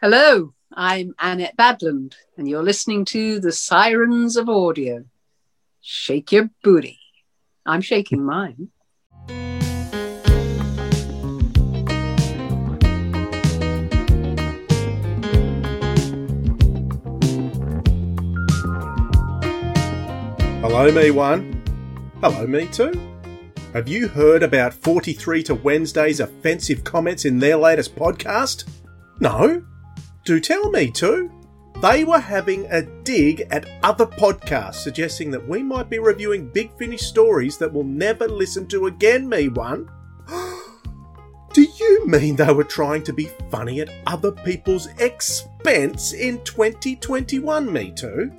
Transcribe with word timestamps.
Hello, 0.00 0.54
I'm 0.72 1.12
Annette 1.18 1.56
Badland, 1.56 2.14
and 2.36 2.48
you're 2.48 2.62
listening 2.62 3.04
to 3.06 3.40
The 3.40 3.50
Sirens 3.50 4.36
of 4.36 4.48
Audio. 4.48 5.06
Shake 5.80 6.30
your 6.30 6.50
booty. 6.62 7.00
I'm 7.66 7.80
shaking 7.80 8.24
mine. 8.24 8.68
Hello, 20.60 20.92
me 20.92 21.10
one. 21.10 21.60
Hello, 22.20 22.46
me 22.46 22.68
two. 22.68 22.92
Have 23.72 23.88
you 23.88 24.06
heard 24.06 24.44
about 24.44 24.72
43 24.72 25.42
to 25.42 25.56
Wednesday's 25.56 26.20
offensive 26.20 26.84
comments 26.84 27.24
in 27.24 27.40
their 27.40 27.56
latest 27.56 27.96
podcast? 27.96 28.62
No? 29.18 29.64
Do 30.28 30.38
tell 30.38 30.70
me 30.70 30.90
too. 30.90 31.30
They 31.80 32.04
were 32.04 32.18
having 32.18 32.66
a 32.66 32.82
dig 32.82 33.46
at 33.50 33.66
other 33.82 34.04
podcasts, 34.04 34.74
suggesting 34.74 35.30
that 35.30 35.48
we 35.48 35.62
might 35.62 35.88
be 35.88 35.98
reviewing 35.98 36.50
Big 36.50 36.70
Finish 36.76 37.00
stories 37.00 37.56
that 37.56 37.72
we'll 37.72 37.84
never 37.84 38.28
listen 38.28 38.66
to 38.66 38.88
again, 38.88 39.26
me 39.26 39.48
one. 39.48 39.90
Do 41.54 41.62
you 41.62 42.06
mean 42.06 42.36
they 42.36 42.52
were 42.52 42.62
trying 42.62 43.04
to 43.04 43.14
be 43.14 43.30
funny 43.50 43.80
at 43.80 43.88
other 44.06 44.30
people's 44.30 44.88
expense 44.98 46.12
in 46.12 46.44
2021, 46.44 47.72
me 47.72 47.90
too? 47.90 48.30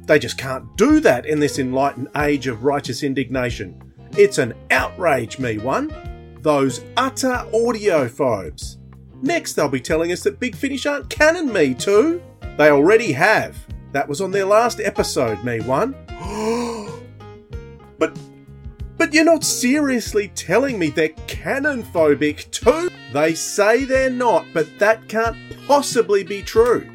They 0.00 0.18
just 0.18 0.38
can't 0.38 0.76
do 0.76 0.98
that 0.98 1.26
in 1.26 1.38
this 1.38 1.60
enlightened 1.60 2.08
age 2.16 2.48
of 2.48 2.64
righteous 2.64 3.04
indignation. 3.04 3.80
It's 4.18 4.38
an 4.38 4.54
outrage, 4.72 5.38
me 5.38 5.58
one. 5.58 5.94
Those 6.42 6.82
utter 6.96 7.46
audiophobes. 7.54 8.78
Next, 9.22 9.54
they'll 9.54 9.68
be 9.68 9.80
telling 9.80 10.12
us 10.12 10.22
that 10.22 10.40
Big 10.40 10.54
Finish 10.54 10.86
aren't 10.86 11.10
canon, 11.10 11.52
me 11.52 11.74
too. 11.74 12.22
They 12.58 12.70
already 12.70 13.12
have. 13.12 13.56
That 13.92 14.08
was 14.08 14.20
on 14.20 14.30
their 14.30 14.44
last 14.44 14.80
episode, 14.80 15.42
me 15.44 15.60
one. 15.60 15.94
but 17.98 18.16
but 18.98 19.12
you're 19.12 19.24
not 19.24 19.44
seriously 19.44 20.28
telling 20.28 20.78
me 20.78 20.88
they're 20.88 21.10
canon 21.26 21.82
phobic 21.82 22.50
too? 22.50 22.90
They 23.12 23.34
say 23.34 23.84
they're 23.84 24.10
not, 24.10 24.46
but 24.54 24.66
that 24.78 25.08
can't 25.08 25.36
possibly 25.66 26.24
be 26.24 26.42
true. 26.42 26.90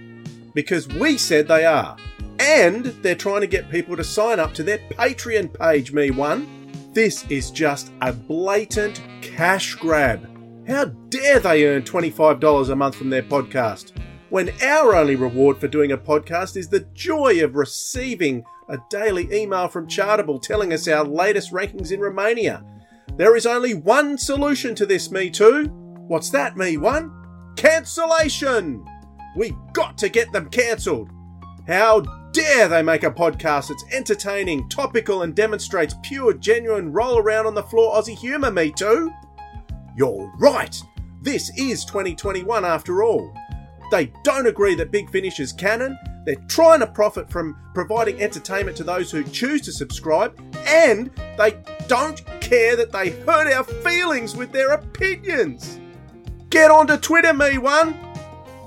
Because 0.53 0.88
we 0.88 1.17
said 1.17 1.47
they 1.47 1.66
are. 1.66 1.95
And 2.39 2.85
they're 3.03 3.16
trying 3.16 3.41
to 3.41 3.47
get 3.47 3.69
people 3.69 3.95
to 3.95 4.03
sign 4.03 4.39
up 4.39 4.53
to 4.56 4.63
their 4.63 4.80
Patreon 4.89 5.53
page, 5.53 5.94
me 5.94 6.09
one. 6.09 6.47
This 6.94 7.23
is 7.30 7.52
just 7.52 7.91
a 8.02 8.11
blatant 8.11 9.02
cash 9.22 9.75
grab. 9.75 10.31
How 10.72 10.86
dare 10.86 11.41
they 11.41 11.66
earn 11.66 11.81
$25 11.81 12.69
a 12.69 12.75
month 12.77 12.95
from 12.95 13.09
their 13.09 13.23
podcast? 13.23 13.91
When 14.30 14.52
our 14.61 14.95
only 14.95 15.17
reward 15.17 15.58
for 15.58 15.67
doing 15.67 15.91
a 15.91 15.97
podcast 15.97 16.55
is 16.55 16.69
the 16.69 16.88
joy 16.94 17.44
of 17.44 17.58
receiving 17.58 18.45
a 18.69 18.78
daily 18.89 19.28
email 19.33 19.67
from 19.67 19.89
Chartable 19.89 20.41
telling 20.41 20.72
us 20.72 20.88
our 20.88 21.03
latest 21.03 21.52
rankings 21.52 21.91
in 21.91 22.00
Romania. 22.00 22.63
There 23.17 23.36
is 23.36 23.45
only 23.45 23.73
one 23.73 24.17
solution 24.17 24.73
to 24.75 24.86
this, 24.86 25.11
me 25.11 25.30
too. 25.30 25.66
What's 26.08 26.30
that, 26.30 26.55
me 26.55 26.78
one? 26.78 27.11
Cancellation! 27.58 28.85
We've 29.35 29.58
got 29.73 29.97
to 29.97 30.08
get 30.08 30.31
them 30.31 30.50
cancelled. 30.50 31.09
How 31.67 32.00
dare 32.31 32.69
they 32.69 32.81
make 32.81 33.03
a 33.03 33.11
podcast 33.11 33.67
that's 33.67 33.83
entertaining, 33.91 34.69
topical, 34.69 35.23
and 35.23 35.35
demonstrates 35.35 35.95
pure, 36.02 36.33
genuine 36.33 36.94
roll 36.94 37.17
around 37.17 37.45
on 37.45 37.56
the 37.56 37.63
floor 37.63 37.94
Aussie 37.94 38.17
humour, 38.17 38.52
me 38.52 38.72
too? 38.72 39.11
You're 39.95 40.31
right! 40.39 40.75
This 41.22 41.52
is 41.58 41.86
2021 41.86 42.66
after 42.66 43.03
all. 43.03 43.34
They 43.92 44.11
don't 44.23 44.47
agree 44.47 44.75
that 44.75 44.92
Big 44.92 45.09
Finish 45.09 45.39
is 45.39 45.52
canon, 45.52 45.97
they're 46.25 46.36
trying 46.47 46.81
to 46.81 46.88
profit 46.88 47.30
from 47.30 47.58
providing 47.73 48.22
entertainment 48.22 48.78
to 48.78 48.84
those 48.84 49.12
who 49.12 49.23
choose 49.23 49.62
to 49.62 49.72
subscribe, 49.72 50.39
and 50.67 51.09
they 51.38 51.58
don't 51.88 52.24
care 52.41 52.75
that 52.75 52.91
they 52.91 53.09
hurt 53.09 53.52
our 53.52 53.63
feelings 53.63 54.35
with 54.35 54.52
their 54.52 54.72
opinions. 54.72 55.79
Get 56.50 56.69
onto 56.69 56.97
Twitter, 56.97 57.34
me 57.34 57.58
one! 57.58 57.97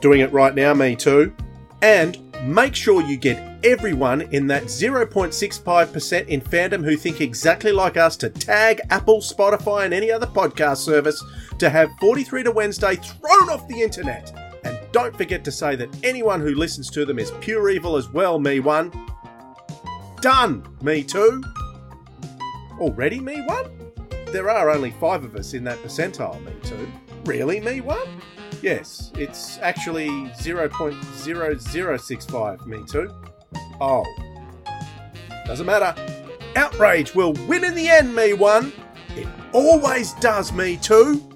Doing 0.01 0.21
it 0.21 0.33
right 0.33 0.55
now, 0.55 0.75
me 0.75 0.97
too. 0.97 1.33
And 1.81 2.19
make 2.45 2.75
sure 2.75 3.03
you 3.03 3.17
get 3.17 3.65
everyone 3.65 4.21
in 4.33 4.47
that 4.47 4.65
0.65% 4.65 6.29
in 6.29 6.41
fandom 6.41 6.85
who 6.85 6.97
think 6.97 7.21
exactly 7.21 7.73
like 7.73 7.97
us 7.97 8.17
to 8.19 8.29
tag 8.29 8.81
Apple, 8.91 9.21
Spotify, 9.21 9.87
and 9.87 9.95
any 9.95 10.11
other 10.11 10.27
podcast 10.27 10.79
service 10.79 11.25
to 11.59 11.71
have 11.71 11.91
43 12.01 12.45
to 12.45 12.51
Wednesday 12.51 12.97
thrown 12.97 13.49
off 13.49 13.67
the 13.69 13.81
internet. 13.81 14.33
And 14.65 14.79
don't 14.93 15.17
forget 15.17 15.43
to 15.45 15.53
say 15.53 15.75
that 15.77 15.89
anyone 16.05 16.41
who 16.41 16.55
listens 16.55 16.91
to 16.91 17.05
them 17.07 17.19
is 17.19 17.33
pure 17.41 17.71
evil 17.71 17.97
as 17.97 18.11
well, 18.11 18.39
me 18.39 18.61
one. 18.61 18.93
Done, 20.21 20.67
me 20.83 21.03
two. 21.03 21.43
Already, 22.79 23.21
me 23.21 23.41
one? 23.43 23.71
There 24.27 24.51
are 24.51 24.71
only 24.71 24.91
five 24.93 25.25
of 25.25 25.37
us 25.37 25.55
in 25.55 25.65
that 25.65 25.79
percentile, 25.79 26.45
me 26.45 26.53
two. 26.63 26.89
Really, 27.25 27.61
me 27.61 27.81
one? 27.81 28.21
Yes, 28.65 29.13
it's 29.17 29.59
actually 29.59 30.09
0.0065, 30.09 32.67
me 32.67 32.83
too. 32.91 33.15
Oh. 33.79 34.03
Doesn't 35.45 35.67
matter. 35.67 35.95
Outrage 36.57 37.15
will 37.15 37.35
win 37.47 37.63
in 37.63 37.75
the 37.75 37.91
end, 37.91 38.17
me 38.17 38.33
one. 38.33 38.73
It 39.17 39.29
always 39.53 40.15
does, 40.15 40.51
me 40.51 40.79
too. 40.79 41.34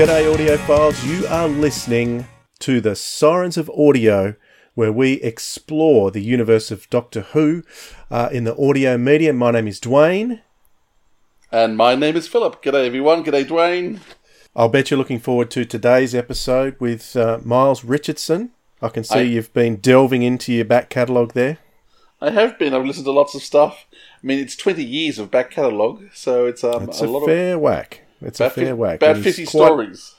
G'day, 0.00 0.34
audiophiles. 0.34 1.06
You 1.06 1.26
are 1.26 1.46
listening 1.46 2.26
to 2.60 2.80
the 2.80 2.96
Sirens 2.96 3.58
of 3.58 3.68
Audio, 3.68 4.34
where 4.72 4.90
we 4.90 5.20
explore 5.20 6.10
the 6.10 6.22
universe 6.22 6.70
of 6.70 6.88
Doctor 6.88 7.20
Who 7.20 7.64
uh, 8.10 8.30
in 8.32 8.44
the 8.44 8.56
audio 8.56 8.96
medium. 8.96 9.36
My 9.36 9.50
name 9.50 9.68
is 9.68 9.78
Dwayne. 9.78 10.40
And 11.52 11.76
my 11.76 11.96
name 11.96 12.16
is 12.16 12.26
Philip. 12.26 12.62
G'day, 12.62 12.86
everyone. 12.86 13.22
G'day, 13.22 13.44
Dwayne. 13.44 14.00
I'll 14.56 14.70
bet 14.70 14.90
you're 14.90 14.96
looking 14.96 15.20
forward 15.20 15.50
to 15.50 15.66
today's 15.66 16.14
episode 16.14 16.80
with 16.80 17.14
uh, 17.14 17.40
Miles 17.44 17.84
Richardson. 17.84 18.52
I 18.80 18.88
can 18.88 19.04
see 19.04 19.18
I, 19.18 19.22
you've 19.24 19.52
been 19.52 19.76
delving 19.76 20.22
into 20.22 20.50
your 20.50 20.64
back 20.64 20.88
catalogue 20.88 21.34
there. 21.34 21.58
I 22.22 22.30
have 22.30 22.58
been. 22.58 22.72
I've 22.72 22.86
listened 22.86 23.04
to 23.04 23.12
lots 23.12 23.34
of 23.34 23.42
stuff. 23.42 23.84
I 23.92 24.26
mean, 24.26 24.38
it's 24.38 24.56
20 24.56 24.82
years 24.82 25.18
of 25.18 25.30
back 25.30 25.50
catalogue, 25.50 26.04
so 26.14 26.46
it's 26.46 26.64
um, 26.64 26.88
a, 26.88 27.04
a, 27.04 27.04
lot 27.04 27.20
fair 27.20 27.20
of... 27.20 27.26
Fair 27.26 27.58
whack. 27.58 28.06
It's 28.20 28.40
a 28.40 28.50
fair 28.50 28.76
whack. 28.76 28.96
About 28.96 29.18
fifty 29.18 29.44
quite, 29.46 29.66
stories. 29.66 30.14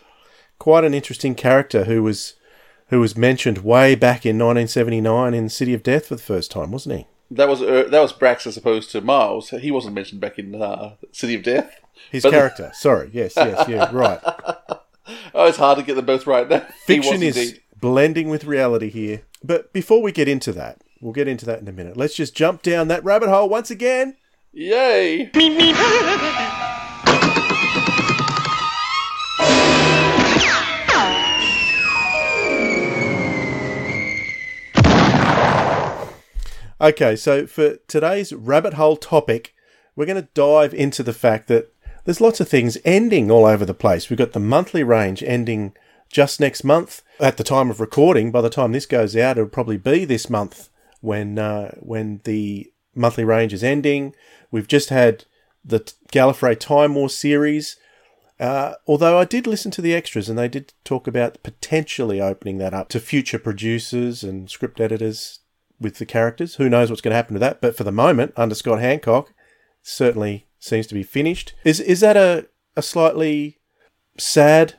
Quite 0.59 0.83
an 0.83 0.93
interesting 0.93 1.35
character 1.35 1.85
who 1.85 2.03
was 2.03 2.35
who 2.91 2.99
was 2.99 3.17
mentioned 3.17 3.59
way 3.59 3.95
back 3.95 4.25
in 4.25 4.37
1979 4.37 5.33
in 5.33 5.47
City 5.49 5.73
of 5.73 5.81
Death 5.81 6.07
for 6.07 6.15
the 6.15 6.21
first 6.21 6.51
time, 6.51 6.71
wasn't 6.71 6.99
he? 6.99 7.07
That 7.31 7.47
was 7.47 7.61
uh, 7.61 7.85
that 7.89 8.01
was 8.01 8.11
Brax 8.11 8.45
as 8.45 8.57
opposed 8.57 8.91
to 8.91 9.01
Miles. 9.01 9.49
He 9.49 9.71
wasn't 9.71 9.95
mentioned 9.95 10.19
back 10.19 10.37
in 10.37 10.61
uh, 10.61 10.95
City 11.13 11.33
of 11.35 11.43
Death. 11.43 11.79
His 12.09 12.23
but 12.23 12.31
character. 12.31 12.71
Sorry. 12.73 13.09
Yes. 13.13 13.33
Yes. 13.35 13.67
Yeah. 13.67 13.89
Right. 13.93 14.19
oh, 15.33 15.45
it's 15.45 15.57
hard 15.57 15.77
to 15.77 15.83
get 15.83 15.95
them 15.95 16.05
both 16.05 16.27
right. 16.27 16.47
Now. 16.49 16.65
Fiction 16.85 17.23
is 17.23 17.37
indeed. 17.37 17.61
blending 17.79 18.29
with 18.29 18.43
reality 18.43 18.89
here. 18.89 19.21
But 19.43 19.71
before 19.71 20.01
we 20.01 20.11
get 20.11 20.27
into 20.27 20.51
that, 20.53 20.81
we'll 20.99 21.13
get 21.13 21.27
into 21.27 21.45
that 21.45 21.61
in 21.61 21.67
a 21.67 21.71
minute. 21.71 21.95
Let's 21.95 22.15
just 22.15 22.35
jump 22.35 22.61
down 22.61 22.89
that 22.89 23.03
rabbit 23.03 23.29
hole 23.29 23.47
once 23.47 23.71
again. 23.71 24.17
Yay! 24.51 25.31
Okay, 36.81 37.15
so 37.15 37.45
for 37.45 37.75
today's 37.87 38.33
rabbit 38.33 38.73
hole 38.73 38.97
topic, 38.97 39.53
we're 39.95 40.07
going 40.07 40.19
to 40.19 40.29
dive 40.33 40.73
into 40.73 41.03
the 41.03 41.13
fact 41.13 41.47
that 41.47 41.71
there's 42.05 42.19
lots 42.19 42.39
of 42.39 42.49
things 42.49 42.75
ending 42.83 43.29
all 43.29 43.45
over 43.45 43.65
the 43.65 43.75
place. 43.75 44.09
We've 44.09 44.17
got 44.17 44.31
the 44.31 44.39
monthly 44.39 44.81
range 44.81 45.21
ending 45.21 45.75
just 46.09 46.39
next 46.39 46.63
month. 46.63 47.03
At 47.19 47.37
the 47.37 47.43
time 47.43 47.69
of 47.69 47.79
recording, 47.79 48.31
by 48.31 48.41
the 48.41 48.49
time 48.49 48.71
this 48.71 48.87
goes 48.87 49.15
out, 49.15 49.37
it'll 49.37 49.47
probably 49.47 49.77
be 49.77 50.05
this 50.05 50.27
month 50.27 50.69
when 51.01 51.37
uh, 51.37 51.75
when 51.81 52.21
the 52.23 52.71
monthly 52.95 53.25
range 53.25 53.53
is 53.53 53.63
ending. 53.63 54.15
We've 54.49 54.67
just 54.67 54.89
had 54.89 55.25
the 55.63 55.81
Gallifrey 56.11 56.59
Time 56.59 56.95
War 56.95 57.09
series, 57.09 57.77
Uh, 58.39 58.73
although 58.87 59.19
I 59.19 59.25
did 59.25 59.45
listen 59.45 59.69
to 59.69 59.83
the 59.83 59.93
extras 59.93 60.27
and 60.27 60.39
they 60.39 60.47
did 60.47 60.73
talk 60.83 61.05
about 61.05 61.43
potentially 61.43 62.19
opening 62.19 62.57
that 62.57 62.73
up 62.73 62.89
to 62.89 62.99
future 62.99 63.37
producers 63.37 64.23
and 64.23 64.49
script 64.49 64.81
editors 64.81 65.40
with 65.81 65.97
the 65.97 66.05
characters. 66.05 66.55
Who 66.55 66.69
knows 66.69 66.89
what's 66.89 67.01
going 67.01 67.11
to 67.11 67.15
happen 67.15 67.33
to 67.33 67.39
that? 67.39 67.59
But 67.59 67.75
for 67.75 67.83
the 67.83 67.91
moment, 67.91 68.33
under 68.37 68.55
Scott 68.55 68.79
Handcock, 68.79 69.27
certainly 69.81 70.47
seems 70.59 70.87
to 70.87 70.93
be 70.93 71.03
finished. 71.03 71.53
Is 71.65 71.79
is 71.79 71.99
that 72.01 72.15
a, 72.15 72.47
a 72.77 72.81
slightly 72.81 73.57
sad 74.17 74.75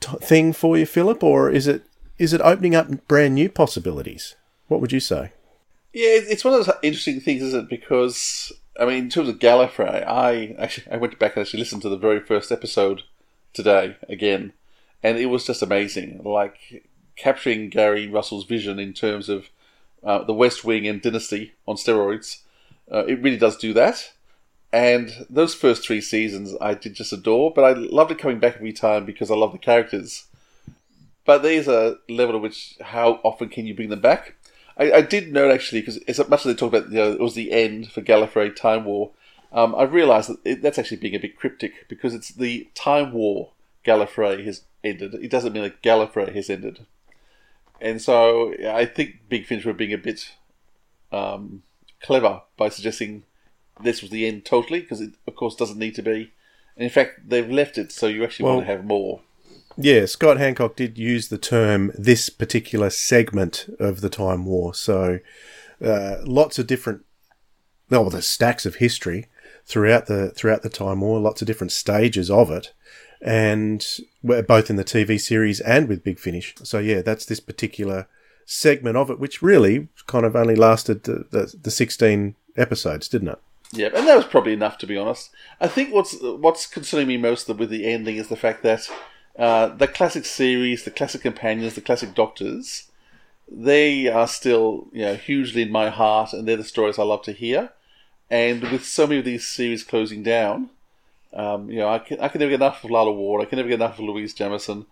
t- 0.00 0.16
thing 0.18 0.52
for 0.52 0.78
you, 0.78 0.86
Philip, 0.86 1.22
or 1.22 1.50
is 1.50 1.66
it 1.66 1.84
is 2.18 2.32
it 2.32 2.40
opening 2.40 2.74
up 2.74 3.06
brand 3.08 3.34
new 3.34 3.48
possibilities? 3.48 4.36
What 4.68 4.80
would 4.80 4.92
you 4.92 5.00
say? 5.00 5.32
Yeah, 5.92 6.10
it's 6.10 6.44
one 6.44 6.54
of 6.54 6.64
those 6.64 6.74
interesting 6.82 7.20
things, 7.20 7.42
isn't 7.42 7.64
it? 7.64 7.68
Because 7.68 8.52
I 8.78 8.84
mean, 8.84 9.04
in 9.04 9.10
terms 9.10 9.28
of 9.28 9.38
Gallifrey, 9.38 10.06
I 10.06 10.54
actually 10.58 10.90
I 10.90 10.96
went 10.96 11.18
back 11.18 11.36
and 11.36 11.42
actually 11.42 11.60
listened 11.60 11.82
to 11.82 11.88
the 11.88 11.96
very 11.96 12.20
first 12.20 12.52
episode 12.52 13.02
today 13.52 13.96
again, 14.08 14.52
and 15.02 15.18
it 15.18 15.26
was 15.26 15.46
just 15.46 15.62
amazing. 15.62 16.20
Like 16.24 16.84
capturing 17.16 17.70
Gary 17.70 18.06
Russell's 18.06 18.44
vision 18.44 18.78
in 18.78 18.92
terms 18.92 19.28
of 19.28 19.48
uh, 20.06 20.22
the 20.24 20.32
West 20.32 20.64
Wing 20.64 20.86
and 20.86 21.02
Dynasty 21.02 21.52
on 21.66 21.76
steroids. 21.76 22.42
Uh, 22.90 23.04
it 23.06 23.20
really 23.20 23.36
does 23.36 23.56
do 23.56 23.74
that. 23.74 24.12
And 24.72 25.26
those 25.28 25.54
first 25.54 25.84
three 25.84 26.00
seasons 26.00 26.54
I 26.60 26.74
did 26.74 26.94
just 26.94 27.12
adore, 27.12 27.52
but 27.52 27.64
I 27.64 27.72
loved 27.72 28.12
it 28.12 28.18
coming 28.18 28.38
back 28.38 28.56
every 28.56 28.72
time 28.72 29.04
because 29.04 29.30
I 29.30 29.34
love 29.34 29.52
the 29.52 29.58
characters. 29.58 30.26
But 31.24 31.42
there's 31.42 31.68
a 31.68 31.98
level 32.08 32.36
at 32.36 32.42
which 32.42 32.76
how 32.80 33.20
often 33.24 33.48
can 33.48 33.66
you 33.66 33.74
bring 33.74 33.88
them 33.88 34.00
back? 34.00 34.36
I, 34.78 34.92
I 34.92 35.00
did 35.02 35.32
note 35.32 35.50
actually 35.50 35.80
because 35.80 35.98
as 36.08 36.18
much 36.28 36.40
as 36.40 36.44
they 36.44 36.54
talk 36.54 36.72
about 36.72 36.90
you 36.90 36.98
know, 36.98 37.12
it 37.12 37.20
was 37.20 37.34
the 37.34 37.52
end 37.52 37.90
for 37.90 38.00
Gallifrey 38.00 38.54
Time 38.54 38.84
War, 38.84 39.10
um, 39.52 39.74
I 39.74 39.84
realised 39.84 40.30
that 40.30 40.38
it, 40.44 40.62
that's 40.62 40.78
actually 40.78 40.98
being 40.98 41.14
a 41.14 41.20
bit 41.20 41.36
cryptic 41.36 41.88
because 41.88 42.14
it's 42.14 42.28
the 42.28 42.68
Time 42.74 43.12
War 43.12 43.52
Gallifrey 43.84 44.44
has 44.44 44.62
ended. 44.84 45.14
It 45.14 45.30
doesn't 45.30 45.52
mean 45.52 45.62
that 45.62 45.82
Gallifrey 45.82 46.34
has 46.34 46.50
ended, 46.50 46.86
and 47.80 48.00
so 48.00 48.54
I 48.66 48.84
think 48.84 49.28
Big 49.28 49.46
Finish 49.46 49.64
were 49.64 49.72
being 49.72 49.92
a 49.92 49.98
bit 49.98 50.32
um, 51.12 51.62
clever 52.02 52.42
by 52.56 52.68
suggesting 52.68 53.24
this 53.82 54.00
was 54.02 54.10
the 54.10 54.26
end 54.26 54.44
totally 54.44 54.80
because 54.80 55.00
it 55.00 55.14
of 55.26 55.34
course 55.34 55.54
doesn't 55.54 55.78
need 55.78 55.94
to 55.96 56.02
be. 56.02 56.32
And 56.76 56.84
in 56.84 56.90
fact, 56.90 57.28
they've 57.28 57.50
left 57.50 57.78
it 57.78 57.92
so 57.92 58.06
you 58.06 58.24
actually 58.24 58.44
Well- 58.44 58.56
want 58.56 58.66
to 58.66 58.72
have 58.72 58.84
more. 58.84 59.20
Yeah, 59.78 60.06
Scott 60.06 60.38
Handcock 60.38 60.74
did 60.74 60.96
use 60.96 61.28
the 61.28 61.36
term 61.36 61.92
this 61.98 62.30
particular 62.30 62.88
segment 62.88 63.66
of 63.78 64.00
the 64.00 64.08
Time 64.08 64.46
War. 64.46 64.72
So 64.72 65.18
uh, 65.84 66.16
lots 66.24 66.58
of 66.58 66.66
different, 66.66 67.04
well, 67.90 68.08
there's 68.08 68.26
stacks 68.26 68.64
of 68.64 68.76
history 68.76 69.26
throughout 69.66 70.06
the 70.06 70.30
throughout 70.30 70.62
the 70.62 70.70
Time 70.70 71.02
War. 71.02 71.20
Lots 71.20 71.42
of 71.42 71.46
different 71.46 71.72
stages 71.72 72.30
of 72.30 72.50
it, 72.50 72.72
and 73.26 73.84
both 74.22 74.70
in 74.70 74.76
the 74.76 74.84
TV 74.84 75.20
series 75.20 75.60
and 75.60 75.88
with 75.88 76.04
Big 76.04 76.20
Finish. 76.20 76.54
So 76.62 76.78
yeah, 76.78 77.02
that's 77.02 77.26
this 77.26 77.40
particular 77.40 78.06
segment 78.46 78.96
of 78.96 79.10
it, 79.10 79.18
which 79.18 79.42
really 79.42 79.88
kind 80.06 80.24
of 80.24 80.36
only 80.36 80.54
lasted 80.54 81.02
the, 81.02 81.26
the, 81.30 81.52
the 81.60 81.70
16 81.72 82.36
episodes, 82.56 83.08
didn't 83.08 83.28
it? 83.28 83.38
Yeah, 83.72 83.88
and 83.88 84.06
that 84.06 84.16
was 84.16 84.26
probably 84.26 84.52
enough 84.52 84.78
to 84.78 84.86
be 84.86 84.96
honest. 84.96 85.30
I 85.60 85.66
think 85.66 85.92
what's 85.92 86.16
what's 86.20 86.68
concerning 86.68 87.08
me 87.08 87.16
most 87.16 87.48
with 87.48 87.68
the 87.68 87.84
ending 87.84 88.16
is 88.16 88.28
the 88.28 88.36
fact 88.36 88.62
that 88.62 88.88
uh, 89.36 89.66
the 89.66 89.88
classic 89.88 90.24
series, 90.24 90.84
the 90.84 90.92
classic 90.92 91.22
companions, 91.22 91.74
the 91.74 91.80
classic 91.80 92.14
doctors, 92.14 92.92
they 93.50 94.06
are 94.06 94.28
still 94.28 94.86
you 94.92 95.02
know 95.02 95.16
hugely 95.16 95.62
in 95.62 95.72
my 95.72 95.88
heart, 95.90 96.32
and 96.32 96.46
they're 96.46 96.56
the 96.56 96.62
stories 96.62 96.96
I 96.96 97.02
love 97.02 97.22
to 97.22 97.32
hear. 97.32 97.70
And 98.30 98.62
with 98.70 98.84
so 98.84 99.08
many 99.08 99.18
of 99.18 99.24
these 99.24 99.46
series 99.48 99.82
closing 99.82 100.22
down, 100.22 100.70
um, 101.36 101.70
you 101.70 101.78
know, 101.78 101.88
I 101.88 101.98
can 101.98 102.18
I 102.20 102.28
can 102.28 102.40
never 102.40 102.50
get 102.50 102.60
enough 102.62 102.82
of 102.82 102.90
Lalla 102.90 103.12
Ward. 103.12 103.42
I 103.42 103.44
can 103.44 103.56
never 103.56 103.68
get 103.68 103.76
enough 103.76 103.98
of 103.98 104.04
Louise 104.04 104.34
Jameson. 104.34 104.86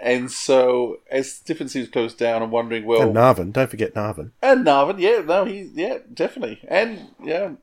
And 0.00 0.30
so, 0.30 1.00
as 1.10 1.40
different 1.40 1.72
series 1.72 1.88
close 1.88 2.14
down, 2.14 2.40
I'm 2.40 2.52
wondering, 2.52 2.84
well, 2.84 3.02
And 3.02 3.16
Narvin, 3.16 3.52
don't 3.52 3.68
forget 3.68 3.94
Narvin. 3.94 4.30
and 4.40 4.64
Narvin, 4.64 5.00
yeah, 5.00 5.22
no, 5.26 5.44
he, 5.44 5.70
yeah, 5.74 5.98
definitely, 6.14 6.60
and 6.68 7.08
yeah, 7.20 7.54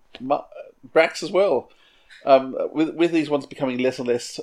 Brax 0.93 1.23
as 1.23 1.31
well. 1.31 1.69
Um, 2.25 2.57
with 2.73 2.89
with 2.95 3.11
these 3.11 3.29
ones 3.29 3.45
becoming 3.45 3.77
less 3.77 3.99
and 3.99 4.07
less 4.07 4.39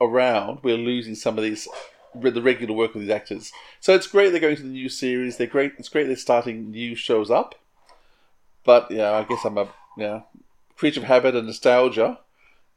around, 0.00 0.58
we're 0.62 0.76
losing 0.76 1.14
some 1.14 1.38
of 1.38 1.44
these 1.44 1.66
the 2.14 2.42
regular 2.42 2.74
work 2.74 2.94
of 2.94 3.00
these 3.00 3.10
actors. 3.10 3.52
So 3.80 3.94
it's 3.94 4.06
great 4.06 4.30
they're 4.30 4.40
going 4.40 4.56
to 4.56 4.62
the 4.62 4.68
new 4.68 4.88
series. 4.88 5.36
They're 5.36 5.46
great. 5.46 5.72
It's 5.78 5.88
great 5.88 6.06
they're 6.06 6.16
starting 6.16 6.70
new 6.70 6.94
shows 6.94 7.30
up. 7.30 7.54
But 8.64 8.90
yeah, 8.90 9.12
I 9.12 9.24
guess 9.24 9.44
I'm 9.44 9.58
a 9.58 9.68
yeah 9.96 10.20
creature 10.76 11.00
of 11.00 11.06
habit 11.06 11.34
and 11.34 11.46
nostalgia. 11.46 12.18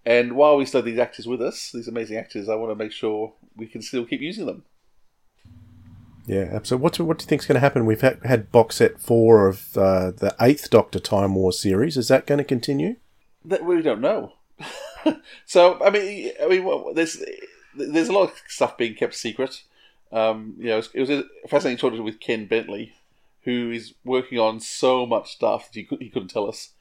And 0.07 0.37
while 0.37 0.55
we 0.55 0.65
still 0.65 0.79
have 0.79 0.85
these 0.85 0.99
actors 0.99 1.27
with 1.27 1.41
us, 1.41 1.71
these 1.73 1.87
amazing 1.87 2.17
actors, 2.17 2.47
I 2.47 2.55
want 2.55 2.71
to 2.71 2.83
make 2.83 2.93
sure 2.93 3.33
we 3.57 3.67
can 3.67 3.81
still 3.81 4.05
keep 4.05 4.21
using 4.21 4.45
them. 4.45 4.63
Yeah, 6.25 6.59
so 6.63 6.77
what 6.77 6.93
do, 6.93 7.05
what 7.05 7.19
do 7.19 7.23
you 7.23 7.27
think's 7.27 7.45
going 7.45 7.55
to 7.55 7.61
happen? 7.61 7.85
We've 7.85 8.01
had, 8.01 8.19
had 8.23 8.51
box 8.51 8.77
set 8.77 8.99
four 8.99 9.47
of 9.47 9.77
uh, 9.77 10.11
the 10.11 10.35
eighth 10.39 10.69
Doctor 10.69 10.99
Time 10.99 11.35
War 11.35 11.51
series. 11.51 11.97
Is 11.97 12.07
that 12.07 12.25
going 12.25 12.37
to 12.37 12.43
continue? 12.43 12.95
that 13.47 13.65
we 13.65 13.81
don't 13.81 14.01
know. 14.01 14.33
so 15.45 15.81
I 15.83 15.89
mean, 15.89 16.31
I 16.41 16.47
mean, 16.47 16.63
well, 16.63 16.93
there's 16.93 17.23
there's 17.75 18.09
a 18.09 18.13
lot 18.13 18.29
of 18.29 18.41
stuff 18.47 18.77
being 18.77 18.95
kept 18.95 19.15
secret. 19.15 19.63
Um, 20.11 20.55
you 20.57 20.67
know, 20.67 20.73
it 20.73 20.77
was, 20.77 20.89
it 20.93 20.99
was 21.01 21.09
a 21.09 21.23
fascinating 21.47 21.77
talking 21.77 22.03
with 22.03 22.19
Ken 22.19 22.45
Bentley, 22.45 22.93
who 23.43 23.71
is 23.71 23.93
working 24.03 24.39
on 24.39 24.59
so 24.59 25.05
much 25.05 25.33
stuff 25.33 25.71
that 25.71 25.79
he 25.79 25.83
could, 25.83 26.01
he 26.01 26.09
couldn't 26.09 26.29
tell 26.29 26.47
us. 26.47 26.71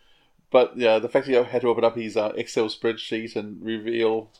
But 0.50 0.76
yeah, 0.76 0.98
the 0.98 1.08
fact 1.08 1.26
that 1.26 1.32
he 1.32 1.50
had 1.50 1.62
to 1.62 1.69
open 1.69 1.84
up 1.84 1.96
his 1.96 2.16
uh, 2.16 2.32
Excel 2.37 2.66
spreadsheet 2.66 3.37
and 3.37 3.62
reveal 3.62 4.31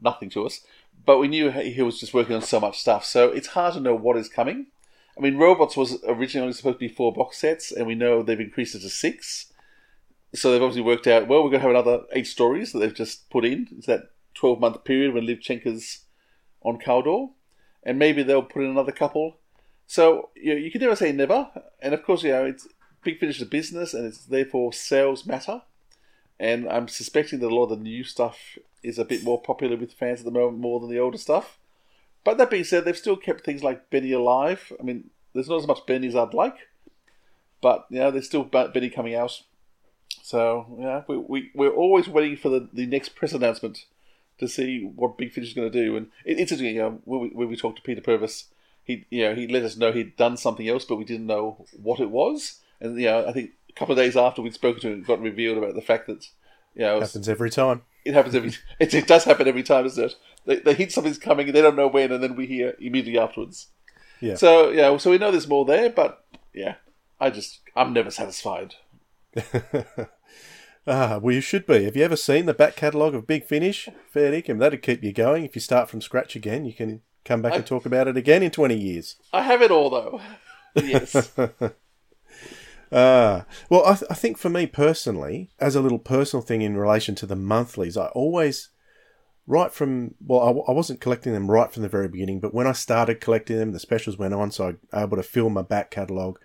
nothing 0.00 0.30
to 0.30 0.46
us. 0.46 0.60
But 1.06 1.18
we 1.18 1.28
knew 1.28 1.50
he 1.50 1.82
was 1.82 1.98
just 1.98 2.14
working 2.14 2.36
on 2.36 2.42
so 2.42 2.60
much 2.60 2.78
stuff, 2.78 3.04
so 3.04 3.28
it's 3.28 3.48
hard 3.48 3.74
to 3.74 3.80
know 3.80 3.94
what 3.94 4.16
is 4.16 4.28
coming. 4.28 4.66
I 5.16 5.20
mean, 5.20 5.36
Robots 5.36 5.76
was 5.76 6.02
originally 6.06 6.52
supposed 6.52 6.76
to 6.76 6.88
be 6.88 6.88
four 6.88 7.12
box 7.12 7.38
sets, 7.38 7.70
and 7.70 7.86
we 7.86 7.94
know 7.94 8.22
they've 8.22 8.40
increased 8.40 8.74
it 8.74 8.80
to 8.80 8.90
six. 8.90 9.52
So 10.34 10.50
they've 10.50 10.62
obviously 10.62 10.82
worked 10.82 11.06
out, 11.06 11.28
well, 11.28 11.44
we're 11.44 11.50
going 11.50 11.60
to 11.62 11.68
have 11.68 11.70
another 11.70 12.04
eight 12.12 12.26
stories 12.26 12.72
that 12.72 12.80
they've 12.80 12.94
just 12.94 13.30
put 13.30 13.44
in. 13.44 13.68
It's 13.76 13.86
that 13.86 14.10
12 14.34 14.58
month 14.58 14.84
period 14.84 15.14
when 15.14 15.26
Liv 15.26 15.38
Chenka's 15.38 16.00
on 16.62 16.78
Kaldor. 16.78 17.30
And 17.84 17.98
maybe 17.98 18.22
they'll 18.22 18.42
put 18.42 18.62
in 18.62 18.70
another 18.70 18.90
couple. 18.90 19.36
So 19.86 20.30
you, 20.34 20.54
know, 20.54 20.60
you 20.60 20.72
can 20.72 20.80
never 20.80 20.96
say 20.96 21.12
never. 21.12 21.50
And 21.80 21.94
of 21.94 22.02
course, 22.02 22.24
you 22.24 22.32
know, 22.32 22.46
it's 22.46 22.66
Big 23.04 23.18
Finish 23.18 23.36
is 23.36 23.42
a 23.42 23.46
business 23.46 23.94
and 23.94 24.06
it's 24.06 24.24
therefore 24.24 24.72
sales 24.72 25.26
matter. 25.26 25.62
And 26.40 26.68
I'm 26.68 26.88
suspecting 26.88 27.38
that 27.40 27.52
a 27.52 27.54
lot 27.54 27.64
of 27.64 27.70
the 27.70 27.84
new 27.84 28.02
stuff 28.02 28.58
is 28.82 28.98
a 28.98 29.04
bit 29.04 29.22
more 29.22 29.40
popular 29.40 29.76
with 29.76 29.92
fans 29.92 30.20
at 30.20 30.24
the 30.24 30.30
moment 30.30 30.58
more 30.58 30.80
than 30.80 30.90
the 30.90 30.98
older 30.98 31.18
stuff. 31.18 31.58
But 32.24 32.38
that 32.38 32.50
being 32.50 32.64
said, 32.64 32.84
they've 32.84 32.96
still 32.96 33.16
kept 33.16 33.44
things 33.44 33.62
like 33.62 33.90
Benny 33.90 34.12
alive. 34.12 34.72
I 34.80 34.82
mean, 34.82 35.10
there's 35.32 35.48
not 35.48 35.60
as 35.60 35.66
much 35.66 35.86
Benny 35.86 36.08
as 36.08 36.16
I'd 36.16 36.34
like. 36.34 36.56
But, 37.60 37.86
you 37.90 38.00
know, 38.00 38.10
there's 38.10 38.26
still 38.26 38.44
Benny 38.44 38.90
coming 38.90 39.14
out. 39.14 39.42
So 40.22 40.76
yeah, 40.78 41.02
we, 41.06 41.18
we 41.18 41.50
we're 41.54 41.74
always 41.74 42.08
waiting 42.08 42.36
for 42.36 42.48
the, 42.48 42.68
the 42.72 42.86
next 42.86 43.10
press 43.10 43.32
announcement 43.32 43.84
to 44.38 44.48
see 44.48 44.82
what 44.82 45.18
Big 45.18 45.32
Finish 45.32 45.50
is 45.50 45.54
going 45.54 45.70
to 45.70 45.84
do. 45.84 45.96
And 45.96 46.06
it, 46.24 46.38
it's 46.38 46.52
interesting, 46.52 46.76
you 46.76 46.82
know, 46.82 47.00
when 47.04 47.20
we, 47.20 47.28
when 47.28 47.48
we 47.48 47.56
talked 47.56 47.76
to 47.76 47.82
Peter 47.82 48.00
Purves, 48.00 48.46
he 48.82 49.06
you 49.10 49.22
know 49.22 49.34
he 49.34 49.48
let 49.48 49.64
us 49.64 49.76
know 49.76 49.92
he'd 49.92 50.16
done 50.16 50.36
something 50.36 50.68
else, 50.68 50.84
but 50.84 50.96
we 50.96 51.04
didn't 51.04 51.26
know 51.26 51.66
what 51.82 52.00
it 52.00 52.10
was. 52.10 52.60
And 52.84 52.98
you 52.98 53.06
know, 53.06 53.26
I 53.26 53.32
think 53.32 53.50
a 53.68 53.72
couple 53.72 53.92
of 53.92 53.98
days 53.98 54.16
after 54.16 54.42
we'd 54.42 54.54
spoken 54.54 54.80
to 54.82 54.88
him, 54.90 55.00
it 55.00 55.06
got 55.06 55.20
revealed 55.20 55.58
about 55.58 55.74
the 55.74 55.82
fact 55.82 56.06
that 56.06 56.28
you 56.74 56.82
know 56.82 57.00
Happens 57.00 57.28
every 57.28 57.50
time. 57.50 57.82
it 58.04 58.14
happens 58.14 58.34
every 58.34 58.50
it, 58.78 58.94
it 58.94 59.06
does 59.06 59.24
happen 59.24 59.48
every 59.48 59.62
time, 59.62 59.86
isn't 59.86 60.04
it? 60.04 60.14
They, 60.46 60.56
they 60.56 60.74
hint 60.74 60.92
something's 60.92 61.18
coming 61.18 61.46
and 61.46 61.56
they 61.56 61.62
don't 61.62 61.76
know 61.76 61.88
when, 61.88 62.12
and 62.12 62.22
then 62.22 62.36
we 62.36 62.46
hear 62.46 62.74
immediately 62.78 63.18
afterwards. 63.18 63.68
Yeah. 64.20 64.36
So 64.36 64.70
yeah, 64.70 64.96
so 64.98 65.10
we 65.10 65.18
know 65.18 65.30
there's 65.30 65.48
more 65.48 65.64
there, 65.64 65.90
but 65.90 66.24
yeah, 66.54 66.76
I 67.20 67.30
just 67.30 67.60
I'm 67.74 67.92
never 67.92 68.10
satisfied. 68.10 68.74
Ah, 70.86 71.18
well, 71.20 71.34
you 71.34 71.40
should 71.40 71.66
be. 71.66 71.84
Have 71.84 71.96
you 71.96 72.04
ever 72.04 72.16
seen 72.16 72.44
the 72.44 72.52
back 72.52 72.76
catalogue 72.76 73.14
of 73.14 73.26
Big 73.26 73.46
Finish? 73.46 73.88
Fair 74.10 74.30
dinkum. 74.32 74.58
That'd 74.58 74.82
keep 74.82 75.02
you 75.02 75.12
going. 75.12 75.44
If 75.44 75.54
you 75.54 75.60
start 75.60 75.88
from 75.88 76.02
scratch 76.02 76.36
again, 76.36 76.66
you 76.66 76.74
can 76.74 77.00
come 77.24 77.40
back 77.40 77.54
and 77.54 77.64
talk 77.64 77.86
about 77.86 78.06
it 78.06 78.18
again 78.18 78.42
in 78.42 78.50
20 78.50 78.76
years. 78.76 79.16
I 79.32 79.42
have 79.42 79.62
it 79.62 79.70
all 79.70 79.88
though. 79.88 80.20
yes. 80.74 81.32
Ah, 82.92 83.46
well, 83.70 83.84
I, 83.84 83.94
th- 83.94 84.10
I 84.10 84.14
think 84.14 84.38
for 84.38 84.48
me 84.48 84.66
personally, 84.66 85.50
as 85.58 85.74
a 85.74 85.80
little 85.80 85.98
personal 85.98 86.42
thing 86.42 86.62
in 86.62 86.76
relation 86.76 87.14
to 87.16 87.26
the 87.26 87.36
monthlies, 87.36 87.96
I 87.96 88.06
always, 88.08 88.70
right 89.46 89.72
from, 89.72 90.14
well, 90.24 90.40
I, 90.40 90.46
w- 90.46 90.64
I 90.68 90.72
wasn't 90.72 91.00
collecting 91.00 91.32
them 91.32 91.50
right 91.50 91.72
from 91.72 91.82
the 91.82 91.88
very 91.88 92.08
beginning, 92.08 92.40
but 92.40 92.54
when 92.54 92.66
I 92.66 92.72
started 92.72 93.20
collecting 93.20 93.58
them, 93.58 93.72
the 93.72 93.80
specials 93.80 94.18
went 94.18 94.34
on, 94.34 94.50
so 94.50 94.76
I 94.92 95.02
able 95.02 95.16
to 95.16 95.22
fill 95.22 95.50
my 95.50 95.62
back 95.62 95.90
catalogue. 95.90 96.38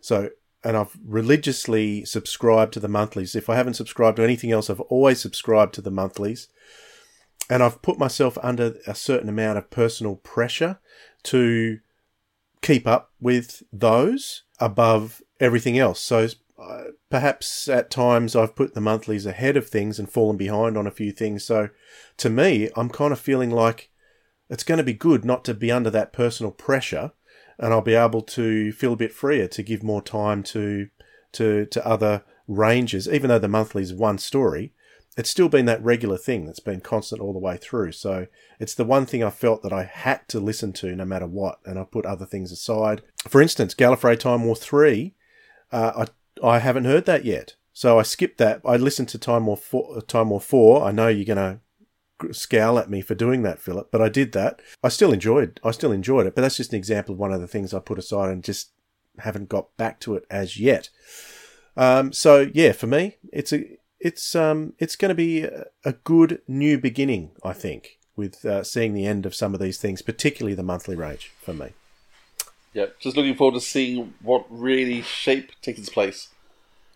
So, 0.00 0.30
and 0.62 0.76
I've 0.76 0.96
religiously 1.04 2.04
subscribed 2.04 2.72
to 2.74 2.80
the 2.80 2.88
monthlies. 2.88 3.34
If 3.34 3.48
I 3.48 3.56
haven't 3.56 3.74
subscribed 3.74 4.16
to 4.16 4.24
anything 4.24 4.52
else, 4.52 4.68
I've 4.68 4.80
always 4.80 5.20
subscribed 5.20 5.74
to 5.74 5.82
the 5.82 5.90
monthlies. 5.90 6.48
And 7.48 7.62
I've 7.62 7.82
put 7.82 7.98
myself 7.98 8.36
under 8.42 8.74
a 8.86 8.94
certain 8.94 9.28
amount 9.28 9.58
of 9.58 9.70
personal 9.70 10.16
pressure 10.16 10.80
to 11.24 11.78
keep 12.62 12.86
up 12.86 13.12
with 13.20 13.62
those 13.72 14.42
above 14.58 15.22
everything 15.40 15.78
else. 15.78 16.00
So 16.00 16.28
uh, 16.58 16.84
perhaps 17.10 17.68
at 17.68 17.90
times 17.90 18.34
I've 18.34 18.56
put 18.56 18.74
the 18.74 18.80
monthlies 18.80 19.26
ahead 19.26 19.56
of 19.56 19.68
things 19.68 19.98
and 19.98 20.10
fallen 20.10 20.36
behind 20.36 20.76
on 20.76 20.86
a 20.86 20.92
few 20.92 21.12
things. 21.12 21.44
So 21.44 21.70
to 22.18 22.30
me, 22.30 22.70
I'm 22.76 22.88
kind 22.88 23.12
of 23.12 23.20
feeling 23.20 23.50
like 23.50 23.90
it's 24.48 24.64
going 24.64 24.78
to 24.78 24.84
be 24.84 24.94
good 24.94 25.24
not 25.24 25.44
to 25.44 25.54
be 25.54 25.70
under 25.70 25.90
that 25.90 26.12
personal 26.12 26.52
pressure 26.52 27.12
and 27.58 27.72
I'll 27.72 27.80
be 27.80 27.94
able 27.94 28.22
to 28.22 28.72
feel 28.72 28.92
a 28.92 28.96
bit 28.96 29.12
freer 29.12 29.48
to 29.48 29.62
give 29.62 29.82
more 29.82 30.02
time 30.02 30.42
to 30.44 30.88
to 31.32 31.66
to 31.66 31.86
other 31.86 32.22
ranges, 32.48 33.08
even 33.08 33.28
though 33.28 33.38
the 33.38 33.48
monthly 33.48 33.82
is 33.82 33.92
one 33.92 34.18
story, 34.18 34.72
it's 35.16 35.30
still 35.30 35.48
been 35.48 35.64
that 35.66 35.82
regular 35.82 36.18
thing 36.18 36.44
that's 36.44 36.60
been 36.60 36.80
constant 36.80 37.20
all 37.20 37.32
the 37.32 37.38
way 37.38 37.56
through. 37.56 37.92
So 37.92 38.26
it's 38.60 38.74
the 38.74 38.84
one 38.84 39.06
thing 39.06 39.24
I 39.24 39.30
felt 39.30 39.62
that 39.62 39.72
I 39.72 39.84
had 39.84 40.28
to 40.28 40.40
listen 40.40 40.72
to 40.74 40.94
no 40.94 41.04
matter 41.04 41.26
what, 41.26 41.58
and 41.64 41.78
I 41.78 41.84
put 41.84 42.04
other 42.04 42.26
things 42.26 42.52
aside. 42.52 43.02
For 43.26 43.40
instance, 43.40 43.74
Gallifrey 43.74 44.18
Time 44.18 44.44
War 44.44 44.54
3, 44.54 45.14
uh, 45.76 46.06
I, 46.42 46.54
I 46.54 46.58
haven't 46.60 46.86
heard 46.86 47.04
that 47.06 47.24
yet. 47.24 47.54
So 47.72 47.98
I 47.98 48.02
skipped 48.02 48.38
that. 48.38 48.62
I 48.64 48.76
listened 48.76 49.08
to 49.10 49.18
Time 49.18 49.46
War 49.46 49.56
4. 49.56 50.00
Time 50.02 50.30
War 50.30 50.40
4. 50.40 50.82
I 50.82 50.90
know 50.90 51.08
you're 51.08 51.34
to 51.36 51.60
scowl 52.32 52.78
at 52.78 52.88
me 52.88 53.02
for 53.02 53.14
doing 53.14 53.42
that, 53.42 53.58
Philip, 53.58 53.88
but 53.92 54.00
I 54.00 54.08
did 54.08 54.32
that. 54.32 54.62
I 54.82 54.88
still 54.88 55.12
enjoyed 55.12 55.60
I 55.62 55.72
still 55.72 55.92
enjoyed 55.92 56.26
it, 56.26 56.34
but 56.34 56.40
that's 56.40 56.56
just 56.56 56.72
an 56.72 56.78
example 56.78 57.12
of 57.12 57.18
one 57.18 57.32
of 57.32 57.42
the 57.42 57.46
things 57.46 57.74
I 57.74 57.80
put 57.80 57.98
aside 57.98 58.30
and 58.30 58.42
just 58.42 58.70
haven't 59.18 59.50
got 59.50 59.76
back 59.76 60.00
to 60.00 60.14
it 60.14 60.24
as 60.30 60.58
yet. 60.58 60.88
Um, 61.76 62.10
so 62.12 62.50
yeah, 62.54 62.72
for 62.72 62.86
me, 62.86 63.18
it's 63.30 63.52
a 63.52 63.78
it's 64.00 64.34
um 64.34 64.72
it's 64.78 64.96
going 64.96 65.10
to 65.10 65.14
be 65.14 65.42
a, 65.42 65.92
good 66.04 66.40
new 66.48 66.78
beginning, 66.78 67.32
I 67.44 67.52
think, 67.52 67.98
with 68.16 68.44
uh, 68.46 68.64
seeing 68.64 68.94
the 68.94 69.06
end 69.06 69.26
of 69.26 69.34
some 69.34 69.52
of 69.52 69.60
these 69.60 69.78
things, 69.78 70.00
particularly 70.00 70.54
the 70.54 70.62
monthly 70.62 70.96
range 70.96 71.32
for 71.38 71.52
me. 71.52 71.74
Yeah, 72.76 72.88
just 73.00 73.16
looking 73.16 73.34
forward 73.34 73.58
to 73.58 73.60
seeing 73.64 74.12
what 74.20 74.44
really 74.50 75.00
shape 75.00 75.50
takes 75.62 75.78
its 75.78 75.88
place. 75.88 76.28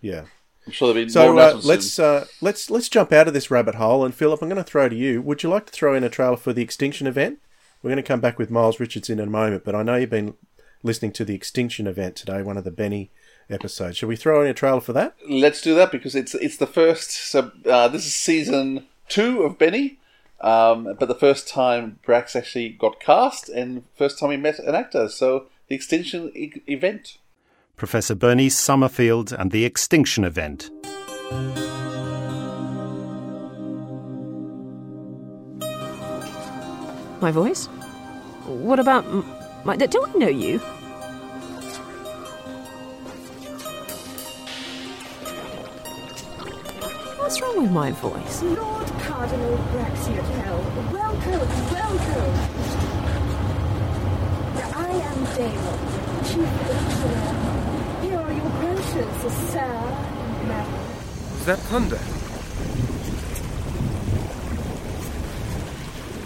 Yeah. 0.02 0.24
I'm 0.66 0.72
sure 0.74 0.92
there'll 0.92 1.06
be 1.06 1.10
so 1.10 1.32
more 1.32 1.40
uh, 1.40 1.54
let's 1.64 1.98
uh, 1.98 2.26
let's 2.42 2.68
let's 2.68 2.90
jump 2.90 3.12
out 3.12 3.26
of 3.26 3.32
this 3.32 3.50
rabbit 3.50 3.76
hole. 3.76 4.04
And 4.04 4.14
Philip, 4.14 4.42
I'm 4.42 4.50
going 4.50 4.62
to 4.62 4.70
throw 4.70 4.90
to 4.90 4.94
you. 4.94 5.22
Would 5.22 5.42
you 5.42 5.48
like 5.48 5.64
to 5.64 5.72
throw 5.72 5.94
in 5.94 6.04
a 6.04 6.10
trailer 6.10 6.36
for 6.36 6.52
the 6.52 6.60
Extinction 6.60 7.06
event? 7.06 7.38
We're 7.82 7.88
going 7.88 7.96
to 7.96 8.06
come 8.06 8.20
back 8.20 8.38
with 8.38 8.50
Miles 8.50 8.78
Richardson 8.78 9.18
in 9.18 9.28
a 9.28 9.30
moment, 9.30 9.64
but 9.64 9.74
I 9.74 9.82
know 9.82 9.96
you've 9.96 10.10
been 10.10 10.34
listening 10.82 11.12
to 11.12 11.24
the 11.24 11.34
Extinction 11.34 11.86
event 11.86 12.14
today, 12.14 12.42
one 12.42 12.58
of 12.58 12.64
the 12.64 12.70
Benny 12.70 13.10
episodes. 13.48 13.96
Should 13.96 14.10
we 14.10 14.16
throw 14.16 14.42
in 14.42 14.48
a 14.48 14.54
trailer 14.54 14.82
for 14.82 14.92
that? 14.92 15.14
Let's 15.26 15.62
do 15.62 15.74
that 15.76 15.90
because 15.90 16.14
it's 16.14 16.34
it's 16.34 16.58
the 16.58 16.66
first. 16.66 17.10
So 17.10 17.52
uh, 17.64 17.88
this 17.88 18.04
is 18.04 18.14
season 18.14 18.86
two 19.08 19.44
of 19.44 19.56
Benny, 19.56 19.98
um, 20.42 20.94
but 20.98 21.08
the 21.08 21.14
first 21.14 21.48
time 21.48 22.00
Brax 22.06 22.36
actually 22.36 22.68
got 22.68 23.00
cast 23.00 23.48
and 23.48 23.84
first 23.96 24.18
time 24.18 24.30
he 24.30 24.36
met 24.36 24.58
an 24.58 24.74
actor. 24.74 25.08
So 25.08 25.46
the 25.70 25.76
Extinction 25.76 26.32
e- 26.34 26.62
event. 26.66 27.18
Professor 27.76 28.14
Bernice 28.16 28.56
Summerfield 28.56 29.32
and 29.32 29.52
the 29.52 29.64
Extinction 29.64 30.24
event. 30.24 30.68
My 37.22 37.30
voice? 37.30 37.66
What 38.46 38.80
about 38.80 39.04
my. 39.64 39.76
Do 39.76 40.04
I 40.04 40.12
know 40.18 40.28
you? 40.28 40.58
What's 47.18 47.40
wrong 47.40 47.62
with 47.62 47.70
my 47.70 47.92
voice? 47.92 48.42
Lord 48.42 48.88
Cardinal 49.02 49.56
Braxiatel, 49.70 50.92
welcome, 50.92 51.48
welcome. 51.70 52.89
I 55.10 55.12
am 55.12 55.24
Damon, 55.34 55.78
Chief 56.22 56.50
Lecturer. 56.70 57.30
Here 58.02 58.20
are 58.20 58.32
your 58.32 58.50
brochures, 58.60 59.50
sir 59.50 59.58
and 59.58 60.48
madam. 60.48 60.80
Is 61.40 61.46
that 61.46 61.58
thunder? 61.66 61.98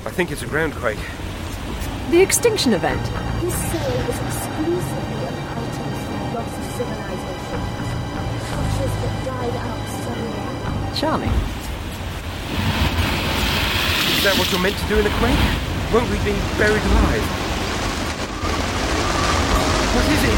I 0.06 0.10
think 0.12 0.30
it's 0.32 0.42
a 0.42 0.46
groundquake. 0.46 1.00
The 2.10 2.20
extinction 2.20 2.74
event. 2.74 3.00
This 3.40 3.54
sale 3.72 4.04
is 4.04 4.18
exclusively 4.20 5.20
of 5.24 5.36
items 5.56 5.98
from 6.04 6.34
lost 6.34 6.56
civilizations. 6.76 7.88
Cultures 8.52 8.94
that 9.00 9.14
died 9.24 9.56
out 9.64 9.80
suddenly. 10.04 11.00
Charming. 11.00 11.34
Is 14.12 14.22
that 14.24 14.36
what 14.36 14.52
you're 14.52 14.60
meant 14.60 14.76
to 14.76 14.86
do 14.88 14.98
in 14.98 15.06
a 15.06 15.14
quake? 15.16 15.44
Won't 15.90 16.10
we 16.10 16.18
be 16.18 16.36
buried 16.58 16.82
alive? 16.82 17.43
What 19.94 20.06
is 20.10 20.24
it? 20.24 20.34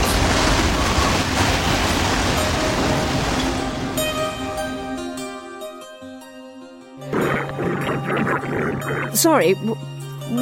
Sorry, 9.16 9.54
w- 9.54 9.76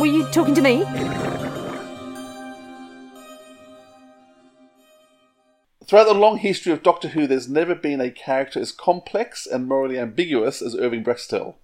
were 0.00 0.06
you 0.06 0.26
talking 0.32 0.54
to 0.56 0.62
me? 0.62 0.82
Throughout 5.86 6.04
the 6.04 6.14
long 6.14 6.38
history 6.38 6.72
of 6.72 6.82
Doctor 6.82 7.08
Who, 7.08 7.28
there's 7.28 7.48
never 7.48 7.76
been 7.76 8.00
a 8.00 8.10
character 8.10 8.58
as 8.58 8.72
complex 8.72 9.46
and 9.46 9.68
morally 9.68 9.96
ambiguous 9.96 10.60
as 10.60 10.74
Irving 10.74 11.04
Braxiatel. 11.04 11.54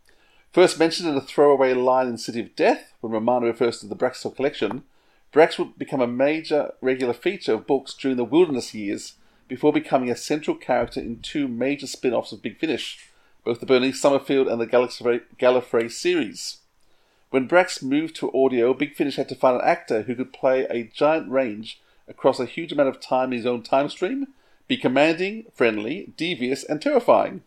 First 0.52 0.78
mentioned 0.78 1.08
in 1.08 1.16
a 1.16 1.20
throwaway 1.20 1.74
line 1.74 2.06
in 2.06 2.16
City 2.16 2.40
of 2.40 2.54
Death, 2.54 2.92
when 3.00 3.12
Romana 3.12 3.46
refers 3.46 3.80
to 3.80 3.86
the 3.86 3.96
Braxiatel 3.96 4.36
collection, 4.36 4.84
Brax 5.32 5.58
would 5.58 5.78
become 5.78 6.00
a 6.00 6.06
major 6.06 6.72
regular 6.80 7.12
feature 7.12 7.54
of 7.54 7.66
books 7.66 7.94
during 7.94 8.16
the 8.16 8.24
Wilderness 8.24 8.74
years, 8.74 9.14
before 9.46 9.72
becoming 9.72 10.10
a 10.10 10.16
central 10.16 10.56
character 10.56 11.00
in 11.00 11.20
two 11.20 11.46
major 11.48 11.86
spin 11.86 12.12
offs 12.12 12.32
of 12.32 12.42
Big 12.42 12.58
Finish, 12.58 12.98
both 13.44 13.60
the 13.60 13.66
Bernice 13.66 14.00
Summerfield 14.00 14.48
and 14.48 14.60
the 14.60 14.66
Gallifrey, 14.66 15.22
Gallifrey 15.38 15.90
series. 15.90 16.58
When 17.30 17.48
Brax 17.48 17.82
moved 17.82 18.16
to 18.16 18.32
audio, 18.32 18.74
Big 18.74 18.94
Finish 18.94 19.16
had 19.16 19.28
to 19.28 19.36
find 19.36 19.56
an 19.56 19.66
actor 19.66 20.02
who 20.02 20.16
could 20.16 20.32
play 20.32 20.66
a 20.68 20.84
giant 20.84 21.30
range 21.30 21.80
across 22.08 22.40
a 22.40 22.46
huge 22.46 22.72
amount 22.72 22.88
of 22.88 23.00
time 23.00 23.32
in 23.32 23.38
his 23.38 23.46
own 23.46 23.62
time 23.62 23.88
stream, 23.88 24.28
be 24.66 24.76
commanding, 24.76 25.44
friendly, 25.54 26.12
devious, 26.16 26.64
and 26.64 26.82
terrifying. 26.82 27.42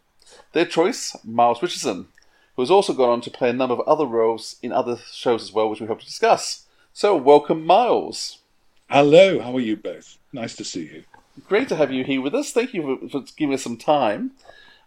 Their 0.54 0.66
choice, 0.66 1.16
Miles 1.24 1.62
Richardson, 1.62 2.08
who 2.56 2.62
has 2.62 2.72
also 2.72 2.94
gone 2.94 3.10
on 3.10 3.22
to 3.22 3.32
play 3.32 3.50
a 3.50 3.54
number 3.54 3.74
of 3.74 3.82
other 3.82 4.06
roles 4.06 4.56
in 4.62 4.72
other 4.72 4.98
shows 5.12 5.44
as 5.44 5.52
well, 5.52 5.70
which 5.70 5.82
we 5.82 5.88
hope 5.88 6.00
to 6.00 6.06
discuss. 6.06 6.66
So, 6.96 7.16
welcome, 7.16 7.66
Miles. 7.66 8.44
Hello, 8.88 9.40
how 9.40 9.56
are 9.56 9.60
you 9.60 9.76
both? 9.76 10.20
Nice 10.32 10.56
to 10.58 10.64
see 10.64 10.84
you. 10.84 11.04
Great 11.48 11.68
to 11.70 11.76
have 11.76 11.92
you 11.92 12.04
here 12.04 12.22
with 12.22 12.36
us. 12.36 12.52
Thank 12.52 12.76
you 12.76 13.00
for, 13.02 13.10
for 13.10 13.26
giving 13.36 13.56
us 13.56 13.64
some 13.64 13.78
time. 13.78 14.34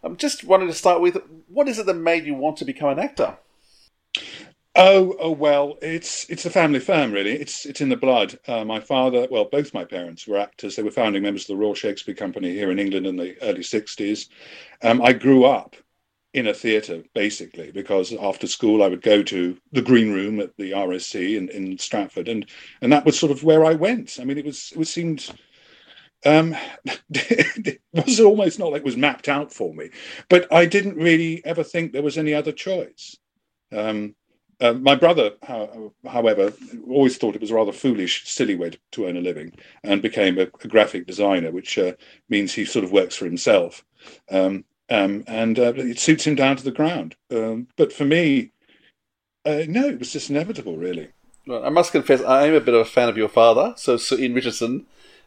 I'm 0.05 0.17
just 0.17 0.45
wanting 0.45 0.69
to 0.69 0.73
start 0.73 1.01
with 1.01 1.19
what 1.49 1.67
is 1.67 1.81
it 1.81 1.87
that 1.87 1.95
made 1.95 2.25
you 2.25 2.35
want 2.35 2.59
to 2.59 2.65
become 2.65 2.91
an 2.91 3.01
actor? 3.01 3.39
Oh, 4.77 5.17
oh 5.19 5.33
well, 5.33 5.79
it's 5.83 6.31
it's 6.31 6.47
a 6.47 6.51
family 6.51 6.79
firm, 6.79 7.11
really. 7.11 7.33
It's 7.33 7.67
it's 7.67 7.81
in 7.81 7.89
the 7.89 7.97
blood. 7.97 8.39
Uh, 8.47 8.65
my 8.65 8.79
father, 8.79 9.27
well, 9.29 9.47
both 9.47 9.75
my 9.75 9.85
parents 9.85 10.29
were 10.29 10.39
actors. 10.39 10.77
They 10.77 10.85
were 10.85 10.93
founding 10.93 11.25
members 11.25 11.43
of 11.43 11.49
the 11.49 11.57
Royal 11.57 11.75
Shakespeare 11.75 12.15
Company 12.15 12.53
here 12.53 12.71
in 12.71 12.79
England 12.79 13.09
in 13.09 13.17
the 13.17 13.37
early 13.43 13.63
'60s. 13.63 14.29
Um, 14.81 15.03
I 15.03 15.13
grew 15.13 15.45
up 15.45 15.75
in 16.37 16.47
a 16.47 16.55
theatre 16.55 17.03
basically 17.15 17.73
because 17.73 18.13
after 18.13 18.47
school 18.47 18.83
I 18.83 18.89
would 18.89 19.01
go 19.01 19.23
to 19.23 19.57
the 19.73 19.81
green 19.81 20.13
room 20.13 20.39
at 20.39 20.55
the 20.59 20.73
RSC 20.73 21.35
in, 21.35 21.49
in 21.49 21.79
Stratford, 21.79 22.29
and 22.29 22.47
and 22.83 22.93
that 22.93 23.07
was 23.07 23.19
sort 23.19 23.33
of 23.33 23.43
where 23.43 23.65
I 23.65 23.73
went. 23.73 24.19
I 24.21 24.25
mean, 24.25 24.39
it 24.39 24.45
was 24.45 24.71
it 24.73 24.79
was 24.79 24.91
seemed. 24.91 25.29
Um, 26.25 26.55
it 27.11 27.81
was 27.93 28.21
almost 28.21 28.59
not 28.59 28.73
like 28.73 28.81
it 28.81 28.85
was 28.87 28.97
mapped 28.97 29.29
out 29.29 29.53
for 29.53 29.73
me, 29.75 29.91
but 30.29 30.53
I 30.53 30.67
didn't 30.67 30.97
really 30.97 31.45
ever 31.45 31.63
think 31.63 31.93
there 31.93 32.03
was 32.03 32.19
any 32.19 32.35
other 32.35 32.53
choice. 32.53 33.17
Um, 33.73 34.15
uh, 34.61 34.73
my 34.73 34.95
brother, 34.95 35.33
how, 35.43 35.93
however, 36.07 36.53
always 36.89 37.17
thought 37.17 37.35
it 37.35 37.41
was 37.43 37.51
a 37.51 37.55
rather 37.55 37.73
foolish, 37.73 38.27
silly 38.27 38.57
way 38.57 38.71
to, 38.71 38.79
to 38.93 39.07
earn 39.07 39.19
a 39.19 39.21
living 39.21 39.53
and 39.85 40.01
became 40.01 40.39
a, 40.39 40.49
a 40.63 40.69
graphic 40.69 41.07
designer, 41.07 41.51
which 41.51 41.79
uh, 41.79 41.93
means 42.29 42.53
he 42.53 42.65
sort 42.65 42.85
of 42.85 42.93
works 42.93 43.15
for 43.15 43.27
himself. 43.27 43.85
Um, 44.31 44.65
um, 44.89 45.25
and 45.27 45.59
uh, 45.59 45.73
it 45.77 45.99
suits 45.99 46.27
him 46.27 46.35
down 46.35 46.57
to 46.57 46.65
the 46.65 46.71
ground. 46.71 47.17
Um, 47.31 47.69
but 47.77 47.93
for 47.93 48.05
me, 48.05 48.53
uh, 49.45 49.63
no, 49.69 49.89
it 49.89 49.99
was 49.99 50.13
just 50.13 50.31
inevitable, 50.31 50.77
really. 50.77 51.09
Well, 51.47 51.65
I 51.65 51.69
must 51.69 51.93
confess, 51.93 52.23
I 52.23 52.47
am 52.47 52.55
a 52.55 52.61
bit 52.61 52.75
of 52.75 52.81
a 52.81 52.85
fan 52.85 53.09
of 53.09 53.17
your 53.17 53.29
father, 53.29 53.75
so 53.77 53.97
Sir 53.97 54.17
Ian 54.19 54.35
Richardson, 54.35 54.87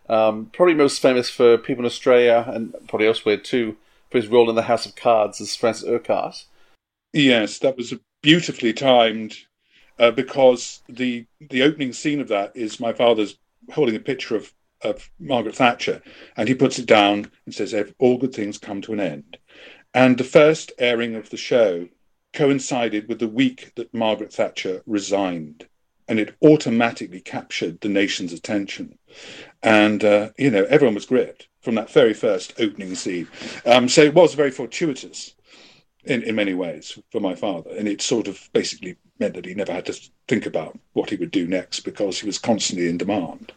um, 0.10 0.50
probably 0.54 0.74
most 0.74 1.02
famous 1.02 1.30
for 1.30 1.58
people 1.58 1.84
in 1.84 1.88
Australia 1.88 2.44
and 2.48 2.74
probably 2.88 3.08
elsewhere 3.08 3.38
too, 3.38 3.78
for 4.10 4.18
his 4.18 4.28
role 4.28 4.50
in 4.50 4.56
The 4.56 4.64
House 4.64 4.86
of 4.86 4.96
Cards 4.96 5.40
as 5.40 5.56
Francis 5.56 5.88
Urquhart. 5.88 6.46
Yes, 7.14 7.60
that 7.60 7.78
was 7.78 7.94
beautifully 8.22 8.74
timed 8.74 9.38
uh, 9.98 10.12
because 10.12 10.82
the 10.90 11.26
the 11.40 11.62
opening 11.62 11.94
scene 11.94 12.20
of 12.20 12.28
that 12.28 12.56
is 12.56 12.80
my 12.80 12.94
father's 12.94 13.38
holding 13.72 13.96
a 13.96 14.00
picture 14.00 14.36
of 14.36 14.54
of 14.82 15.10
Margaret 15.20 15.56
Thatcher, 15.56 16.02
and 16.38 16.48
he 16.48 16.56
puts 16.56 16.80
it 16.80 16.86
down 16.86 17.32
and 17.46 17.54
says, 17.54 17.76
"All 17.98 18.18
good 18.18 18.34
things 18.34 18.58
come 18.58 18.82
to 18.82 18.94
an 18.94 19.00
end." 19.00 19.38
And 19.94 20.18
the 20.18 20.24
first 20.24 20.72
airing 20.78 21.16
of 21.16 21.30
the 21.30 21.38
show 21.38 21.88
coincided 22.34 23.08
with 23.08 23.20
the 23.20 23.28
week 23.28 23.72
that 23.76 23.94
Margaret 23.94 24.34
Thatcher 24.34 24.84
resigned, 24.86 25.68
and 26.08 26.20
it 26.20 26.36
automatically 26.44 27.22
captured 27.22 27.82
the 27.82 27.90
nation's 27.90 28.34
attention. 28.34 28.98
And, 29.64 30.04
uh, 30.04 30.30
you 30.38 30.52
know, 30.52 30.66
everyone 30.66 30.96
was 30.96 31.06
gripped 31.06 31.48
from 31.62 31.76
that 31.76 31.90
very 31.92 32.14
first 32.14 32.54
opening 32.60 32.96
scene. 32.96 33.28
Um, 33.66 33.90
so 33.90 34.02
it 34.02 34.14
was 34.14 34.34
very 34.34 34.52
fortuitous 34.52 35.36
in, 36.04 36.24
in 36.24 36.36
many 36.36 36.54
ways 36.54 36.98
for 37.12 37.20
my 37.20 37.36
father. 37.36 37.72
And 37.72 37.88
it 37.88 38.02
sort 38.02 38.28
of 38.28 38.50
basically 38.54 38.96
meant 39.20 39.34
that 39.36 39.46
he 39.46 39.54
never 39.54 39.74
had 39.74 39.86
to 39.88 40.10
think 40.28 40.46
about 40.46 40.78
what 40.94 41.10
he 41.10 41.16
would 41.16 41.32
do 41.32 41.48
next 41.48 41.82
because 41.82 42.20
he 42.20 42.26
was 42.26 42.38
constantly 42.38 42.90
in 42.90 42.98
demand. 42.98 43.52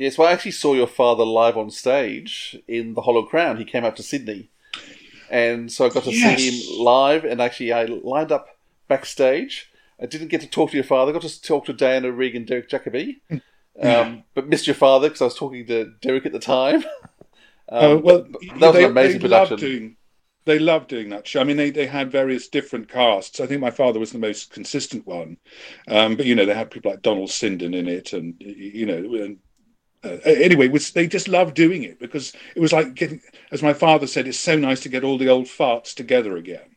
Yes, 0.00 0.16
well, 0.16 0.28
I 0.28 0.32
actually 0.32 0.52
saw 0.52 0.72
your 0.72 0.86
father 0.86 1.24
live 1.24 1.58
on 1.58 1.70
stage 1.70 2.58
in 2.66 2.94
the 2.94 3.02
Hollow 3.02 3.22
Crown. 3.22 3.58
He 3.58 3.66
came 3.66 3.84
out 3.84 3.96
to 3.96 4.02
Sydney. 4.02 4.48
And 5.28 5.70
so 5.70 5.84
I 5.84 5.90
got 5.90 6.04
to 6.04 6.10
Yes. 6.10 6.38
see 6.38 6.50
him 6.50 6.82
live, 6.82 7.24
and 7.24 7.38
actually, 7.38 7.70
I 7.70 7.84
lined 7.84 8.32
up 8.32 8.48
backstage. 8.88 9.70
I 10.00 10.06
didn't 10.06 10.28
get 10.28 10.40
to 10.40 10.46
talk 10.48 10.70
to 10.70 10.76
your 10.76 10.84
father. 10.84 11.10
I 11.10 11.12
got 11.12 11.22
to 11.28 11.42
talk 11.42 11.66
to 11.66 11.74
Diana 11.74 12.10
Rigg 12.10 12.34
and 12.34 12.46
Derek 12.46 12.70
Jacobi, 12.70 13.20
um, 13.82 14.24
but 14.32 14.48
missed 14.48 14.66
your 14.66 14.74
father 14.74 15.08
because 15.08 15.20
I 15.20 15.26
was 15.26 15.36
talking 15.36 15.66
to 15.66 15.92
Derek 16.00 16.24
at 16.24 16.32
the 16.32 16.38
time. 16.40 16.82
Um, 17.72 17.82
Oh 17.84 17.96
well, 17.98 18.22
that 18.24 18.60
was 18.60 18.72
they, 18.72 18.84
an 18.84 18.90
amazing 18.90 19.20
production. 19.20 19.56
doing. 19.56 19.96
They 20.44 20.58
loved 20.58 20.88
doing 20.88 21.10
that 21.10 21.28
show. 21.28 21.40
I 21.40 21.44
mean, 21.44 21.56
they, 21.56 21.70
they 21.70 21.86
had 21.86 22.10
various 22.10 22.48
different 22.48 22.88
casts. 22.88 23.38
I 23.38 23.46
think 23.46 23.60
my 23.60 23.70
father 23.70 24.00
was 24.00 24.10
the 24.10 24.18
most 24.18 24.50
consistent 24.50 25.06
one, 25.06 25.36
um, 25.86 26.16
but 26.16 26.26
you 26.26 26.34
know 26.34 26.44
they 26.44 26.54
had 26.54 26.72
people 26.72 26.90
like 26.90 27.02
Donald 27.02 27.28
Sinden 27.28 27.72
in 27.76 27.86
it, 27.86 28.12
and 28.12 28.34
you 28.40 28.86
know, 28.86 28.96
and, 29.22 29.38
uh, 30.04 30.18
anyway, 30.24 30.68
was 30.68 30.92
they 30.92 31.06
just 31.06 31.28
loved 31.28 31.54
doing 31.54 31.82
it 31.82 31.98
because 31.98 32.32
it 32.54 32.60
was 32.60 32.72
like 32.72 32.94
getting, 32.94 33.20
as 33.50 33.62
my 33.62 33.72
father 33.72 34.06
said, 34.06 34.26
it's 34.26 34.38
so 34.38 34.56
nice 34.56 34.80
to 34.80 34.88
get 34.88 35.04
all 35.04 35.18
the 35.18 35.28
old 35.28 35.46
farts 35.46 35.94
together 35.94 36.36
again, 36.36 36.76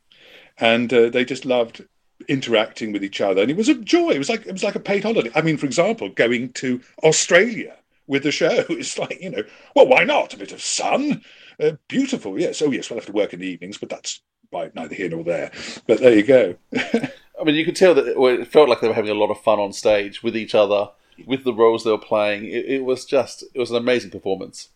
and 0.58 0.94
uh, 0.94 1.10
they 1.10 1.24
just 1.24 1.46
loved 1.46 1.86
interacting 2.27 2.92
with 2.92 3.03
each 3.03 3.22
other, 3.22 3.42
and 3.42 3.51
it 3.51 3.58
was 3.58 3.70
a 3.70 3.75
joy. 3.75 4.12
It 4.12 4.20
was 4.20 4.30
like 4.30 4.46
it 4.46 4.51
was 4.51 4.63
like 4.63 4.75
a 4.75 4.80
paid 4.80 5.03
holiday. 5.03 5.32
I 5.36 5.42
mean, 5.42 5.58
for 5.58 5.65
example, 5.65 6.10
going 6.10 6.53
to 6.53 6.82
Australia 7.03 7.77
with 8.08 8.24
the 8.24 8.32
show. 8.32 8.65
It's 8.70 8.98
like 8.98 9.22
you 9.22 9.30
know, 9.30 9.44
well, 9.75 9.88
why 9.88 10.03
not? 10.03 10.34
A 10.34 10.38
bit 10.38 10.51
of 10.51 10.62
sun, 10.62 11.24
uh, 11.60 11.72
beautiful. 11.88 12.39
Yes. 12.39 12.62
Oh, 12.62 12.72
yes. 12.72 12.89
We'll 12.89 13.00
have 13.00 13.06
to 13.08 13.13
work 13.13 13.34
in 13.34 13.39
the 13.39 13.48
evenings, 13.48 13.77
but 13.77 13.89
that's 13.89 14.22
right, 14.51 14.74
neither 14.75 14.96
here 14.96 15.10
nor 15.10 15.24
there. 15.24 15.51
But 15.88 16.00
there 16.00 16.15
you 16.15 16.24
go. 16.24 16.56
I 16.75 17.44
mean, 17.44 17.56
you 17.56 17.65
could 17.65 17.75
tell 17.75 17.96
that 17.96 18.08
it 18.08 18.48
felt 18.48 18.70
like 18.70 18.82
they 18.82 18.88
were 18.88 18.94
having 18.94 19.12
a 19.12 19.15
lot 19.15 19.32
of 19.32 19.42
fun 19.42 19.60
on 19.60 19.74
stage 19.74 20.22
with 20.22 20.38
each 20.38 20.53
other, 20.56 20.89
with 21.25 21.43
the 21.43 21.53
roles 21.53 21.84
they 21.84 21.91
were 21.91 21.98
playing. 21.98 22.46
It, 22.46 22.65
it 22.65 22.84
was 22.84 23.05
just, 23.05 23.43
it 23.53 23.60
was 23.60 23.72
an 23.72 23.77
amazing 23.77 24.12
performance. 24.12 24.70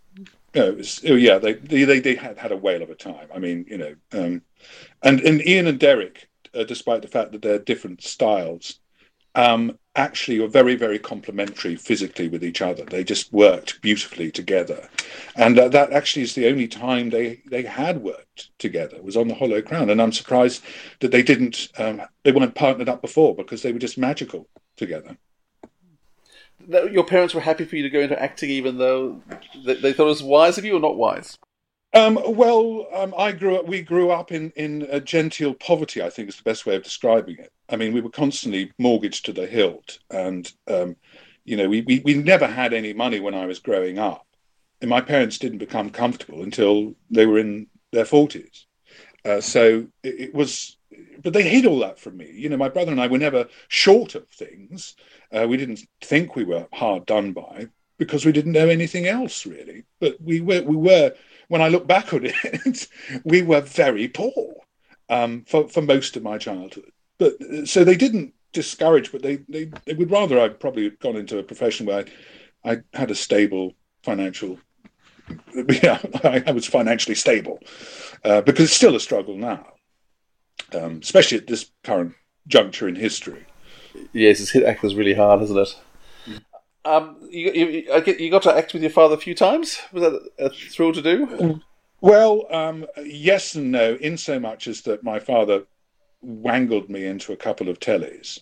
It 0.53 0.77
was, 0.77 1.01
oh 1.07 1.15
yeah, 1.15 1.37
they, 1.37 1.53
they 1.53 1.83
they 1.83 1.99
they 1.99 2.15
had 2.15 2.37
had 2.37 2.51
a 2.51 2.57
whale 2.57 2.81
of 2.81 2.89
a 2.89 2.95
time. 2.95 3.27
I 3.35 3.37
mean, 3.37 3.65
you 3.67 3.77
know, 3.77 3.95
um, 4.13 4.41
and 5.03 5.19
and 5.21 5.45
Ian 5.45 5.67
and 5.67 5.79
Derek, 5.79 6.27
uh, 6.55 6.63
despite 6.63 7.01
the 7.01 7.07
fact 7.07 7.31
that 7.31 7.41
they're 7.41 7.59
different 7.59 8.01
styles, 8.01 8.79
um, 9.35 9.77
actually 9.95 10.39
were 10.39 10.47
very 10.47 10.75
very 10.75 10.97
complementary 10.97 11.75
physically 11.75 12.27
with 12.27 12.43
each 12.43 12.61
other. 12.61 12.85
They 12.85 13.03
just 13.03 13.31
worked 13.31 13.81
beautifully 13.81 14.31
together, 14.31 14.89
and 15.35 15.59
uh, 15.59 15.67
that 15.69 15.91
actually 15.91 16.23
is 16.23 16.33
the 16.33 16.47
only 16.47 16.67
time 16.67 17.09
they 17.09 17.41
they 17.45 17.63
had 17.63 18.01
worked 18.01 18.49
together 18.57 18.99
was 19.03 19.17
on 19.17 19.27
the 19.27 19.35
Hollow 19.35 19.61
Crown. 19.61 19.89
And 19.91 20.01
I'm 20.01 20.13
surprised 20.13 20.63
that 21.01 21.11
they 21.11 21.21
didn't 21.21 21.67
um, 21.77 22.01
they 22.23 22.31
weren't 22.31 22.55
partnered 22.55 22.89
up 22.89 23.01
before 23.01 23.35
because 23.35 23.61
they 23.61 23.73
were 23.73 23.79
just 23.79 23.97
magical 23.97 24.47
together. 24.75 25.17
Now, 26.67 26.83
Your 26.83 27.05
parents 27.05 27.33
were 27.33 27.41
happy 27.41 27.65
for 27.65 27.75
you 27.75 27.83
to 27.83 27.89
go 27.89 28.01
into 28.01 28.21
acting, 28.21 28.49
even 28.49 28.77
though 28.77 29.21
they, 29.65 29.75
they 29.75 29.93
thought 29.93 30.05
it 30.05 30.07
was 30.07 30.23
wise 30.23 30.57
of 30.57 30.65
you 30.65 30.75
or 30.75 30.79
not 30.79 30.97
wise. 30.97 31.37
Um, 31.93 32.19
well, 32.27 32.87
um, 32.93 33.13
I 33.17 33.31
grew 33.31 33.55
up. 33.55 33.65
We 33.65 33.81
grew 33.81 34.11
up 34.11 34.31
in 34.31 34.51
in 34.51 35.01
genteel 35.05 35.53
poverty. 35.53 36.01
I 36.01 36.09
think 36.09 36.29
is 36.29 36.35
the 36.35 36.43
best 36.43 36.65
way 36.65 36.75
of 36.75 36.83
describing 36.83 37.37
it. 37.37 37.51
I 37.69 37.77
mean, 37.77 37.93
we 37.93 38.01
were 38.01 38.09
constantly 38.09 38.71
mortgaged 38.77 39.25
to 39.25 39.33
the 39.33 39.47
hilt, 39.47 39.99
and 40.11 40.51
um, 40.67 40.97
you 41.45 41.55
know, 41.55 41.69
we, 41.69 41.81
we 41.81 42.01
we 42.03 42.13
never 42.13 42.45
had 42.45 42.73
any 42.73 42.93
money 42.93 43.19
when 43.21 43.33
I 43.33 43.45
was 43.45 43.59
growing 43.59 43.97
up, 43.97 44.27
and 44.81 44.89
my 44.89 45.01
parents 45.01 45.39
didn't 45.39 45.59
become 45.59 45.89
comfortable 45.89 46.43
until 46.43 46.93
they 47.09 47.25
were 47.25 47.39
in 47.39 47.67
their 47.93 48.05
forties. 48.05 48.65
Uh, 49.25 49.41
so 49.41 49.87
it, 50.03 50.19
it 50.19 50.33
was, 50.35 50.76
but 51.23 51.33
they 51.33 51.43
hid 51.43 51.65
all 51.65 51.79
that 51.79 51.99
from 51.99 52.17
me. 52.17 52.31
You 52.31 52.49
know, 52.49 52.57
my 52.57 52.69
brother 52.69 52.91
and 52.91 53.01
I 53.01 53.07
were 53.07 53.17
never 53.17 53.47
short 53.67 54.15
of 54.15 54.27
things. 54.29 54.95
Uh, 55.31 55.45
we 55.47 55.57
didn't 55.57 55.81
think 56.01 56.35
we 56.35 56.43
were 56.45 56.67
hard 56.73 57.05
done 57.05 57.33
by 57.33 57.67
because 57.97 58.25
we 58.25 58.31
didn't 58.31 58.51
know 58.53 58.69
anything 58.69 59.07
else 59.07 59.45
really. 59.45 59.83
But 59.99 60.17
we 60.21 60.41
were 60.41 60.61
we 60.61 60.75
were 60.75 61.13
when 61.47 61.61
I 61.61 61.69
look 61.69 61.87
back 61.87 62.13
on 62.13 62.21
it, 62.25 62.87
we 63.23 63.41
were 63.41 63.61
very 63.61 64.07
poor 64.07 64.55
um, 65.09 65.43
for 65.47 65.67
for 65.67 65.81
most 65.81 66.15
of 66.15 66.23
my 66.23 66.37
childhood. 66.37 66.91
But 67.17 67.33
so 67.65 67.83
they 67.83 67.95
didn't 67.97 68.33
discourage, 68.53 69.11
but 69.11 69.21
they 69.21 69.37
they, 69.49 69.71
they 69.85 69.93
would 69.93 70.11
rather 70.11 70.39
I 70.39 70.49
probably 70.49 70.83
had 70.85 70.99
gone 70.99 71.17
into 71.17 71.39
a 71.39 71.43
profession 71.43 71.85
where 71.85 72.05
I, 72.63 72.71
I 72.71 72.77
had 72.93 73.11
a 73.11 73.15
stable 73.15 73.73
financial. 74.03 74.59
Yeah, 75.83 75.99
I, 76.23 76.43
I 76.47 76.51
was 76.51 76.65
financially 76.65 77.15
stable 77.15 77.59
uh, 78.23 78.41
because 78.41 78.65
it's 78.65 78.73
still 78.73 78.95
a 78.95 78.99
struggle 78.99 79.35
now, 79.35 79.73
um, 80.73 80.99
especially 81.01 81.37
at 81.37 81.47
this 81.47 81.71
current 81.83 82.13
juncture 82.47 82.87
in 82.87 82.95
history. 82.95 83.45
Yes, 84.13 84.39
it's 84.39 84.51
hit 84.51 84.63
actors 84.63 84.95
really 84.95 85.13
hard, 85.13 85.41
hasn't 85.41 85.59
it? 85.59 85.75
Um, 86.85 87.17
you, 87.29 87.51
you, 87.51 88.13
you 88.17 88.31
got 88.31 88.43
to 88.43 88.55
act 88.55 88.73
with 88.73 88.81
your 88.81 88.91
father 88.91 89.15
a 89.15 89.19
few 89.19 89.35
times. 89.35 89.79
Was 89.91 90.03
that 90.03 90.29
a 90.39 90.49
thrill 90.49 90.93
to 90.93 91.01
do? 91.01 91.61
Well, 91.99 92.45
um, 92.51 92.85
yes 93.03 93.55
and 93.55 93.71
no, 93.71 93.95
in 93.95 94.17
so 94.17 94.39
much 94.39 94.67
as 94.67 94.81
that 94.81 95.03
my 95.03 95.19
father 95.19 95.63
wangled 96.21 96.89
me 96.89 97.05
into 97.05 97.33
a 97.33 97.37
couple 97.37 97.69
of 97.69 97.79
tellies, 97.79 98.39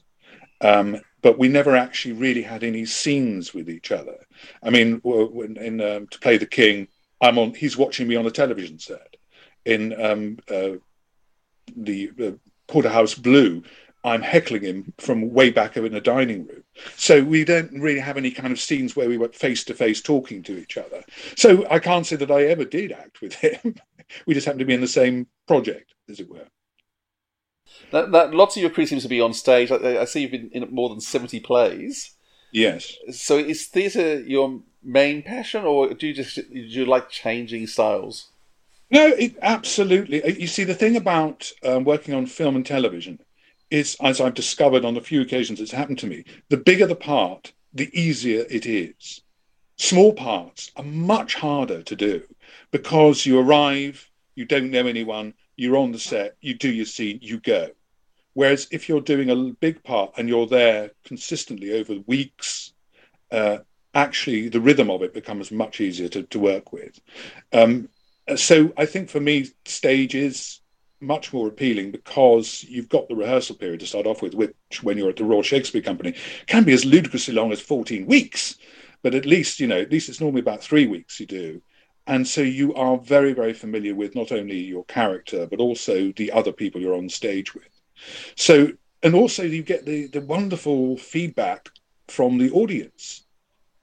um, 0.61 0.99
but 1.21 1.39
we 1.39 1.47
never 1.47 1.75
actually 1.75 2.13
really 2.13 2.43
had 2.43 2.63
any 2.63 2.85
scenes 2.85 3.53
with 3.53 3.69
each 3.69 3.91
other. 3.91 4.17
I 4.61 4.69
mean, 4.69 5.01
in 5.03 5.81
um, 5.81 6.07
to 6.07 6.19
play 6.19 6.37
the 6.37 6.45
king, 6.45 6.87
I'm 7.21 7.39
on. 7.39 7.53
He's 7.53 7.77
watching 7.77 8.07
me 8.07 8.15
on 8.15 8.25
a 8.25 8.31
television 8.31 8.77
set. 8.77 9.15
In 9.63 9.99
um, 9.99 10.37
uh, 10.51 10.77
the 11.75 12.11
uh, 12.21 12.31
Porterhouse 12.67 13.15
Blue, 13.15 13.63
I'm 14.03 14.21
heckling 14.21 14.61
him 14.61 14.93
from 14.99 15.33
way 15.33 15.49
back 15.49 15.77
in 15.77 15.91
the 15.91 15.99
dining 15.99 16.45
room. 16.45 16.63
So 16.95 17.23
we 17.23 17.43
don't 17.43 17.71
really 17.73 17.99
have 17.99 18.17
any 18.17 18.29
kind 18.31 18.53
of 18.53 18.59
scenes 18.59 18.95
where 18.95 19.09
we 19.09 19.17
were 19.17 19.29
face 19.29 19.63
to 19.65 19.73
face 19.73 19.99
talking 19.99 20.43
to 20.43 20.57
each 20.57 20.77
other. 20.77 21.03
So 21.35 21.67
I 21.71 21.79
can't 21.79 22.05
say 22.05 22.15
that 22.17 22.29
I 22.29 22.43
ever 22.43 22.65
did 22.65 22.91
act 22.91 23.21
with 23.21 23.33
him. 23.33 23.75
we 24.27 24.35
just 24.35 24.45
happened 24.45 24.59
to 24.59 24.65
be 24.65 24.75
in 24.75 24.81
the 24.81 24.87
same 24.87 25.27
project, 25.47 25.95
as 26.07 26.19
it 26.19 26.29
were. 26.29 26.47
That, 27.91 28.11
that, 28.11 28.33
lots 28.33 28.55
of 28.55 28.61
your 28.61 28.69
career 28.69 28.87
seems 28.87 29.03
to 29.03 29.09
be 29.09 29.21
on 29.21 29.33
stage. 29.33 29.71
I, 29.71 30.01
I 30.01 30.05
see 30.05 30.21
you've 30.21 30.31
been 30.31 30.49
in 30.51 30.67
more 30.71 30.89
than 30.89 31.01
seventy 31.01 31.39
plays. 31.39 32.11
Yes. 32.51 32.95
So 33.11 33.37
is 33.37 33.65
theatre 33.65 34.21
your 34.21 34.61
main 34.83 35.23
passion, 35.23 35.65
or 35.65 35.93
do 35.93 36.07
you 36.07 36.13
just 36.13 36.35
do 36.35 36.43
you 36.51 36.85
like 36.85 37.09
changing 37.09 37.67
styles? 37.67 38.29
No, 38.91 39.07
it, 39.07 39.35
absolutely. 39.41 40.23
Uh, 40.23 40.27
You 40.29 40.47
see, 40.47 40.63
the 40.63 40.75
thing 40.75 40.95
about 40.95 41.51
um, 41.63 41.83
working 41.83 42.13
on 42.13 42.25
film 42.25 42.55
and 42.55 42.65
television 42.65 43.19
is, 43.71 43.97
as 44.01 44.21
I've 44.21 44.33
discovered 44.33 44.85
on 44.85 44.93
the 44.93 45.01
few 45.01 45.21
occasions 45.21 45.59
it's 45.59 45.71
happened 45.71 45.99
to 45.99 46.07
me, 46.07 46.23
the 46.49 46.57
bigger 46.57 46.87
the 46.87 46.95
part, 46.95 47.53
the 47.73 47.89
easier 47.99 48.45
it 48.49 48.65
is. 48.65 49.21
Small 49.77 50.13
parts 50.13 50.71
are 50.75 50.83
much 50.83 51.35
harder 51.35 51.83
to 51.83 51.95
do 51.95 52.23
because 52.71 53.25
you 53.25 53.39
arrive, 53.39 54.09
you 54.35 54.45
don't 54.45 54.71
know 54.71 54.87
anyone, 54.87 55.33
you're 55.57 55.77
on 55.77 55.91
the 55.91 55.99
set, 55.99 56.37
you 56.41 56.53
do 56.53 56.71
your 56.71 56.85
scene, 56.85 57.19
you 57.21 57.39
go. 57.39 57.69
Whereas 58.33 58.67
if 58.71 58.87
you're 58.87 59.01
doing 59.01 59.29
a 59.29 59.35
big 59.53 59.83
part 59.83 60.13
and 60.17 60.29
you're 60.29 60.47
there 60.47 60.91
consistently 61.05 61.73
over 61.73 61.95
weeks, 62.05 62.73
uh, 63.31 63.59
actually 63.93 64.49
the 64.49 64.61
rhythm 64.61 64.89
of 64.91 65.01
it 65.01 65.13
becomes 65.13 65.51
much 65.51 65.81
easier 65.81 66.09
to, 66.09 66.23
to 66.23 66.39
work 66.39 66.71
with. 66.73 66.99
Um, 67.53 67.89
Uh, 68.27 68.35
so 68.35 68.73
I 68.77 68.85
think 68.85 69.09
for 69.09 69.19
me, 69.19 69.47
stage 69.65 70.15
is 70.15 70.61
much 71.01 71.33
more 71.33 71.47
appealing 71.47 71.91
because 71.91 72.63
you've 72.63 72.89
got 72.89 73.07
the 73.07 73.15
rehearsal 73.15 73.55
period 73.55 73.81
to 73.81 73.85
start 73.85 74.07
off 74.07 74.21
with, 74.21 74.33
which 74.33 74.81
when 74.81 74.97
you're 74.97 75.09
at 75.09 75.17
the 75.17 75.23
Royal 75.23 75.43
Shakespeare 75.43 75.81
Company 75.81 76.15
can 76.47 76.63
be 76.63 76.73
as 76.73 76.85
ludicrously 76.85 77.33
long 77.33 77.51
as 77.51 77.61
14 77.61 78.05
weeks. 78.05 78.57
But 79.03 79.13
at 79.13 79.25
least, 79.25 79.59
you 79.59 79.67
know, 79.67 79.79
at 79.79 79.91
least 79.91 80.09
it's 80.09 80.21
normally 80.21 80.41
about 80.41 80.63
three 80.63 80.87
weeks 80.87 81.19
you 81.19 81.27
do. 81.27 81.61
And 82.07 82.27
so 82.27 82.41
you 82.41 82.73
are 82.75 82.97
very, 82.97 83.33
very 83.33 83.53
familiar 83.53 83.95
with 83.95 84.15
not 84.15 84.31
only 84.31 84.57
your 84.57 84.85
character, 84.85 85.47
but 85.47 85.59
also 85.59 86.11
the 86.13 86.31
other 86.31 86.51
people 86.51 86.81
you're 86.81 86.95
on 86.95 87.09
stage 87.09 87.53
with. 87.53 87.69
So, 88.35 88.71
and 89.03 89.15
also 89.15 89.43
you 89.43 89.63
get 89.63 89.85
the, 89.85 90.07
the 90.07 90.21
wonderful 90.21 90.97
feedback 90.97 91.69
from 92.07 92.37
the 92.37 92.51
audience. 92.51 93.25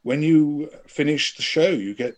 When 0.02 0.22
you 0.22 0.70
finish 0.86 1.36
the 1.36 1.42
show, 1.42 1.68
you 1.68 1.94
get 1.94 2.16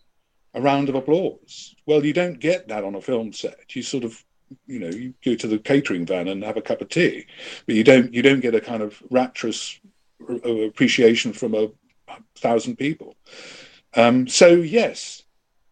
a 0.55 0.61
round 0.61 0.89
of 0.89 0.95
applause. 0.95 1.75
Well, 1.85 2.03
you 2.03 2.13
don't 2.13 2.39
get 2.39 2.69
that 2.69 2.83
on 2.83 2.95
a 2.95 3.01
film 3.01 3.33
set. 3.33 3.75
You 3.75 3.83
sort 3.83 4.05
of, 4.05 4.23
you 4.65 4.79
know, 4.79 4.89
you 4.89 5.13
go 5.23 5.35
to 5.35 5.47
the 5.47 5.59
catering 5.59 6.05
van 6.05 6.29
and 6.29 6.43
have 6.43 6.57
a 6.57 6.61
cup 6.61 6.81
of 6.81 6.89
tea, 6.89 7.27
but 7.65 7.75
you 7.75 7.83
don't 7.83 8.13
you 8.13 8.21
don't 8.21 8.39
get 8.39 8.55
a 8.55 8.61
kind 8.61 8.81
of 8.81 9.01
rapturous 9.11 9.79
appreciation 10.43 11.33
from 11.33 11.53
a 11.53 11.67
thousand 12.37 12.77
people. 12.77 13.15
Um, 13.95 14.27
so 14.27 14.47
yes, 14.55 15.23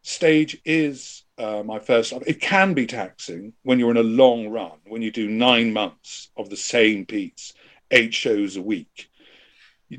stage 0.02 0.62
is 0.66 1.24
uh, 1.38 1.64
my 1.64 1.80
first. 1.80 2.12
It 2.28 2.42
can 2.42 2.74
be 2.74 2.86
taxing 2.86 3.54
when 3.64 3.80
you're 3.80 3.92
in 3.92 3.98
a 3.98 4.04
long 4.04 4.50
run, 4.50 4.80
when 4.86 5.02
you 5.02 5.12
do 5.12 5.30
nine 5.30 5.72
months 5.72 6.30
of 6.36 6.50
the 6.50 6.58
same 6.58 7.06
piece, 7.06 7.54
eight 7.90 8.14
shows 8.14 8.58
a 8.58 8.62
week. 8.62 9.10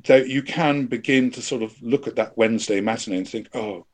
that 0.06 0.28
you 0.28 0.42
can 0.42 0.86
begin 0.86 1.30
to 1.30 1.40
sort 1.40 1.62
of 1.62 1.80
look 1.82 2.06
at 2.06 2.16
that 2.16 2.36
Wednesday 2.36 2.80
matinee 2.80 3.18
and 3.18 3.28
think, 3.28 3.48
oh, 3.54 3.86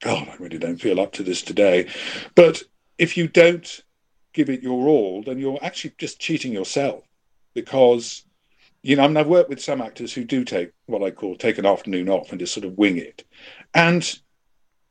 God, 0.00 0.28
I 0.28 0.36
really 0.36 0.58
don't 0.58 0.80
feel 0.80 1.00
up 1.00 1.12
to 1.12 1.22
this 1.22 1.42
today. 1.42 1.88
But 2.34 2.62
if 2.98 3.16
you 3.16 3.28
don't 3.28 3.82
give 4.32 4.48
it 4.48 4.62
your 4.62 4.88
all, 4.88 5.22
then 5.22 5.38
you're 5.38 5.58
actually 5.62 5.94
just 5.98 6.18
cheating 6.18 6.52
yourself 6.52 7.04
because, 7.54 8.24
you 8.82 8.96
know, 8.96 9.04
I 9.04 9.08
mean, 9.08 9.16
I've 9.16 9.26
worked 9.26 9.50
with 9.50 9.62
some 9.62 9.82
actors 9.82 10.12
who 10.12 10.24
do 10.24 10.44
take 10.44 10.72
what 10.86 11.02
I 11.02 11.10
call 11.10 11.36
take 11.36 11.58
an 11.58 11.66
afternoon 11.66 12.08
off 12.08 12.30
and 12.30 12.40
just 12.40 12.54
sort 12.54 12.64
of 12.64 12.78
wing 12.78 12.96
it. 12.96 13.24
And 13.74 14.02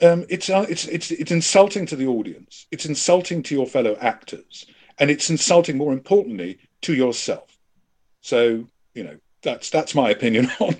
um, 0.01 0.25
it's, 0.29 0.49
uh, 0.49 0.65
it's, 0.69 0.85
it's, 0.85 1.11
it's 1.11 1.31
insulting 1.31 1.85
to 1.87 1.95
the 1.95 2.07
audience, 2.07 2.67
it's 2.71 2.85
insulting 2.85 3.43
to 3.43 3.55
your 3.55 3.67
fellow 3.67 3.97
actors, 3.99 4.65
and 4.99 5.09
it's 5.09 5.29
insulting, 5.29 5.77
more 5.77 5.93
importantly, 5.93 6.59
to 6.81 6.93
yourself. 6.93 7.57
So, 8.21 8.67
you 8.93 9.03
know, 9.03 9.17
that's 9.41 9.69
that's 9.69 9.95
my 9.95 10.09
opinion 10.09 10.51
on 10.59 10.75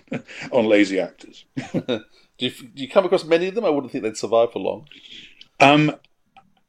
on 0.51 0.65
lazy 0.65 0.99
actors. 0.99 1.45
do, 2.39 2.45
you, 2.47 2.52
do 2.52 2.82
you 2.82 2.89
come 2.89 3.06
across 3.06 3.25
many 3.25 3.47
of 3.47 3.56
them? 3.56 3.65
I 3.65 3.69
wouldn't 3.69 3.91
think 3.91 4.04
they'd 4.04 4.17
survive 4.17 4.54
for 4.54 4.60
long. 4.60 4.88
Um, 5.60 5.95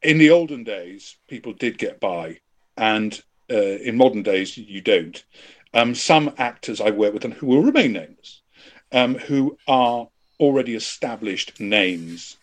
in 0.01 0.17
the 0.17 0.29
olden 0.29 0.63
days, 0.63 1.15
people 1.27 1.53
did 1.53 1.77
get 1.77 1.99
by, 1.99 2.39
and 2.77 3.21
uh, 3.49 3.55
in 3.55 3.97
modern 3.97 4.21
days, 4.21 4.57
you 4.57 4.81
don't. 4.81 5.23
Um, 5.73 5.95
some 5.95 6.33
actors 6.37 6.81
I've 6.81 6.95
worked 6.95 7.13
with 7.13 7.25
and 7.25 7.33
who 7.33 7.47
will 7.47 7.63
remain 7.63 7.93
nameless, 7.93 8.41
um, 8.91 9.15
who 9.15 9.57
are 9.67 10.09
already 10.39 10.75
established 10.75 11.59
names, 11.59 12.37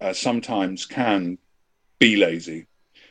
uh, 0.00 0.12
sometimes 0.12 0.84
can 0.84 1.38
be 1.98 2.16
lazy 2.16 2.66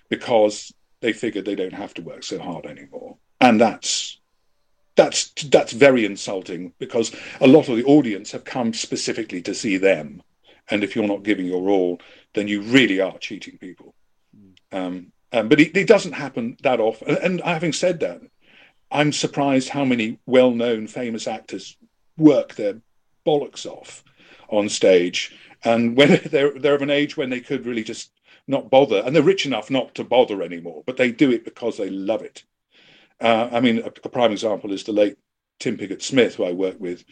because 0.10 0.72
they 1.02 1.14
figure 1.14 1.42
they 1.42 1.56
don't 1.56 1.74
have 1.74 1.94
to 1.96 2.02
work 2.02 2.24
so 2.24 2.40
hard 2.40 2.66
anymore, 2.66 3.18
and 3.42 3.60
that's 3.60 4.20
that's 4.98 5.32
that's 5.44 5.72
very 5.72 6.04
insulting 6.04 6.74
because 6.80 7.16
a 7.40 7.48
lot 7.48 7.70
of 7.70 7.78
the 7.78 7.86
audience 7.86 8.32
have 8.32 8.44
come 8.44 8.74
specifically 8.74 9.42
to 9.44 9.54
see 9.54 9.78
them, 9.78 10.24
and 10.70 10.84
if 10.84 10.96
you're 10.96 11.08
not 11.08 11.24
giving 11.24 11.46
your 11.46 11.70
all, 11.70 12.02
then 12.34 12.48
you 12.48 12.62
really 12.62 13.00
are 13.00 13.18
cheating 13.20 13.58
people. 13.60 13.94
Um, 14.72 15.14
um, 15.32 15.48
but 15.48 15.62
it, 15.62 15.78
it, 15.78 15.88
doesn't 15.88 16.14
happen 16.14 16.58
that 16.64 16.80
often. 16.80 17.16
And 17.18 17.42
having 17.42 17.74
said 17.74 18.00
that, 18.00 18.22
I'm 18.92 19.14
surprised 19.14 19.70
how 19.70 19.86
many 19.86 20.20
well-known, 20.26 20.88
famous 20.88 21.28
actors 21.28 21.78
work 22.18 22.56
their 22.56 22.82
bollocks 23.26 23.66
off 23.66 24.04
on 24.50 24.68
stage, 24.68 25.36
and 25.64 25.96
when 25.98 26.20
they're 26.26 26.58
they're 26.58 26.76
of 26.76 26.82
an 26.82 26.90
age 26.90 27.16
when 27.16 27.30
they 27.30 27.40
could 27.40 27.66
really 27.66 27.84
just 27.84 28.12
not 28.48 28.72
bother, 28.72 29.04
and 29.06 29.16
they're 29.16 29.22
rich 29.22 29.46
enough 29.46 29.70
not 29.70 29.94
to 29.96 30.04
bother 30.04 30.42
anymore, 30.42 30.82
but 30.86 30.98
they 30.98 31.12
do 31.12 31.32
it 31.32 31.46
because 31.46 31.78
they 31.78 31.90
love 31.90 32.24
it. 32.24 32.44
Uh, 33.20 33.50
I 33.52 33.60
mean, 33.60 33.80
a, 33.80 33.88
a, 33.88 34.10
prime 34.10 34.32
example 34.32 34.72
is 34.72 34.84
the 34.84 34.92
late 34.92 35.18
Tim 35.60 35.78
Pigott 35.78 36.02
Smith, 36.02 36.36
who 36.36 36.46
I 36.46 36.52
worked 36.52 36.80
with 36.80 37.04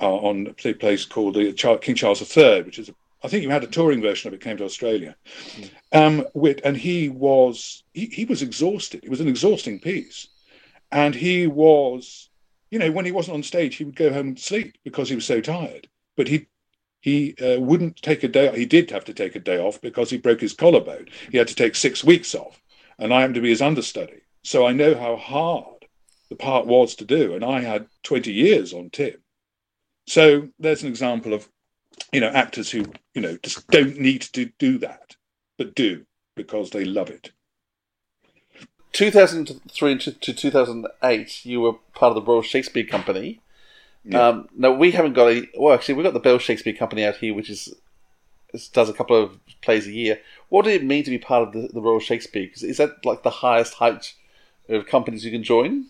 uh, 0.00 0.14
on 0.14 0.54
a 0.64 0.72
place 0.74 1.04
called 1.04 1.34
the 1.34 1.52
King 1.82 1.94
Charles 1.94 2.36
III, 2.36 2.62
which 2.62 2.78
is, 2.78 2.88
a, 2.88 2.94
I 3.22 3.28
think 3.28 3.42
you 3.42 3.50
had 3.50 3.64
a 3.64 3.68
touring 3.68 4.00
version 4.00 4.28
of 4.28 4.34
it, 4.34 4.40
came 4.40 4.56
to 4.58 4.64
Australia. 4.64 5.16
Mm. 5.56 5.70
Um, 5.92 6.26
with, 6.34 6.60
and 6.64 6.76
he 6.76 7.08
was 7.08 7.84
he, 7.92 8.06
he 8.06 8.24
was 8.24 8.42
exhausted. 8.42 9.04
It 9.04 9.10
was 9.10 9.20
an 9.20 9.28
exhausting 9.28 9.80
piece, 9.80 10.28
and 10.92 11.14
he 11.14 11.46
was, 11.46 12.30
you 12.70 12.78
know, 12.78 12.92
when 12.92 13.04
he 13.04 13.12
wasn't 13.12 13.34
on 13.34 13.42
stage, 13.42 13.76
he 13.76 13.84
would 13.84 13.96
go 13.96 14.12
home 14.12 14.28
and 14.28 14.38
sleep 14.38 14.78
because 14.84 15.08
he 15.08 15.16
was 15.16 15.26
so 15.26 15.40
tired. 15.40 15.88
But 16.16 16.28
he 16.28 16.46
he 17.00 17.34
uh, 17.42 17.60
wouldn't 17.60 17.96
take 17.96 18.22
a 18.22 18.28
day. 18.28 18.56
He 18.56 18.66
did 18.66 18.90
have 18.90 19.04
to 19.06 19.14
take 19.14 19.34
a 19.34 19.40
day 19.40 19.58
off 19.58 19.80
because 19.80 20.10
he 20.10 20.18
broke 20.18 20.40
his 20.40 20.52
collarbone. 20.52 21.06
He 21.30 21.38
had 21.38 21.48
to 21.48 21.54
take 21.54 21.74
six 21.74 22.04
weeks 22.04 22.34
off, 22.34 22.62
and 22.98 23.12
I 23.12 23.20
happened 23.20 23.36
to 23.36 23.40
be 23.40 23.50
his 23.50 23.62
understudy. 23.62 24.22
So 24.42 24.66
I 24.66 24.72
know 24.72 24.94
how 24.94 25.16
hard 25.16 25.86
the 26.28 26.36
part 26.36 26.66
was 26.66 26.94
to 26.96 27.04
do. 27.04 27.34
And 27.34 27.44
I 27.44 27.60
had 27.60 27.86
20 28.04 28.32
years 28.32 28.72
on 28.72 28.90
Tim. 28.90 29.16
So 30.06 30.48
there's 30.58 30.82
an 30.82 30.88
example 30.88 31.34
of, 31.34 31.48
you 32.12 32.20
know, 32.20 32.28
actors 32.28 32.70
who, 32.70 32.86
you 33.14 33.20
know, 33.20 33.36
just 33.42 33.68
don't 33.68 33.98
need 33.98 34.22
to 34.22 34.46
do 34.58 34.78
that, 34.78 35.16
but 35.58 35.74
do 35.74 36.06
because 36.34 36.70
they 36.70 36.84
love 36.84 37.10
it. 37.10 37.32
2003 38.92 39.98
to 39.98 40.12
2008, 40.12 41.46
you 41.46 41.60
were 41.60 41.74
part 41.94 42.16
of 42.16 42.24
the 42.24 42.28
Royal 42.28 42.42
Shakespeare 42.42 42.84
Company. 42.84 43.40
Yeah. 44.04 44.28
Um, 44.28 44.48
now 44.56 44.72
we 44.72 44.92
haven't 44.92 45.12
got 45.12 45.30
a 45.30 45.46
well, 45.56 45.74
actually 45.74 45.94
we've 45.94 46.04
got 46.04 46.14
the 46.14 46.20
Bell 46.20 46.38
Shakespeare 46.38 46.72
Company 46.72 47.04
out 47.04 47.16
here, 47.16 47.34
which 47.34 47.50
is 47.50 47.72
does 48.72 48.88
a 48.88 48.92
couple 48.92 49.16
of 49.16 49.38
plays 49.60 49.86
a 49.86 49.92
year. 49.92 50.20
What 50.48 50.64
did 50.64 50.80
it 50.80 50.84
mean 50.84 51.04
to 51.04 51.10
be 51.10 51.18
part 51.18 51.46
of 51.46 51.52
the, 51.52 51.68
the 51.72 51.80
Royal 51.80 52.00
Shakespeare? 52.00 52.46
Because 52.46 52.62
is 52.62 52.78
that 52.78 53.04
like 53.04 53.22
the 53.22 53.30
highest 53.30 53.74
height 53.74 54.14
of 54.70 54.86
companies 54.86 55.24
you 55.24 55.30
can 55.30 55.42
join? 55.42 55.86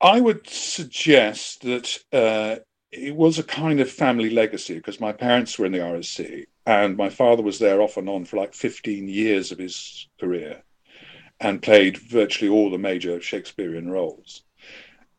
I 0.00 0.20
would 0.20 0.48
suggest 0.48 1.62
that 1.62 1.98
uh, 2.12 2.56
it 2.90 3.14
was 3.14 3.38
a 3.38 3.44
kind 3.44 3.80
of 3.80 3.90
family 3.90 4.30
legacy 4.30 4.74
because 4.74 5.00
my 5.00 5.12
parents 5.12 5.58
were 5.58 5.66
in 5.66 5.72
the 5.72 5.78
RSC 5.78 6.46
and 6.66 6.96
my 6.96 7.10
father 7.10 7.42
was 7.42 7.58
there 7.58 7.80
off 7.80 7.96
and 7.96 8.08
on 8.08 8.24
for 8.24 8.36
like 8.36 8.54
15 8.54 9.08
years 9.08 9.52
of 9.52 9.58
his 9.58 10.08
career 10.18 10.62
and 11.38 11.62
played 11.62 11.96
virtually 11.96 12.50
all 12.50 12.70
the 12.70 12.78
major 12.78 13.20
Shakespearean 13.20 13.90
roles. 13.90 14.42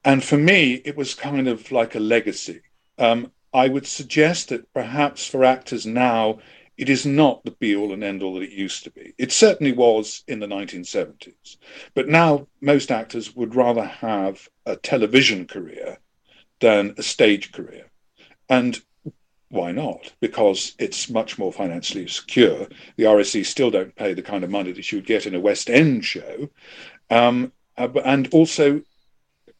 And 0.04 0.24
for 0.24 0.38
me, 0.38 0.82
it 0.86 0.96
was 0.96 1.14
kind 1.14 1.48
of 1.48 1.72
like 1.72 1.96
a 1.96 2.00
legacy. 2.00 2.62
Um, 2.98 3.32
I 3.54 3.68
would 3.68 3.86
suggest 3.86 4.50
that 4.50 4.72
perhaps 4.74 5.26
for 5.26 5.44
actors 5.44 5.86
now, 5.86 6.40
it 6.78 6.90
is 6.90 7.06
not 7.06 7.44
the 7.44 7.52
be 7.52 7.76
all 7.76 7.94
and 7.94 8.04
end 8.04 8.24
all 8.24 8.36
that 8.36 8.44
it 8.44 8.52
used 8.52 8.84
to 8.84 8.92
be. 8.92 9.14
It 9.18 9.32
certainly 9.32 9.72
was 9.72 10.24
in 10.28 10.40
the 10.40 10.48
1970s. 10.48 11.58
But 11.94 12.08
now 12.08 12.48
most 12.62 12.92
actors 12.92 13.36
would 13.36 13.56
rather 13.56 13.86
have 13.86 14.50
a 14.66 14.76
television 14.76 15.46
career 15.46 16.00
than 16.60 16.96
a 16.98 17.04
stage 17.04 17.52
career. 17.52 17.92
And 18.50 18.82
why 19.50 19.72
not? 19.74 20.14
Because 20.22 20.74
it's 20.80 21.10
much 21.10 21.38
more 21.38 21.52
financially 21.52 22.08
secure. 22.08 22.68
The 22.96 23.04
RSC 23.04 23.46
still 23.46 23.70
don't 23.70 23.96
pay 23.96 24.14
the 24.14 24.22
kind 24.22 24.44
of 24.44 24.50
money 24.50 24.72
that 24.72 24.92
you 24.92 24.98
would 24.98 25.06
get 25.06 25.26
in 25.26 25.36
a 25.36 25.40
West 25.40 25.70
End 25.70 26.06
show. 26.06 26.50
Um, 27.10 27.52
uh, 27.78 27.90
and 28.06 28.30
also, 28.34 28.82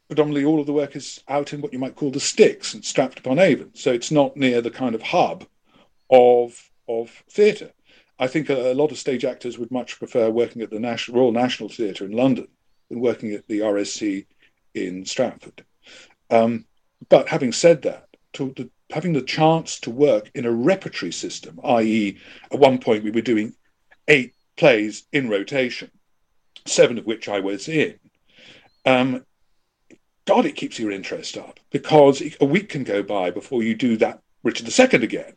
predominantly 0.08 0.46
all 0.46 0.60
of 0.60 0.66
the 0.66 0.74
work 0.74 0.96
is 0.96 1.22
out 1.28 1.52
in 1.54 1.62
what 1.62 1.74
you 1.74 1.80
might 1.80 1.96
call 1.96 2.12
the 2.12 2.20
sticks 2.20 2.74
and 2.74 2.84
Stratford-upon-Avon. 2.84 3.72
So 3.76 3.92
it's 3.92 4.12
not 4.12 4.38
near 4.38 4.62
the 4.62 4.72
kind 4.72 4.96
of 4.96 5.02
hub 5.02 5.46
of 6.10 6.71
of 6.88 7.24
theatre. 7.30 7.72
I 8.20 8.28
think 8.28 8.50
a, 8.50 8.72
a, 8.72 8.76
lot 8.76 8.92
of 8.92 9.00
stage 9.00 9.26
actors 9.26 9.58
would 9.58 9.72
much 9.72 9.98
prefer 9.98 10.30
working 10.30 10.62
at 10.62 10.70
the 10.70 10.80
National, 10.80 11.20
Royal 11.20 11.32
National 11.32 11.70
Theatre 11.70 12.06
in 12.06 12.12
London 12.12 12.48
than 12.90 13.00
working 13.00 13.34
at 13.34 13.48
the 13.48 13.60
RSC 13.60 14.26
in 14.76 15.06
Stratford. 15.06 15.66
Um, 16.30 16.66
but 17.10 17.28
having 17.28 17.52
said 17.52 17.82
that, 17.84 18.08
to, 18.34 18.54
having 18.92 19.14
the 19.14 19.22
chance 19.22 19.80
to 19.82 19.90
work 19.90 20.30
in 20.36 20.46
a 20.46 20.52
repertory 20.52 21.12
system, 21.12 21.60
i.e., 21.64 22.18
at 22.52 22.60
one 22.60 22.78
point 22.78 23.04
we 23.04 23.12
were 23.12 23.22
doing 23.22 23.54
eight 24.08 24.34
plays 24.56 25.04
in 25.12 25.30
rotation, 25.30 25.90
seven 26.66 26.98
of 26.98 27.06
which 27.06 27.28
I 27.28 27.40
was 27.40 27.68
in. 27.68 28.00
Um, 28.86 29.26
God, 30.26 30.46
it 30.46 30.56
keeps 30.56 30.80
your 30.80 30.92
interest 30.92 31.38
up 31.38 31.60
because 31.72 32.22
a 32.40 32.46
week 32.46 32.70
can 32.70 32.84
go 32.84 33.02
by 33.02 33.32
before 33.32 33.64
you 33.64 33.76
do 33.76 33.98
that 33.98 34.22
Richard 34.44 34.68
II 34.68 35.04
again. 35.04 35.34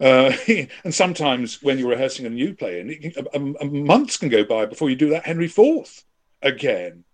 Uh, 0.00 0.32
and 0.84 0.94
sometimes 0.94 1.62
when 1.62 1.78
you're 1.78 1.90
rehearsing 1.90 2.26
a 2.26 2.30
new 2.30 2.54
play, 2.54 2.80
and 2.80 3.84
months 3.84 4.16
can 4.16 4.28
go 4.28 4.44
by 4.44 4.66
before 4.66 4.90
you 4.90 4.96
do 4.96 5.10
that 5.10 5.26
Henry 5.26 5.46
IV 5.46 6.04
again, 6.42 7.04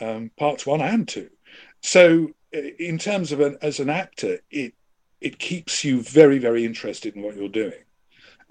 um, 0.00 0.30
parts 0.36 0.66
one 0.66 0.80
and 0.80 1.06
two. 1.06 1.30
So, 1.80 2.30
in 2.52 2.98
terms 2.98 3.32
of 3.32 3.40
an, 3.40 3.58
as 3.62 3.80
an 3.80 3.90
actor, 3.90 4.40
it 4.50 4.74
it 5.20 5.38
keeps 5.38 5.84
you 5.84 6.02
very 6.02 6.38
very 6.38 6.64
interested 6.64 7.14
in 7.16 7.22
what 7.22 7.36
you're 7.36 7.48
doing, 7.48 7.84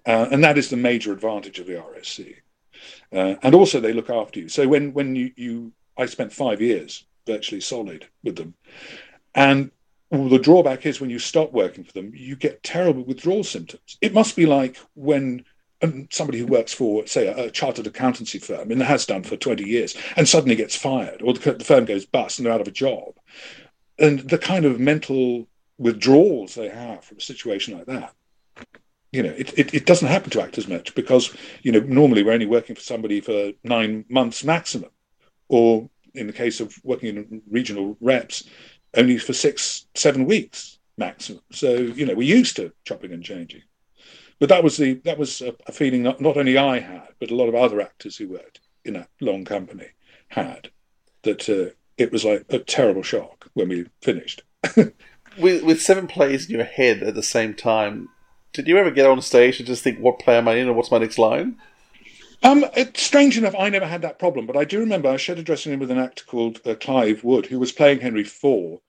uh, 0.05 0.27
and 0.31 0.43
that 0.43 0.57
is 0.57 0.69
the 0.69 0.77
major 0.77 1.11
advantage 1.11 1.59
of 1.59 1.67
the 1.67 1.73
RSC. 1.73 2.35
Uh, 3.11 3.35
and 3.43 3.53
also, 3.53 3.79
they 3.79 3.93
look 3.93 4.09
after 4.09 4.39
you. 4.39 4.49
So 4.49 4.67
when 4.67 4.93
when 4.93 5.15
you 5.15 5.31
you 5.35 5.73
I 5.97 6.05
spent 6.05 6.33
five 6.33 6.61
years 6.61 7.05
virtually 7.27 7.61
solid 7.61 8.07
with 8.23 8.35
them, 8.35 8.53
and 9.35 9.71
well, 10.11 10.27
the 10.27 10.39
drawback 10.39 10.85
is 10.85 10.99
when 10.99 11.09
you 11.09 11.19
stop 11.19 11.53
working 11.53 11.85
for 11.85 11.93
them, 11.93 12.11
you 12.13 12.35
get 12.35 12.63
terrible 12.63 13.03
withdrawal 13.03 13.45
symptoms. 13.45 13.97
It 14.01 14.13
must 14.13 14.35
be 14.35 14.45
like 14.45 14.77
when 14.93 15.45
um, 15.81 16.09
somebody 16.11 16.37
who 16.37 16.45
works 16.45 16.73
for, 16.73 17.07
say, 17.07 17.27
a, 17.27 17.45
a, 17.45 17.51
chartered 17.51 17.87
accountancy 17.87 18.37
firm 18.37 18.71
and 18.71 18.83
has 18.83 19.05
done 19.05 19.23
for 19.23 19.37
20 19.37 19.63
years 19.63 19.95
and 20.17 20.27
suddenly 20.27 20.55
gets 20.55 20.75
fired 20.75 21.21
or 21.21 21.33
the, 21.33 21.53
the 21.53 21.63
firm 21.63 21.85
goes 21.85 22.05
bust 22.05 22.37
and 22.37 22.45
they're 22.45 22.53
out 22.53 22.61
of 22.61 22.67
a 22.67 22.71
job. 22.71 23.15
And 23.97 24.19
the 24.19 24.37
kind 24.37 24.65
of 24.65 24.79
mental 24.79 25.47
withdrawals 25.77 26.55
they 26.55 26.69
have 26.69 27.05
from 27.05 27.17
a 27.17 27.21
situation 27.21 27.77
like 27.77 27.85
that, 27.85 28.13
you 29.13 29.23
know, 29.23 29.31
it, 29.31 29.57
it, 29.57 29.73
it 29.73 29.85
doesn't 29.85 30.09
happen 30.09 30.29
to 30.31 30.41
actors 30.41 30.67
much 30.67 30.93
because, 30.93 31.35
you 31.63 31.71
know, 31.71 31.79
normally 31.79 32.23
we're 32.23 32.33
only 32.33 32.45
working 32.45 32.75
for 32.75 32.81
somebody 32.81 33.21
for 33.21 33.51
nine 33.63 34.03
months 34.09 34.43
maximum. 34.43 34.89
Or 35.47 35.89
in 36.13 36.27
the 36.27 36.33
case 36.33 36.59
of 36.59 36.75
working 36.83 37.17
in 37.17 37.41
regional 37.49 37.97
reps, 38.01 38.43
only 38.95 39.17
for 39.17 39.33
six, 39.33 39.85
seven 39.95 40.25
weeks 40.25 40.79
maximum. 40.97 41.41
So 41.51 41.73
you 41.73 42.05
know, 42.05 42.13
we're 42.13 42.37
used 42.37 42.55
to 42.57 42.71
chopping 42.85 43.11
and 43.11 43.23
changing. 43.23 43.63
But 44.39 44.49
that 44.49 44.63
was 44.63 44.77
the 44.77 44.93
that 45.05 45.17
was 45.17 45.41
a, 45.41 45.53
a 45.67 45.71
feeling 45.71 46.03
not, 46.03 46.19
not 46.19 46.37
only 46.37 46.57
I 46.57 46.79
had, 46.79 47.09
but 47.19 47.31
a 47.31 47.35
lot 47.35 47.47
of 47.47 47.55
other 47.55 47.81
actors 47.81 48.17
who 48.17 48.27
worked 48.27 48.59
in 48.83 48.93
that 48.95 49.09
long 49.19 49.45
company 49.45 49.87
had. 50.29 50.71
That 51.23 51.47
uh, 51.47 51.75
it 51.97 52.11
was 52.11 52.25
like 52.25 52.45
a 52.49 52.59
terrible 52.59 53.03
shock 53.03 53.49
when 53.53 53.69
we 53.69 53.85
finished. 54.01 54.43
with 55.37 55.63
with 55.63 55.81
seven 55.81 56.07
plays 56.07 56.49
in 56.49 56.55
your 56.55 56.65
head 56.65 57.03
at 57.03 57.13
the 57.13 57.23
same 57.23 57.53
time, 57.53 58.09
did 58.53 58.67
you 58.67 58.77
ever 58.77 58.89
get 58.89 59.05
on 59.05 59.21
stage 59.21 59.59
and 59.59 59.67
just 59.67 59.83
think, 59.83 59.99
"What 59.99 60.19
play 60.19 60.37
am 60.37 60.47
I 60.47 60.55
in, 60.55 60.67
and 60.67 60.75
what's 60.75 60.91
my 60.91 60.97
next 60.97 61.19
line"? 61.19 61.57
Um, 62.43 62.65
it's 62.75 63.03
strange 63.03 63.37
enough, 63.37 63.53
I 63.57 63.69
never 63.69 63.85
had 63.85 64.01
that 64.01 64.17
problem, 64.17 64.47
but 64.47 64.57
I 64.57 64.63
do 64.65 64.79
remember 64.79 65.09
I 65.09 65.17
shared 65.17 65.37
a 65.39 65.43
dressing 65.43 65.71
room 65.71 65.79
with 65.79 65.91
an 65.91 65.99
actor 65.99 66.23
called 66.25 66.59
uh, 66.65 66.73
Clive 66.75 67.23
Wood, 67.23 67.45
who 67.45 67.59
was 67.59 67.71
playing 67.71 67.99
Henry 67.99 68.21
IV, 68.21 68.79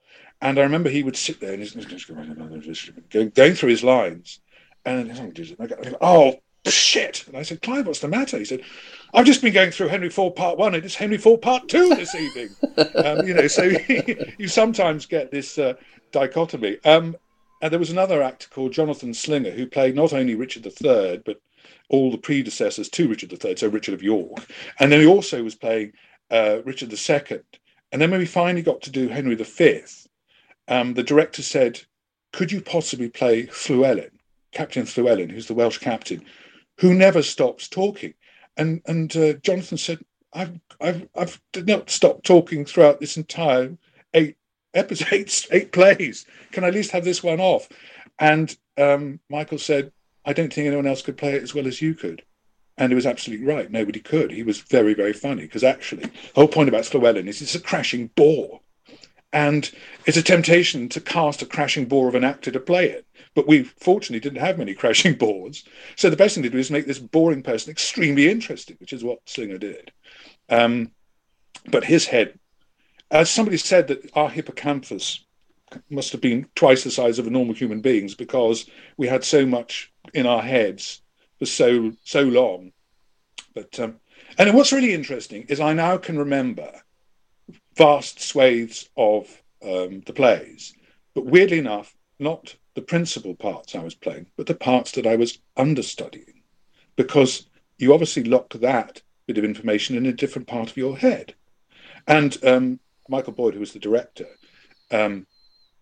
and 0.40 0.58
I 0.58 0.62
remember 0.62 0.88
he 0.88 1.02
would 1.02 1.16
sit 1.16 1.40
there 1.40 1.52
and 1.52 1.62
he's 1.62 1.74
going, 1.74 3.30
going 3.30 3.54
through 3.54 3.68
his 3.68 3.84
lines, 3.84 4.40
and 4.86 5.12
I 5.60 5.66
go, 5.66 5.76
oh 6.00 6.40
shit! 6.66 7.26
And 7.26 7.36
I 7.36 7.42
said, 7.42 7.60
Clive, 7.60 7.86
what's 7.86 8.00
the 8.00 8.08
matter? 8.08 8.38
He 8.38 8.44
said, 8.44 8.62
I've 9.12 9.26
just 9.26 9.42
been 9.42 9.52
going 9.52 9.70
through 9.70 9.88
Henry 9.88 10.08
IV 10.08 10.34
Part 10.34 10.56
One, 10.56 10.74
and 10.74 10.84
it's 10.84 10.94
Henry 10.94 11.16
IV 11.16 11.42
Part 11.42 11.68
Two 11.68 11.90
this 11.90 12.14
evening. 12.14 12.48
um, 13.04 13.26
you 13.26 13.34
know, 13.34 13.46
so 13.48 13.62
you 14.38 14.48
sometimes 14.48 15.04
get 15.06 15.30
this 15.30 15.58
uh, 15.58 15.74
dichotomy. 16.10 16.78
Um, 16.84 17.16
and 17.60 17.70
there 17.70 17.78
was 17.78 17.90
another 17.90 18.22
actor 18.22 18.48
called 18.48 18.72
Jonathan 18.72 19.14
Slinger 19.14 19.52
who 19.52 19.66
played 19.66 19.94
not 19.94 20.12
only 20.12 20.34
Richard 20.34 20.66
III, 20.66 21.22
but 21.24 21.40
all 21.92 22.11
the 22.11 22.18
predecessors 22.18 22.88
to 22.88 23.09
Richard 23.09 23.33
III, 23.33 23.57
so 23.57 23.68
Richard 23.68 23.94
of 23.94 24.02
York. 24.02 24.44
And 24.81 24.90
then 24.90 25.00
he 25.00 25.07
also 25.07 25.44
was 25.44 25.55
playing 25.55 25.92
uh, 26.31 26.62
Richard 26.64 26.92
II. 26.92 27.40
And 27.92 28.00
then 28.00 28.11
when 28.11 28.20
we 28.20 28.26
finally 28.26 28.62
got 28.62 28.81
to 28.83 28.90
do 28.90 29.09
Henry 29.09 29.37
V, 29.37 29.83
um, 30.68 30.94
the 30.94 31.02
director 31.02 31.42
said, 31.42 31.83
Could 32.33 32.50
you 32.50 32.62
possibly 32.62 33.09
play 33.09 33.46
Fluellen, 33.46 34.11
Captain 34.50 34.85
Fluellen, 34.85 35.31
who's 35.31 35.46
the 35.46 35.55
Welsh 35.55 35.78
captain, 35.78 36.24
who 36.81 36.94
never 36.94 37.22
stops 37.22 37.68
talking? 37.68 38.14
And 38.57 38.81
and 38.87 39.14
uh, 39.16 39.35
Jonathan 39.35 39.78
said, 39.78 39.98
I've, 40.33 40.59
I've, 40.81 41.09
I've 41.14 41.40
not 41.55 41.90
stopped 41.90 42.24
talking 42.24 42.64
throughout 42.64 43.00
this 43.00 43.16
entire 43.16 43.76
eight 44.14 44.37
episodes, 44.74 45.46
eight, 45.52 45.72
plays. 45.72 46.26
Can 46.52 46.64
I 46.64 46.68
at 46.68 46.74
least 46.74 46.90
have 46.92 47.05
this 47.05 47.22
one 47.22 47.40
off? 47.40 47.68
And 48.18 48.57
um, 48.78 49.20
Michael 49.28 49.59
said, 49.59 49.92
I 50.24 50.32
don't 50.32 50.52
think 50.52 50.66
anyone 50.66 50.87
else 50.87 51.02
could 51.02 51.16
play 51.16 51.35
it 51.35 51.42
as 51.42 51.54
well 51.54 51.66
as 51.66 51.82
you 51.82 51.94
could. 51.94 52.22
And 52.78 52.90
he 52.90 52.94
was 52.94 53.06
absolutely 53.06 53.46
right. 53.46 53.70
Nobody 53.70 54.00
could. 54.00 54.30
He 54.30 54.42
was 54.42 54.61
very, 54.61 54.94
very 54.94 55.12
funny 55.12 55.42
because 55.42 55.64
actually, 55.64 56.04
the 56.04 56.12
whole 56.35 56.48
point 56.48 56.68
about 56.68 56.85
Fluellen 56.85 57.26
is 57.26 57.42
it's 57.42 57.54
a 57.54 57.61
crashing 57.61 58.08
bore. 58.14 58.61
And 59.32 59.70
it's 60.06 60.16
a 60.16 60.22
temptation 60.22 60.88
to 60.90 61.00
cast 61.00 61.42
a 61.42 61.46
crashing 61.46 61.87
bore 61.87 62.08
of 62.08 62.14
an 62.14 62.24
actor 62.24 62.50
to 62.50 62.61
play 62.61 62.90
it. 62.90 63.06
But 63.35 63.48
we 63.48 63.64
fortunately 63.64 64.20
didn't 64.20 64.44
have 64.44 64.58
many 64.58 64.74
crashing 64.82 65.14
boards. 65.14 65.64
So 65.96 66.11
the 66.11 66.16
best 66.16 66.35
thing 66.35 66.44
to 66.44 66.50
do 66.50 66.58
is 66.58 66.70
make 66.70 66.87
this 66.87 66.98
boring 66.98 67.42
person 67.42 67.70
extremely 67.70 68.30
interesting, 68.30 68.76
which 68.78 68.92
is 68.92 69.04
what 69.04 69.20
Slinger 69.26 69.58
did. 69.58 69.92
Um, 70.48 70.92
but 71.70 71.85
his 71.85 72.06
head, 72.06 72.38
as 73.11 73.30
somebody 73.30 73.56
said, 73.56 73.88
that 73.88 74.11
our 74.16 74.28
hippocampus 74.28 75.24
must 75.90 76.12
have 76.12 76.20
been 76.20 76.46
twice 76.54 76.85
the 76.85 76.90
size 76.90 77.18
of 77.18 77.26
a 77.26 77.30
normal 77.30 77.54
human 77.54 77.80
being's 77.80 78.14
because 78.14 78.68
we 78.96 79.06
had 79.06 79.24
so 79.24 79.46
much 79.46 79.91
in 80.14 80.26
our 80.26 80.42
heads 80.42 81.02
for 81.38 81.46
so 81.46 81.92
so 82.04 82.22
long. 82.22 82.72
But 83.54 83.78
um, 83.80 84.00
and 84.38 84.54
what's 84.54 84.72
really 84.72 84.94
interesting 84.94 85.44
is 85.48 85.60
I 85.60 85.72
now 85.72 85.96
can 85.98 86.18
remember 86.18 86.70
vast 87.76 88.20
swathes 88.20 88.88
of 88.96 89.42
um, 89.62 90.02
the 90.06 90.12
plays, 90.12 90.74
but 91.14 91.26
weirdly 91.26 91.58
enough, 91.58 91.94
not 92.18 92.54
the 92.74 92.82
principal 92.82 93.34
parts 93.34 93.74
I 93.74 93.82
was 93.82 93.94
playing, 93.94 94.26
but 94.36 94.46
the 94.46 94.54
parts 94.54 94.92
that 94.92 95.06
I 95.06 95.16
was 95.16 95.38
understudying, 95.56 96.42
because 96.96 97.46
you 97.78 97.92
obviously 97.92 98.24
lock 98.24 98.54
that 98.54 99.02
bit 99.26 99.38
of 99.38 99.44
information 99.44 99.96
in 99.96 100.06
a 100.06 100.12
different 100.12 100.48
part 100.48 100.70
of 100.70 100.76
your 100.76 100.96
head. 100.96 101.34
And 102.06 102.36
um, 102.44 102.80
Michael 103.08 103.32
Boyd, 103.32 103.54
who 103.54 103.60
was 103.60 103.72
the 103.72 103.78
director, 103.78 104.26
um, 104.90 105.26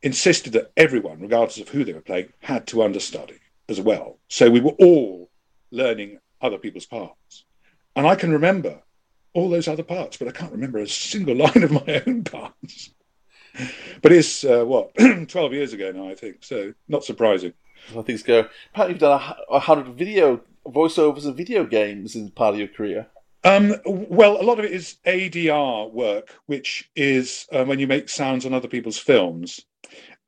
insisted 0.02 0.52
that 0.54 0.72
everyone, 0.76 1.20
regardless 1.20 1.58
of 1.58 1.68
who 1.68 1.84
they 1.84 1.92
were 1.92 2.00
playing, 2.00 2.32
had 2.40 2.66
to 2.68 2.82
understudy 2.82 3.38
as 3.70 3.80
well. 3.80 4.18
So 4.28 4.50
we 4.50 4.60
were 4.60 4.72
all 4.72 5.30
learning 5.70 6.18
other 6.40 6.58
people's 6.58 6.86
parts. 6.86 7.44
And 7.96 8.06
I 8.06 8.14
can 8.14 8.32
remember 8.32 8.82
all 9.32 9.48
those 9.48 9.68
other 9.68 9.82
parts, 9.82 10.16
but 10.16 10.28
I 10.28 10.32
can't 10.32 10.52
remember 10.52 10.78
a 10.78 10.88
single 10.88 11.36
line 11.44 11.62
of 11.62 11.70
my 11.70 12.02
own 12.06 12.24
parts. 12.24 12.90
But 14.02 14.12
it's 14.12 14.44
uh, 14.44 14.64
what 14.64 14.94
twelve 15.28 15.52
years 15.52 15.72
ago 15.72 15.90
now, 15.90 16.08
I 16.08 16.14
think. 16.14 16.44
So 16.44 16.72
not 16.88 17.04
surprising. 17.04 17.52
How 17.92 18.02
things 18.02 18.22
go. 18.22 18.46
Apparently, 18.72 18.94
you've 18.94 19.00
done 19.00 19.20
a, 19.20 19.54
a 19.54 19.58
hundred 19.58 19.86
video 19.96 20.40
voiceovers 20.66 21.26
of 21.26 21.36
video 21.36 21.64
games 21.64 22.14
in 22.14 22.30
part 22.30 22.54
of 22.54 22.60
your 22.60 22.68
career. 22.68 23.08
Um, 23.42 23.74
well, 23.84 24.40
a 24.40 24.44
lot 24.44 24.58
of 24.58 24.66
it 24.66 24.72
is 24.72 24.96
ADR 25.06 25.90
work, 25.90 26.34
which 26.46 26.90
is 26.94 27.46
uh, 27.52 27.64
when 27.64 27.78
you 27.78 27.86
make 27.86 28.08
sounds 28.08 28.44
on 28.44 28.52
other 28.52 28.68
people's 28.68 28.98
films. 28.98 29.60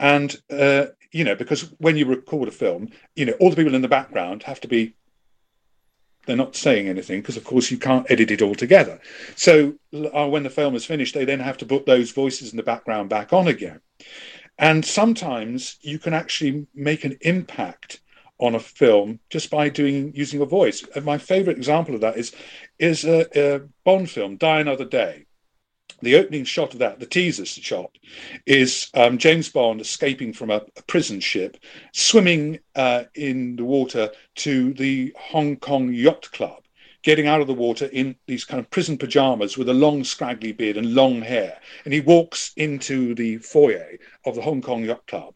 And, 0.02 0.36
uh, 0.50 0.86
you 1.12 1.22
know, 1.22 1.36
because 1.36 1.72
when 1.78 1.96
you 1.96 2.06
record 2.06 2.48
a 2.48 2.50
film, 2.50 2.88
you 3.14 3.24
know, 3.24 3.34
all 3.34 3.50
the 3.50 3.56
people 3.56 3.76
in 3.76 3.82
the 3.82 3.88
background 3.88 4.42
have 4.42 4.60
to 4.62 4.68
be, 4.68 4.96
they're 6.26 6.36
not 6.36 6.56
saying 6.56 6.88
anything 6.88 7.20
because, 7.20 7.36
of 7.36 7.44
course, 7.44 7.70
you 7.70 7.78
can't 7.78 8.10
edit 8.10 8.32
it 8.32 8.42
all 8.42 8.56
together. 8.56 9.00
So 9.36 9.74
uh, 9.94 10.28
when 10.28 10.42
the 10.42 10.50
film 10.50 10.74
is 10.74 10.84
finished, 10.84 11.14
they 11.14 11.24
then 11.24 11.38
have 11.38 11.56
to 11.58 11.66
put 11.66 11.86
those 11.86 12.10
voices 12.10 12.50
in 12.50 12.56
the 12.56 12.64
background 12.64 13.10
back 13.10 13.32
on 13.32 13.46
again. 13.46 13.80
And 14.58 14.84
sometimes 14.84 15.78
you 15.82 16.00
can 16.00 16.14
actually 16.14 16.66
make 16.74 17.04
an 17.04 17.16
impact 17.20 18.00
on 18.38 18.56
a 18.56 18.60
film 18.60 19.20
just 19.30 19.50
by 19.50 19.68
doing 19.68 20.12
using 20.16 20.40
a 20.40 20.46
voice. 20.46 20.84
And 20.96 21.04
my 21.04 21.18
favorite 21.18 21.58
example 21.58 21.94
of 21.94 22.00
that 22.00 22.16
is 22.16 22.32
is 22.80 23.04
a, 23.04 23.26
a 23.36 23.60
Bond 23.84 24.10
film, 24.10 24.36
Die 24.36 24.60
Another 24.60 24.84
Day 24.84 25.26
the 26.02 26.16
opening 26.16 26.44
shot 26.44 26.72
of 26.72 26.80
that, 26.80 26.98
the 26.98 27.06
teaser 27.06 27.46
shot, 27.46 27.96
is 28.46 28.90
um, 28.94 29.18
James 29.18 29.48
Bond 29.48 29.80
escaping 29.80 30.32
from 30.32 30.50
a, 30.50 30.62
a 30.76 30.82
prison 30.86 31.20
ship, 31.20 31.56
swimming 31.92 32.58
uh, 32.74 33.04
in 33.14 33.56
the 33.56 33.64
water 33.64 34.10
to 34.36 34.74
the 34.74 35.14
Hong 35.18 35.56
Kong 35.56 35.92
Yacht 35.92 36.30
Club, 36.32 36.64
getting 37.02 37.26
out 37.26 37.40
of 37.40 37.46
the 37.46 37.54
water 37.54 37.86
in 37.86 38.16
these 38.26 38.44
kind 38.44 38.60
of 38.60 38.70
prison 38.70 38.98
pajamas 38.98 39.56
with 39.56 39.68
a 39.68 39.74
long, 39.74 40.04
scraggly 40.04 40.52
beard 40.52 40.76
and 40.76 40.94
long 40.94 41.22
hair. 41.22 41.58
And 41.84 41.94
he 41.94 42.00
walks 42.00 42.52
into 42.56 43.14
the 43.14 43.38
foyer 43.38 43.98
of 44.26 44.34
the 44.34 44.42
Hong 44.42 44.60
Kong 44.60 44.84
Yacht 44.84 45.06
Club. 45.06 45.34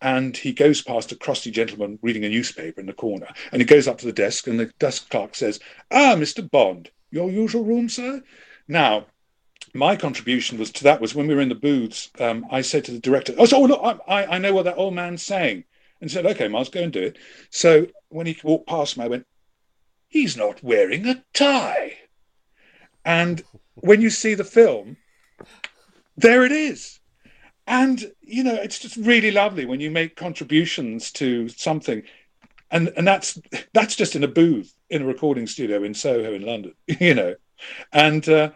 And 0.00 0.36
he 0.36 0.52
goes 0.52 0.80
past 0.80 1.10
a 1.10 1.16
crusty 1.16 1.50
gentleman 1.50 1.98
reading 2.02 2.24
a 2.24 2.28
newspaper 2.28 2.80
in 2.80 2.86
the 2.86 2.92
corner. 2.92 3.28
And 3.50 3.60
he 3.60 3.66
goes 3.66 3.88
up 3.88 3.98
to 3.98 4.06
the 4.06 4.12
desk, 4.12 4.46
and 4.46 4.58
the 4.58 4.66
desk 4.78 5.10
clerk 5.10 5.34
says, 5.34 5.58
Ah, 5.90 6.14
Mr. 6.16 6.48
Bond, 6.48 6.90
your 7.10 7.30
usual 7.30 7.64
room, 7.64 7.88
sir? 7.88 8.22
Now, 8.68 9.06
my 9.74 9.96
contribution 9.96 10.58
was 10.58 10.70
to 10.72 10.84
that 10.84 11.00
was 11.00 11.14
when 11.14 11.26
we 11.26 11.34
were 11.34 11.40
in 11.40 11.48
the 11.48 11.54
booths. 11.54 12.10
Um, 12.18 12.46
I 12.50 12.60
said 12.60 12.84
to 12.84 12.92
the 12.92 12.98
director, 12.98 13.34
"Oh, 13.38 13.44
so, 13.44 13.58
oh, 13.58 13.66
look, 13.66 14.00
I, 14.08 14.26
I 14.26 14.38
know 14.38 14.54
what 14.54 14.64
that 14.64 14.76
old 14.76 14.94
man's 14.94 15.22
saying," 15.22 15.64
and 16.00 16.10
said, 16.10 16.26
"Okay, 16.26 16.48
Miles, 16.48 16.68
go 16.68 16.82
and 16.82 16.92
do 16.92 17.02
it." 17.02 17.18
So 17.50 17.86
when 18.08 18.26
he 18.26 18.38
walked 18.42 18.68
past 18.68 18.96
me, 18.96 19.04
I 19.04 19.08
went, 19.08 19.26
"He's 20.08 20.36
not 20.36 20.62
wearing 20.62 21.06
a 21.06 21.24
tie," 21.32 21.98
and 23.04 23.42
when 23.74 24.00
you 24.00 24.10
see 24.10 24.34
the 24.34 24.44
film, 24.44 24.96
there 26.16 26.44
it 26.44 26.52
is. 26.52 27.00
And 27.66 28.12
you 28.22 28.44
know, 28.44 28.54
it's 28.54 28.78
just 28.78 28.96
really 28.96 29.30
lovely 29.30 29.66
when 29.66 29.80
you 29.80 29.90
make 29.90 30.16
contributions 30.16 31.10
to 31.12 31.48
something, 31.48 32.02
and 32.70 32.92
and 32.96 33.06
that's 33.06 33.38
that's 33.72 33.96
just 33.96 34.16
in 34.16 34.24
a 34.24 34.28
booth 34.28 34.74
in 34.90 35.02
a 35.02 35.06
recording 35.06 35.46
studio 35.46 35.82
in 35.84 35.94
Soho 35.94 36.32
in 36.32 36.42
London, 36.42 36.74
you 36.86 37.14
know, 37.14 37.34
and. 37.92 38.28
Uh, 38.28 38.50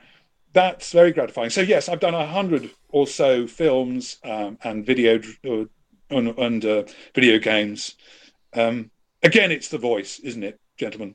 that's 0.52 0.92
very 0.92 1.12
gratifying. 1.12 1.50
So 1.50 1.60
yes, 1.60 1.88
I've 1.88 2.00
done 2.00 2.14
a 2.14 2.26
hundred 2.26 2.70
or 2.88 3.06
so 3.06 3.46
films 3.46 4.18
um, 4.24 4.58
and 4.62 4.84
video 4.84 5.20
uh, 5.48 5.64
and, 6.10 6.38
and 6.38 6.64
uh, 6.64 6.82
video 7.14 7.38
games. 7.38 7.96
Um, 8.54 8.90
again, 9.22 9.50
it's 9.50 9.68
the 9.68 9.78
voice, 9.78 10.18
isn't 10.20 10.42
it, 10.42 10.60
gentlemen? 10.76 11.14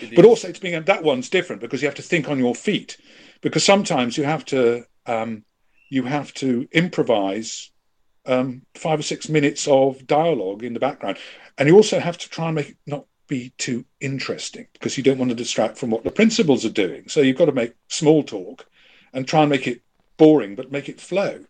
It 0.00 0.16
but 0.16 0.24
also, 0.24 0.48
it's 0.48 0.58
being 0.58 0.82
that 0.82 1.02
one's 1.04 1.28
different 1.28 1.60
because 1.62 1.82
you 1.82 1.88
have 1.88 1.94
to 1.96 2.02
think 2.02 2.28
on 2.28 2.38
your 2.38 2.54
feet. 2.54 2.96
Because 3.40 3.64
sometimes 3.64 4.16
you 4.16 4.24
have 4.24 4.44
to 4.46 4.84
um, 5.06 5.44
you 5.90 6.04
have 6.04 6.32
to 6.34 6.66
improvise 6.72 7.70
um, 8.24 8.62
five 8.74 8.98
or 8.98 9.02
six 9.02 9.28
minutes 9.28 9.68
of 9.68 10.06
dialogue 10.06 10.64
in 10.64 10.72
the 10.72 10.80
background, 10.80 11.18
and 11.58 11.68
you 11.68 11.76
also 11.76 12.00
have 12.00 12.18
to 12.18 12.28
try 12.28 12.46
and 12.46 12.56
make 12.56 12.70
it 12.70 12.76
not 12.86 13.04
be 13.28 13.52
too 13.58 13.84
interesting 14.00 14.66
because 14.72 14.96
you 14.96 15.02
don't 15.02 15.18
want 15.18 15.30
to 15.30 15.34
distract 15.36 15.78
from 15.78 15.90
what 15.90 16.04
the 16.04 16.10
principals 16.10 16.64
are 16.64 16.70
doing. 16.70 17.08
So 17.08 17.20
you've 17.20 17.38
got 17.38 17.46
to 17.46 17.52
make 17.52 17.74
small 17.88 18.22
talk 18.22 18.66
and 19.12 19.26
try 19.26 19.42
and 19.42 19.50
make 19.50 19.66
it 19.66 19.82
boring, 20.16 20.54
but 20.54 20.72
make 20.72 20.88
it 20.88 21.00
flow. 21.00 21.44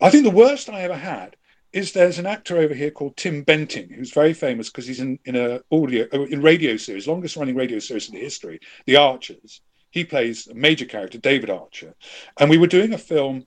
I 0.00 0.10
think 0.10 0.24
the 0.24 0.30
worst 0.30 0.68
I 0.68 0.82
ever 0.82 0.96
had 0.96 1.36
is 1.72 1.92
there's 1.92 2.18
an 2.18 2.26
actor 2.26 2.56
over 2.56 2.74
here 2.74 2.90
called 2.90 3.16
Tim 3.16 3.44
Bentinck, 3.44 3.92
who's 3.92 4.12
very 4.12 4.32
famous 4.32 4.70
because 4.70 4.86
he's 4.86 5.00
in, 5.00 5.18
in 5.24 5.36
a 5.36 5.60
audio 5.70 6.06
uh, 6.12 6.22
in 6.22 6.40
radio 6.40 6.76
series, 6.76 7.06
longest 7.06 7.36
running 7.36 7.56
radio 7.56 7.78
series 7.78 8.08
in 8.08 8.14
the 8.14 8.20
history, 8.20 8.60
The 8.86 8.96
Archers. 8.96 9.60
He 9.90 10.04
plays 10.04 10.46
a 10.46 10.54
major 10.54 10.84
character, 10.84 11.18
David 11.18 11.50
Archer. 11.50 11.94
And 12.38 12.50
we 12.50 12.58
were 12.58 12.66
doing 12.66 12.92
a 12.94 12.98
film, 12.98 13.46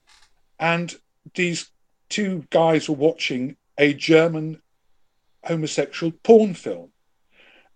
and 0.60 0.94
these 1.36 1.70
two 2.10 2.46
guys 2.50 2.90
were 2.90 2.96
watching 2.96 3.58
a 3.78 3.94
German 3.94 4.62
homosexual 5.44 6.12
porn 6.24 6.54
film. 6.54 6.91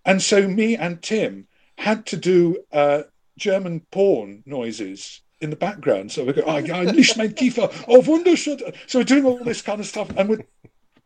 And 0.05 0.21
so 0.21 0.47
me 0.47 0.75
and 0.75 1.01
Tim 1.01 1.47
had 1.77 2.05
to 2.07 2.17
do 2.17 2.63
uh, 2.71 3.03
German 3.37 3.81
porn 3.91 4.43
noises 4.45 5.21
in 5.41 5.49
the 5.49 5.55
background. 5.55 6.11
So 6.11 6.23
we 6.23 6.33
go, 6.33 6.57
ja, 6.59 6.83
nicht 6.83 7.17
mein 7.17 7.33
Kiefer, 7.33 7.69
oh, 7.87 8.01
wunderschön. 8.01 8.75
So 8.87 8.99
we're 8.99 9.03
doing 9.03 9.25
all 9.25 9.43
this 9.43 9.61
kind 9.61 9.79
of 9.79 9.87
stuff, 9.87 10.09
and 10.15 10.29
we're 10.29 10.45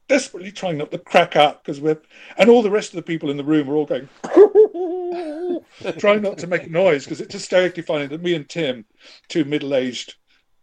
desperately 0.07 0.51
trying 0.51 0.77
not 0.77 0.91
to 0.91 0.97
crack 0.97 1.35
up 1.35 1.63
because 1.63 1.79
we're, 1.79 1.99
and 2.37 2.49
all 2.49 2.61
the 2.61 2.71
rest 2.71 2.89
of 2.89 2.95
the 2.97 3.03
people 3.03 3.29
in 3.29 3.37
the 3.37 3.43
room 3.43 3.69
are 3.69 3.75
all 3.75 3.85
going, 3.85 4.09
trying 5.97 6.21
not 6.21 6.37
to 6.39 6.47
make 6.47 6.69
noise 6.69 7.05
because 7.05 7.21
it's 7.21 7.33
hysterically 7.33 7.83
funny 7.83 8.07
that 8.07 8.21
me 8.21 8.33
and 8.35 8.49
Tim, 8.49 8.85
two 9.29 9.45
middle-aged 9.45 10.15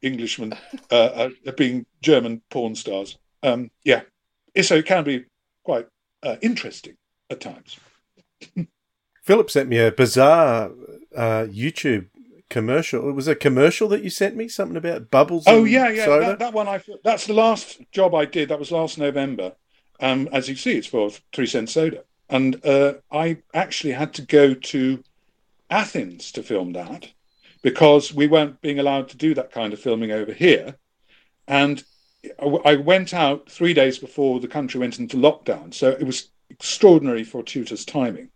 Englishmen, 0.03 0.53
uh, 0.91 1.31
are 1.47 1.53
being 1.53 1.87
German 2.03 2.43
porn 2.51 2.75
stars. 2.75 3.19
Um, 3.43 3.71
yeah, 3.85 4.03
so 4.63 4.75
it 4.77 4.87
can 4.87 5.05
be 5.05 5.25
quite 5.65 5.87
uh, 6.23 6.37
interesting 6.43 6.97
at 7.31 7.41
times. 7.41 7.79
Philip 9.23 9.51
sent 9.51 9.69
me 9.69 9.79
a 9.79 9.91
bizarre 9.93 10.71
uh, 11.17 11.47
YouTube 11.51 12.07
commercial. 12.49 13.09
It 13.09 13.13
was 13.13 13.27
a 13.29 13.35
commercial 13.35 13.89
that 13.89 14.05
you 14.05 14.11
sent 14.11 14.37
me, 14.37 14.49
something 14.49 14.77
about 14.77 15.11
bubbles. 15.11 15.45
Oh 15.47 15.65
yeah, 15.65 15.89
yeah. 15.89 16.07
That, 16.07 16.39
that 16.39 16.53
one 16.53 16.69
I 16.69 16.81
that's 17.03 17.27
the 17.27 17.33
last 17.35 17.81
job 17.93 18.15
I 18.15 18.25
did. 18.25 18.49
That 18.49 18.59
was 18.59 18.71
last 18.71 18.99
November. 18.99 19.53
Um, 19.99 20.29
as 20.33 20.49
you 20.49 20.57
see, 20.57 20.77
it's 20.77 20.87
for 20.87 21.11
three 21.33 21.47
cent 21.47 21.71
soda, 21.71 22.05
and 22.29 22.65
uh, 22.65 22.95
I 23.11 23.39
actually 23.55 23.95
had 23.95 24.13
to 24.15 24.23
go 24.23 24.55
to 24.55 25.03
Athens 25.71 26.31
to 26.33 26.43
film 26.43 26.73
that 26.75 27.09
because 27.63 28.13
we 28.15 28.27
weren't 28.27 28.61
being 28.61 28.79
allowed 28.79 29.09
to 29.09 29.17
do 29.17 29.35
that 29.35 29.51
kind 29.51 29.73
of 29.73 29.81
filming 29.81 30.13
over 30.13 30.33
here, 30.33 30.77
and 31.49 31.83
I- 32.41 32.73
I 32.73 32.77
went 32.77 33.13
out 33.15 33.51
three 33.51 33.75
days 33.75 33.99
before 33.99 34.39
the 34.39 34.49
country 34.49 34.79
went 34.81 34.99
into 34.99 35.17
lockdown. 35.17 35.73
So 35.75 35.91
it 35.91 36.05
was 36.05 36.29
extraordinary 36.59 37.25
fortuitous 37.25 37.85
timing. 37.85 38.31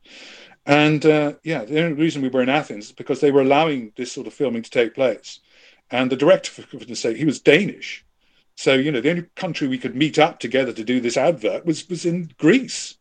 And 0.67 1.05
uh, 1.07 1.35
yeah, 1.43 1.65
the 1.65 1.83
only 1.83 1.95
reason 1.95 2.23
we 2.23 2.29
were 2.29 2.43
in 2.43 2.49
Athens 2.49 2.87
is 2.87 2.93
because 2.93 3.21
they 3.21 3.31
were 3.31 3.41
allowing 3.41 3.93
this 3.97 4.13
sort 4.13 4.27
of 4.27 4.35
filming 4.35 4.63
to 4.63 4.71
take 4.71 4.95
place. 4.95 5.41
And 5.91 6.11
the 6.11 6.17
director, 6.17 6.51
for 6.51 6.77
goodness 6.79 7.01
sake, 7.01 7.17
he 7.17 7.25
was 7.25 7.41
Danish. 7.41 8.05
So, 8.57 8.75
you 8.75 8.93
know, 8.93 9.01
the 9.01 9.11
only 9.11 9.27
country 9.37 9.69
we 9.69 9.79
could 9.79 9.97
meet 9.97 10.19
up 10.19 10.39
together 10.39 10.73
to 10.73 10.85
do 10.85 11.01
this 11.01 11.17
advert 11.17 11.65
was, 11.65 11.89
was 11.89 12.05
in 12.05 12.31
Greece, 12.39 12.97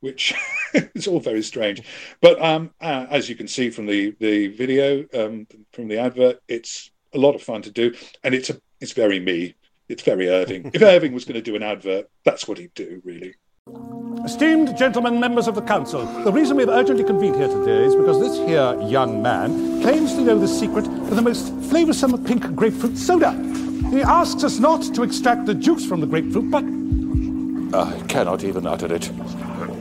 which 0.00 0.34
is 0.94 1.06
all 1.06 1.20
very 1.20 1.42
strange. 1.42 1.82
But 2.20 2.40
um, 2.42 2.70
uh, 2.80 3.06
as 3.10 3.28
you 3.28 3.36
can 3.36 3.46
see 3.46 3.70
from 3.70 3.86
the, 3.86 4.16
the 4.18 4.48
video, 4.48 5.04
um, 5.14 5.46
from 5.72 5.88
the 5.88 5.98
advert, 5.98 6.40
it's 6.48 6.90
a 7.12 7.18
lot 7.18 7.34
of 7.34 7.42
fun 7.42 7.62
to 7.62 7.70
do. 7.70 7.94
And 8.24 8.34
it's, 8.34 8.50
a, 8.50 8.60
it's 8.80 8.92
very 8.92 9.20
me. 9.20 9.54
It's 9.88 10.02
very 10.02 10.28
Irving. 10.28 10.70
if 10.72 10.82
Irving 10.82 11.12
was 11.12 11.26
going 11.26 11.34
to 11.34 11.42
do 11.42 11.54
an 11.54 11.62
advert, 11.62 12.08
that's 12.24 12.48
what 12.48 12.58
he'd 12.58 12.74
do, 12.74 13.02
really. 13.04 13.34
Esteemed 14.26 14.76
gentlemen, 14.76 15.18
members 15.18 15.48
of 15.48 15.54
the 15.54 15.62
council, 15.62 16.04
the 16.22 16.30
reason 16.30 16.56
we've 16.56 16.68
urgently 16.68 17.02
convened 17.02 17.36
here 17.36 17.48
today 17.48 17.84
is 17.84 17.94
because 17.94 18.20
this 18.20 18.36
here 18.46 18.78
young 18.82 19.22
man 19.22 19.80
claims 19.80 20.12
to 20.14 20.20
know 20.20 20.38
the 20.38 20.46
secret 20.46 20.84
to 20.84 21.14
the 21.14 21.22
most 21.22 21.50
flavoursome 21.60 22.26
pink 22.26 22.54
grapefruit 22.54 22.98
soda. 22.98 23.32
He 23.90 24.02
asks 24.02 24.44
us 24.44 24.58
not 24.58 24.82
to 24.94 25.02
extract 25.02 25.46
the 25.46 25.54
juice 25.54 25.86
from 25.86 26.00
the 26.00 26.06
grapefruit, 26.06 26.50
but 26.50 26.64
I 27.74 27.98
cannot 28.06 28.44
even 28.44 28.66
utter 28.66 28.92
it. 28.94 29.10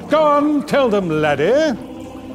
go 0.09 0.23
on, 0.23 0.65
tell 0.65 0.87
them, 0.87 1.09
laddie. 1.09 1.77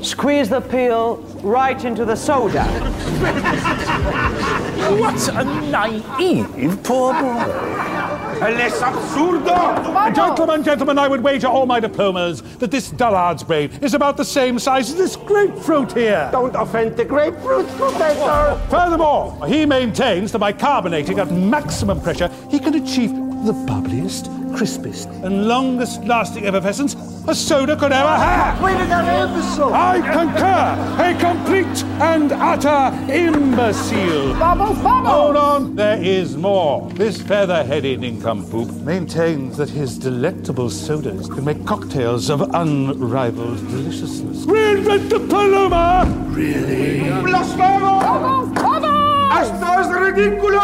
Squeeze 0.03 0.51
the 0.51 0.61
peel 0.61 1.17
right 1.43 1.83
into 1.83 2.05
the 2.05 2.17
soda. 2.17 2.65
What 4.79 5.29
a 5.29 5.45
naive 5.45 6.83
poor 6.83 7.13
boy. 7.13 8.08
A 8.41 8.51
less 8.53 8.81
absurdo! 8.81 10.15
Gentlemen, 10.15 10.63
gentlemen, 10.63 10.97
I 10.97 11.09
would 11.09 11.23
wager 11.23 11.49
all 11.49 11.67
my 11.67 11.81
diplomas 11.81 12.41
that 12.59 12.71
this 12.71 12.89
dullard's 12.91 13.43
brain 13.43 13.71
is 13.83 13.95
about 13.95 14.17
the 14.17 14.25
same 14.25 14.61
size 14.61 14.91
as 14.91 14.97
this 14.97 15.17
grapefruit 15.17 15.93
here. 15.93 16.29
Don't 16.31 16.55
offend 16.55 16.97
the 16.97 17.05
grapefruit, 17.05 17.67
Professor! 17.77 18.61
Furthermore, 18.71 19.45
he 19.49 19.67
maintains 19.67 20.31
that 20.31 20.39
by 20.39 20.53
carbonating 20.53 21.19
at 21.19 21.33
maximum 21.33 22.01
pressure, 22.01 22.31
he 22.49 22.61
can 22.61 22.75
achieve 22.75 23.11
the 23.45 23.53
bubbliest, 23.53 24.29
crispest, 24.57 25.09
and 25.23 25.47
longest 25.47 26.03
lasting 26.05 26.47
effervescence 26.47 26.95
a 27.29 27.35
soda 27.35 27.77
could 27.77 27.93
ever 27.93 28.09
have. 28.09 28.61
Wait 28.63 28.77
an 28.77 29.31
imbecile. 29.31 29.73
I 29.75 30.01
concur. 30.01 30.77
A 30.99 31.15
complete 31.21 31.85
and 32.01 32.33
utter 32.33 33.13
imbecile. 33.13 34.33
Bubbles, 34.39 34.79
bubbles! 34.79 35.09
Hold 35.09 35.37
on, 35.37 35.77
there 35.77 36.03
is 36.03 36.37
more. 36.37 36.89
This 36.93 37.21
feather-headed 37.21 38.01
nincompoop 38.01 38.71
maintains 38.83 39.59
that 39.59 39.69
his 39.69 39.99
delectable 39.99 40.71
sodas 40.71 41.29
can 41.29 41.45
make 41.45 41.67
cocktails 41.67 42.31
of 42.31 42.41
unrivaled 42.55 43.59
deliciousness. 43.69 44.47
Reinvent 44.47 45.11
the 45.11 45.21
Paloma! 45.21 46.07
Blasfemo! 46.31 48.01
Bubbles, 48.01 48.53
bubbles! 48.55 49.68
¡Esto 50.09 50.21
es 50.21 50.27
ridículo! 50.27 50.61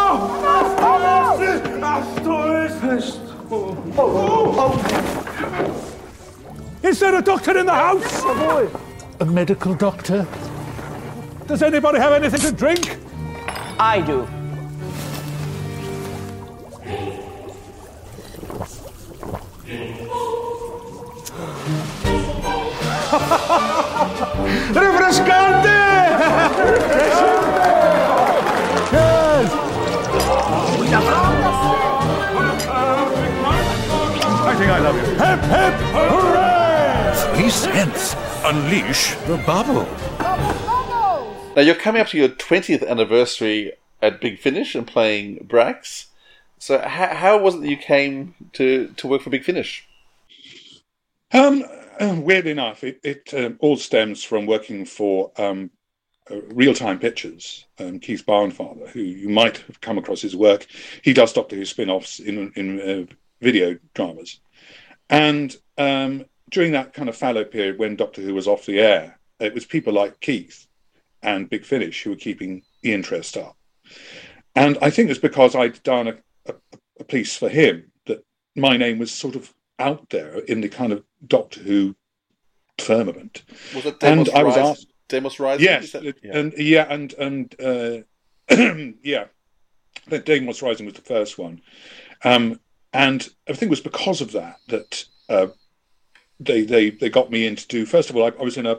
Bubbles! 0.81 1.61
¡Esto 2.17 2.63
es... 2.63 3.21
Is 6.83 6.99
there 7.01 7.17
a 7.17 7.23
doctor 7.23 7.59
in 7.59 7.67
the 7.67 7.73
house? 7.73 8.25
A 8.25 8.35
boy. 8.35 8.69
A 9.21 9.25
medical 9.27 9.75
doctor? 9.75 10.27
Does 11.47 11.63
anybody 11.63 11.99
have 11.99 12.13
anything 12.15 12.41
to 12.41 12.53
drink? 12.53 12.99
I 13.79 14.01
do. 14.01 14.27
I 34.75 34.81
think 34.81 34.87
love 34.87 34.97
you. 34.97 35.03
Hip, 35.03 35.41
hip, 35.41 35.75
hooray! 35.95 37.37
Three 37.37 37.51
cents. 37.51 38.17
Unleash 38.45 39.15
the 39.27 39.37
bubble. 39.47 39.85
Now 41.55 41.63
you're 41.63 41.77
coming 41.77 42.03
up 42.03 42.09
to 42.09 42.19
your 42.19 42.31
20th 42.31 42.85
anniversary 42.85 43.75
at 44.03 44.21
Big 44.21 44.41
Finish 44.41 44.75
and 44.75 44.85
playing 44.85 45.47
Brax. 45.47 46.07
So 46.59 46.81
how, 46.81 47.15
how 47.15 47.39
was 47.39 47.55
it 47.55 47.61
that 47.61 47.69
you 47.69 47.77
came 47.77 48.35
to, 48.55 48.89
to 48.97 49.07
work 49.07 49.23
for 49.23 49.31
Big 49.31 49.45
Finish? 49.45 49.87
Um, 51.33 51.63
weird 52.01 52.49
enough, 52.49 52.83
it, 52.83 52.99
it 53.05 53.33
um, 53.33 53.57
all 53.61 53.77
stems 53.77 54.25
from 54.25 54.45
working 54.45 54.85
for 54.85 55.31
um, 55.39 55.71
uh, 56.29 56.35
Reeltime 56.53 57.01
Pictures, 57.01 57.65
um, 57.79 58.01
Keith 58.01 58.25
Barnfather, 58.27 58.89
who 58.89 59.01
you 59.01 59.29
might 59.29 59.59
have 59.59 59.81
come 59.81 59.99
across 59.99 60.21
his 60.21 60.35
work. 60.35 60.67
He 61.03 61.13
does 61.13 61.33
Doctor 61.33 61.55
Who 61.55 61.65
spin 61.65 61.91
offs 61.91 62.19
in, 62.19 62.53
in 62.57 62.81
uh, 62.81 63.15
video 63.41 63.79
dramas. 63.95 64.41
And 65.11 65.55
um, 65.79 66.25
during 66.51 66.73
that 66.73 66.93
kind 66.95 67.09
of 67.09 67.17
fallow 67.17 67.45
period 67.45 67.79
when 67.79 67.97
Doctor 67.97 68.23
Who 68.23 68.35
was 68.35 68.49
off 68.49 68.67
the 68.67 68.81
air, 68.81 69.19
it 69.41 69.55
was 69.55 69.65
people 69.65 69.93
like 69.93 70.21
Keith 70.21 70.67
and 71.23 71.49
Big 71.51 71.65
Finish 71.65 72.03
who 72.03 72.11
were 72.11 72.17
keeping 72.17 72.63
the 72.83 72.93
interest 72.93 73.37
up. 73.37 73.57
And 74.55 74.79
I 74.81 74.91
think 74.91 75.11
it's 75.11 75.19
because 75.19 75.55
I'd 75.55 75.83
done 75.83 76.09
a, 76.09 76.17
a, 76.47 76.55
a 77.01 77.05
piece 77.05 77.37
for 77.37 77.49
him 77.49 77.91
that 78.07 78.25
my 78.57 78.77
name 78.77 78.99
was 78.99 79.11
sort 79.13 79.35
of 79.37 79.53
out 79.79 80.09
there 80.11 80.39
in 80.39 80.61
the 80.61 80.69
kind 80.69 80.93
of 80.93 81.03
Doctor 81.27 81.61
Who 81.61 81.97
firmament. 82.79 83.43
Was 83.75 83.87
it 83.87 83.97
And 84.03 84.27
Daemos 84.27 84.35
I 84.35 84.43
was 84.45 84.57
asked- 84.57 84.87
Daemos 85.09 85.39
Rising? 85.41 85.65
Yes, 85.65 85.93
that- 85.93 86.05
yeah. 86.05 86.39
and 86.39 86.53
yeah, 86.57 86.87
and 86.89 87.13
and 87.15 87.55
uh, 87.61 87.99
yeah, 89.03 89.27
Daemos 90.09 90.63
Rising 90.63 90.87
was 90.87 90.95
the 90.95 91.03
first 91.03 91.37
one, 91.39 91.61
um, 92.25 92.59
and 92.95 93.29
I 93.49 93.53
think 93.53 93.65
it 93.65 93.71
was 93.71 93.81
because 93.81 94.21
of 94.21 94.33
that 94.33 94.61
that 94.69 95.05
uh, 95.29 95.49
they 96.41 96.63
they 96.63 96.91
they 96.91 97.11
got 97.11 97.31
me 97.31 97.47
in 97.47 97.57
to 97.57 97.67
do. 97.67 97.85
First 97.85 98.09
of 98.09 98.17
all, 98.17 98.25
I, 98.25 98.29
I 98.29 98.43
was 98.43 98.57
in 98.57 98.67
a, 98.67 98.79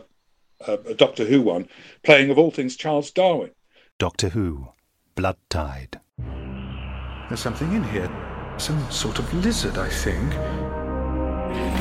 a, 0.66 0.74
a 0.74 0.94
Doctor 0.96 1.26
Who 1.26 1.42
one, 1.42 1.68
playing 2.02 2.32
of 2.32 2.38
all 2.40 2.50
things 2.50 2.76
Charles 2.78 3.12
Darwin. 3.12 3.52
Doctor 4.00 4.30
Who, 4.30 4.70
Blood 5.16 5.38
Tide. 5.50 6.00
There's 7.28 7.42
something 7.42 7.72
in 7.74 7.84
here. 7.84 8.10
Some 8.58 8.90
sort 8.90 9.20
of 9.20 9.34
lizard, 9.34 9.78
I 9.78 9.90
think. 9.90 10.32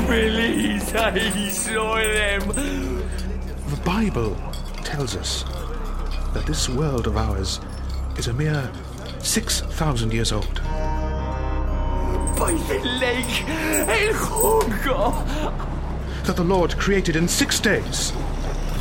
Please, 0.07 0.93
I 0.95 1.49
saw 1.49 1.95
them! 1.97 2.49
The 2.49 3.81
Bible 3.85 4.37
tells 4.83 5.15
us 5.17 5.45
that 6.33 6.45
this 6.47 6.69
world 6.69 7.07
of 7.07 7.17
ours 7.17 7.61
is 8.19 8.27
a 8.27 8.33
mere 8.33 8.71
6,000 9.21 10.13
years 10.13 10.33
old. 10.33 10.61
By 12.39 12.53
the 12.53 12.81
lake, 13.01 13.49
el 13.49 14.13
jugo! 14.13 15.13
That 16.25 16.37
the 16.37 16.43
Lord 16.45 16.77
created 16.79 17.15
in 17.15 17.29
six 17.29 17.61
days. 17.61 18.13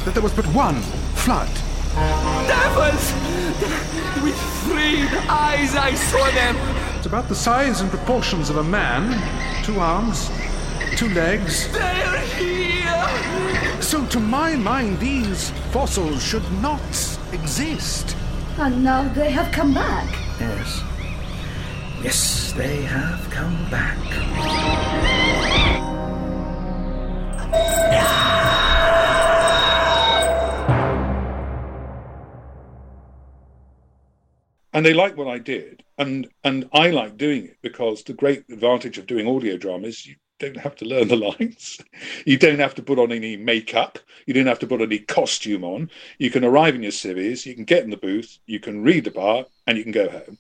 That 0.06 0.16
there 0.16 0.24
was 0.24 0.34
but 0.34 0.46
one 0.48 0.82
flood. 1.14 1.50
Devils! 2.48 3.14
With 4.24 4.40
three 4.64 5.04
eyes, 5.30 5.76
I 5.76 5.94
saw 5.94 6.32
them! 6.32 6.58
It's 6.98 7.06
about 7.06 7.30
the 7.30 7.36
size 7.36 7.82
and 7.82 7.90
proportions 7.92 8.50
of 8.50 8.58
a 8.58 8.64
man. 8.64 9.14
Two 9.64 9.80
arms, 9.80 10.32
two 10.96 11.10
legs. 11.10 11.72
They're 11.72 12.20
here! 12.38 13.82
So, 13.82 14.06
to 14.08 14.20
my 14.20 14.56
mind, 14.56 15.00
these 15.00 15.52
fossils 15.72 16.24
should 16.24 16.50
not 16.62 16.82
exist. 17.32 18.16
And 18.58 18.84
now 18.84 19.08
they 19.14 19.32
have 19.32 19.52
come 19.52 19.74
back. 19.74 20.10
Yes. 20.40 20.82
Yes, 22.04 22.52
they 22.52 22.82
have 22.84 23.30
come 23.30 23.70
back. 23.72 23.98
and 34.74 34.84
they 34.86 34.94
like 34.94 35.16
what 35.16 35.28
I 35.28 35.38
did, 35.38 35.84
and 35.98 36.28
and 36.44 36.68
I 36.74 36.90
like 36.90 37.16
doing 37.16 37.46
it 37.46 37.58
because 37.62 38.04
the 38.04 38.14
great 38.14 38.44
advantage 38.50 38.98
of 38.98 39.08
doing 39.08 39.28
audio 39.28 39.56
drama 39.56 39.88
is 39.88 40.06
you 40.06 40.16
don't 40.40 40.58
have 40.58 40.76
to 40.78 40.86
learn 40.86 41.08
the 41.08 41.16
lines, 41.40 41.80
you 42.26 42.38
don't 42.38 42.60
have 42.60 42.76
to 42.76 42.84
put 42.84 43.00
on 43.00 43.12
any 43.12 43.38
makeup, 43.38 44.00
you 44.26 44.34
don't 44.34 44.48
have 44.48 44.60
to 44.60 44.68
put 44.68 44.82
any 44.82 45.00
costume 45.00 45.64
on. 45.64 45.90
You 46.18 46.32
can 46.32 46.44
arrive 46.44 46.76
in 46.76 46.84
your 46.84 46.92
civvies, 46.92 47.46
you 47.46 47.56
can 47.56 47.66
get 47.66 47.84
in 47.84 47.92
the 47.92 47.98
booth, 47.98 48.40
you 48.46 48.60
can 48.60 48.84
read 48.84 49.06
the 49.06 49.12
part, 49.12 49.48
and 49.68 49.78
you 49.78 49.84
can 49.84 49.94
go 49.94 50.10
home, 50.10 50.38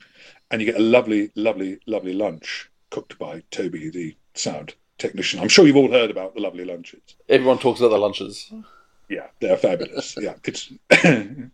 and 0.54 0.62
you 0.62 0.66
get 0.72 0.80
a 0.80 0.84
lovely, 0.84 1.32
lovely, 1.36 1.80
lovely 1.88 2.14
lunch 2.14 2.70
cooked 2.92 3.18
by 3.20 3.44
Toby, 3.52 3.90
the 3.90 4.16
sound 4.36 4.76
technician. 4.98 5.42
I'm 5.42 5.50
sure 5.50 5.68
you've 5.68 5.76
all 5.76 5.92
heard 5.92 6.12
about 6.12 6.36
the 6.36 6.42
lovely 6.42 6.64
lunches. 6.64 7.02
Everyone 7.28 7.58
talks 7.58 7.82
about 7.82 7.90
the 7.90 7.98
lunches. 7.98 8.54
Yeah, 9.10 9.28
they're 9.42 9.58
fabulous. 9.58 10.16
yeah, 10.22 10.36
it's 10.46 10.72
um, 11.04 11.52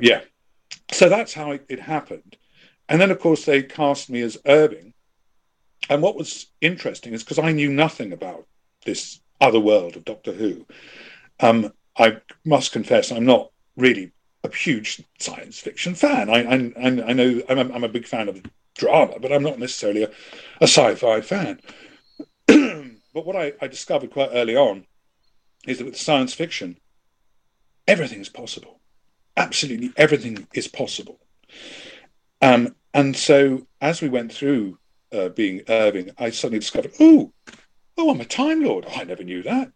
yeah 0.00 0.22
so 0.92 1.08
that's 1.08 1.34
how 1.34 1.52
it, 1.52 1.64
it, 1.68 1.80
happened. 1.80 2.36
And 2.88 3.00
then, 3.00 3.10
of 3.10 3.20
course, 3.20 3.44
they 3.44 3.62
cast 3.62 4.10
me 4.10 4.22
as 4.22 4.38
Irving. 4.46 4.92
And 5.88 6.02
what 6.02 6.16
was 6.16 6.46
interesting 6.60 7.12
is 7.12 7.22
because 7.22 7.38
I 7.38 7.52
knew 7.52 7.70
nothing 7.70 8.12
about 8.12 8.46
this 8.84 9.20
other 9.40 9.60
world 9.60 9.96
of 9.96 10.04
Doctor 10.04 10.32
Who. 10.32 10.66
Um, 11.38 11.72
I 11.96 12.18
must 12.44 12.72
confess, 12.72 13.10
I'm 13.10 13.24
not 13.24 13.50
really 13.76 14.12
a 14.44 14.54
huge 14.54 15.02
science 15.18 15.58
fiction 15.58 15.94
fan. 15.94 16.30
I, 16.30 16.42
I, 16.44 16.72
I 17.10 17.12
know 17.12 17.42
I'm 17.48 17.58
a, 17.58 17.74
I'm 17.74 17.84
a 17.84 17.88
big 17.88 18.06
fan 18.06 18.28
of 18.28 18.42
drama, 18.76 19.18
but 19.20 19.32
I'm 19.32 19.42
not 19.42 19.58
necessarily 19.58 20.04
a, 20.04 20.10
a 20.60 20.66
sci-fi 20.66 21.20
fan. 21.20 21.60
but 22.46 23.26
what 23.26 23.36
I, 23.36 23.52
I 23.60 23.66
discovered 23.66 24.10
quite 24.10 24.30
early 24.32 24.56
on 24.56 24.86
is 25.66 25.78
that 25.78 25.84
with 25.84 25.96
science 25.96 26.32
fiction, 26.32 26.78
everything 27.86 28.20
is 28.20 28.28
possible 28.28 28.80
absolutely 29.40 29.92
everything 29.96 30.46
is 30.54 30.68
possible. 30.68 31.18
Um, 32.42 32.76
and 32.94 33.16
so 33.16 33.66
as 33.80 34.00
we 34.00 34.08
went 34.08 34.32
through 34.32 34.78
uh, 35.12 35.30
being 35.30 35.62
Irving, 35.68 36.10
I 36.18 36.30
suddenly 36.30 36.60
discovered, 36.60 36.92
oh, 37.00 37.32
oh, 37.96 38.10
I'm 38.10 38.20
a 38.20 38.24
Time 38.24 38.62
Lord. 38.62 38.86
Oh, 38.88 39.00
I 39.00 39.04
never 39.04 39.24
knew 39.24 39.42
that. 39.42 39.72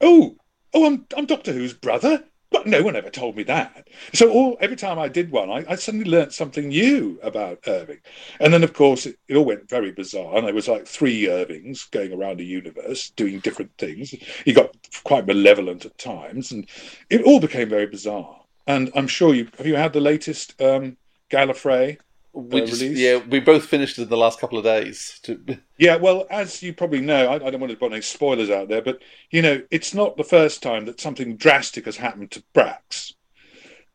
Oh, 0.00 0.36
oh, 0.72 0.86
I'm 0.86 1.06
I'm 1.16 1.26
Doctor 1.26 1.52
Who's 1.52 1.74
brother. 1.74 2.24
But 2.50 2.66
no 2.66 2.82
one 2.82 2.96
ever 2.96 3.10
told 3.10 3.36
me 3.36 3.44
that. 3.44 3.88
So 4.12 4.30
all 4.30 4.58
every 4.60 4.76
time 4.76 4.98
I 4.98 5.08
did 5.08 5.30
one, 5.30 5.50
I, 5.50 5.64
I 5.68 5.76
suddenly 5.76 6.10
learnt 6.10 6.32
something 6.32 6.68
new 6.68 7.18
about 7.22 7.60
Irving. 7.66 8.00
And 8.40 8.52
then, 8.52 8.64
of 8.64 8.72
course, 8.72 9.06
it, 9.06 9.18
it, 9.28 9.36
all 9.36 9.44
went 9.44 9.68
very 9.68 9.92
bizarre. 9.92 10.36
And 10.36 10.46
there 10.46 10.54
was 10.54 10.66
like 10.66 10.86
three 10.86 11.28
Irvings 11.28 11.84
going 11.84 12.12
around 12.12 12.38
the 12.38 12.44
universe 12.44 13.10
doing 13.10 13.38
different 13.38 13.70
things. 13.78 14.10
He 14.44 14.52
got 14.52 14.76
quite 15.04 15.26
malevolent 15.26 15.84
at 15.84 15.96
times, 15.96 16.50
and 16.50 16.68
it 17.08 17.22
all 17.22 17.40
became 17.40 17.68
very 17.68 17.86
bizarre. 17.86 18.40
And 18.66 18.90
I'm 18.94 19.06
sure 19.06 19.32
you 19.34 19.48
have 19.56 19.66
you 19.66 19.76
had 19.76 19.92
the 19.92 20.00
latest 20.00 20.60
um, 20.60 20.96
Gallifrey 21.30 21.98
uh, 22.36 22.40
we 22.40 22.60
just, 22.62 22.80
yeah, 22.82 23.18
we 23.28 23.40
both 23.40 23.66
finished 23.66 23.98
it 23.98 24.02
in 24.02 24.08
the 24.08 24.16
last 24.16 24.38
couple 24.38 24.58
of 24.58 24.64
days. 24.64 25.18
To... 25.24 25.40
Yeah, 25.78 25.96
well, 25.96 26.26
as 26.30 26.62
you 26.62 26.74
probably 26.74 27.00
know, 27.00 27.26
I, 27.26 27.34
I, 27.36 27.50
don't 27.50 27.60
want 27.60 27.70
to 27.70 27.76
put 27.76 27.90
any 27.90 28.02
spoilers 28.02 28.50
out 28.50 28.68
there, 28.68 28.82
but 28.82 29.00
you 29.30 29.40
know, 29.40 29.62
it's 29.70 29.94
not 29.94 30.18
the 30.18 30.24
first 30.24 30.62
time 30.62 30.84
that 30.84 31.00
something 31.00 31.36
drastic 31.36 31.86
has 31.86 31.96
happened 31.96 32.30
to 32.32 32.42
Brax. 32.54 33.14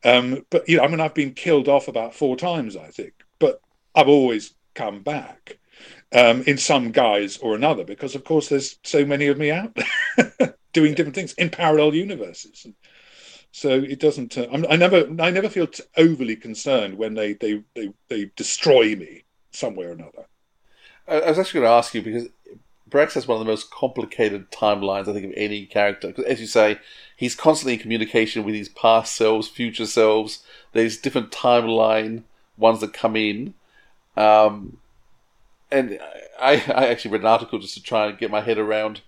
Um, 0.03 0.45
but 0.49 0.67
you 0.67 0.77
know, 0.77 0.83
I 0.83 0.87
mean, 0.87 0.99
I've 0.99 1.13
been 1.13 1.33
killed 1.33 1.67
off 1.67 1.87
about 1.87 2.15
four 2.15 2.35
times, 2.35 2.75
I 2.75 2.87
think, 2.87 3.13
but 3.37 3.61
I've 3.93 4.07
always 4.07 4.55
come 4.73 5.01
back 5.01 5.59
um, 6.11 6.41
in 6.43 6.57
some 6.57 6.91
guise 6.91 7.37
or 7.37 7.55
another 7.55 7.83
because, 7.83 8.15
of 8.15 8.23
course, 8.23 8.49
there's 8.49 8.79
so 8.83 9.05
many 9.05 9.27
of 9.27 9.37
me 9.37 9.51
out 9.51 9.77
there 10.17 10.55
doing 10.73 10.93
different 10.93 11.15
things 11.15 11.33
in 11.33 11.49
parallel 11.49 11.95
universes. 11.95 12.67
So 13.57 13.69
it 13.69 14.01
doesn't. 14.01 14.37
Uh, 14.37 14.47
i 14.69 14.75
never. 14.75 15.07
I 15.17 15.31
never 15.31 15.47
feel 15.47 15.69
overly 15.95 16.35
concerned 16.35 16.97
when 16.97 17.13
they, 17.13 17.31
they 17.31 17.63
they 17.73 17.93
they 18.09 18.29
destroy 18.35 18.97
me 18.97 19.23
some 19.51 19.75
way 19.75 19.85
or 19.85 19.93
another. 19.93 20.25
I, 21.07 21.29
was 21.29 21.39
actually 21.39 21.61
going 21.61 21.71
to 21.71 21.77
ask 21.77 21.93
you 21.93 22.01
because 22.01 22.27
Brax 22.89 23.13
has 23.13 23.29
one 23.29 23.39
of 23.39 23.45
the 23.45 23.49
most 23.49 23.71
complicated 23.71 24.51
timelines 24.51 25.07
I 25.07 25.13
think 25.13 25.27
of 25.27 25.33
any 25.37 25.65
character. 25.67 26.09
Because 26.09 26.25
as 26.25 26.41
you 26.41 26.47
say, 26.47 26.79
he's 27.15 27.33
constantly 27.33 27.75
in 27.75 27.79
communication 27.79 28.43
with 28.43 28.55
his 28.55 28.67
past 28.67 29.15
selves, 29.15 29.47
future 29.47 29.85
selves. 29.85 30.43
There's 30.73 30.97
different 30.97 31.31
timeline 31.31 32.23
ones 32.57 32.81
that 32.81 32.91
come 32.91 33.15
in. 33.15 33.53
Um, 34.17 34.79
and 35.71 35.97
I, 36.41 36.61
I 36.75 36.87
actually 36.87 37.11
read 37.11 37.21
an 37.21 37.27
article 37.27 37.59
just 37.59 37.75
to 37.75 37.81
try 37.81 38.07
and 38.07 38.17
get 38.17 38.29
my 38.29 38.41
head 38.41 38.57
around 38.57 38.99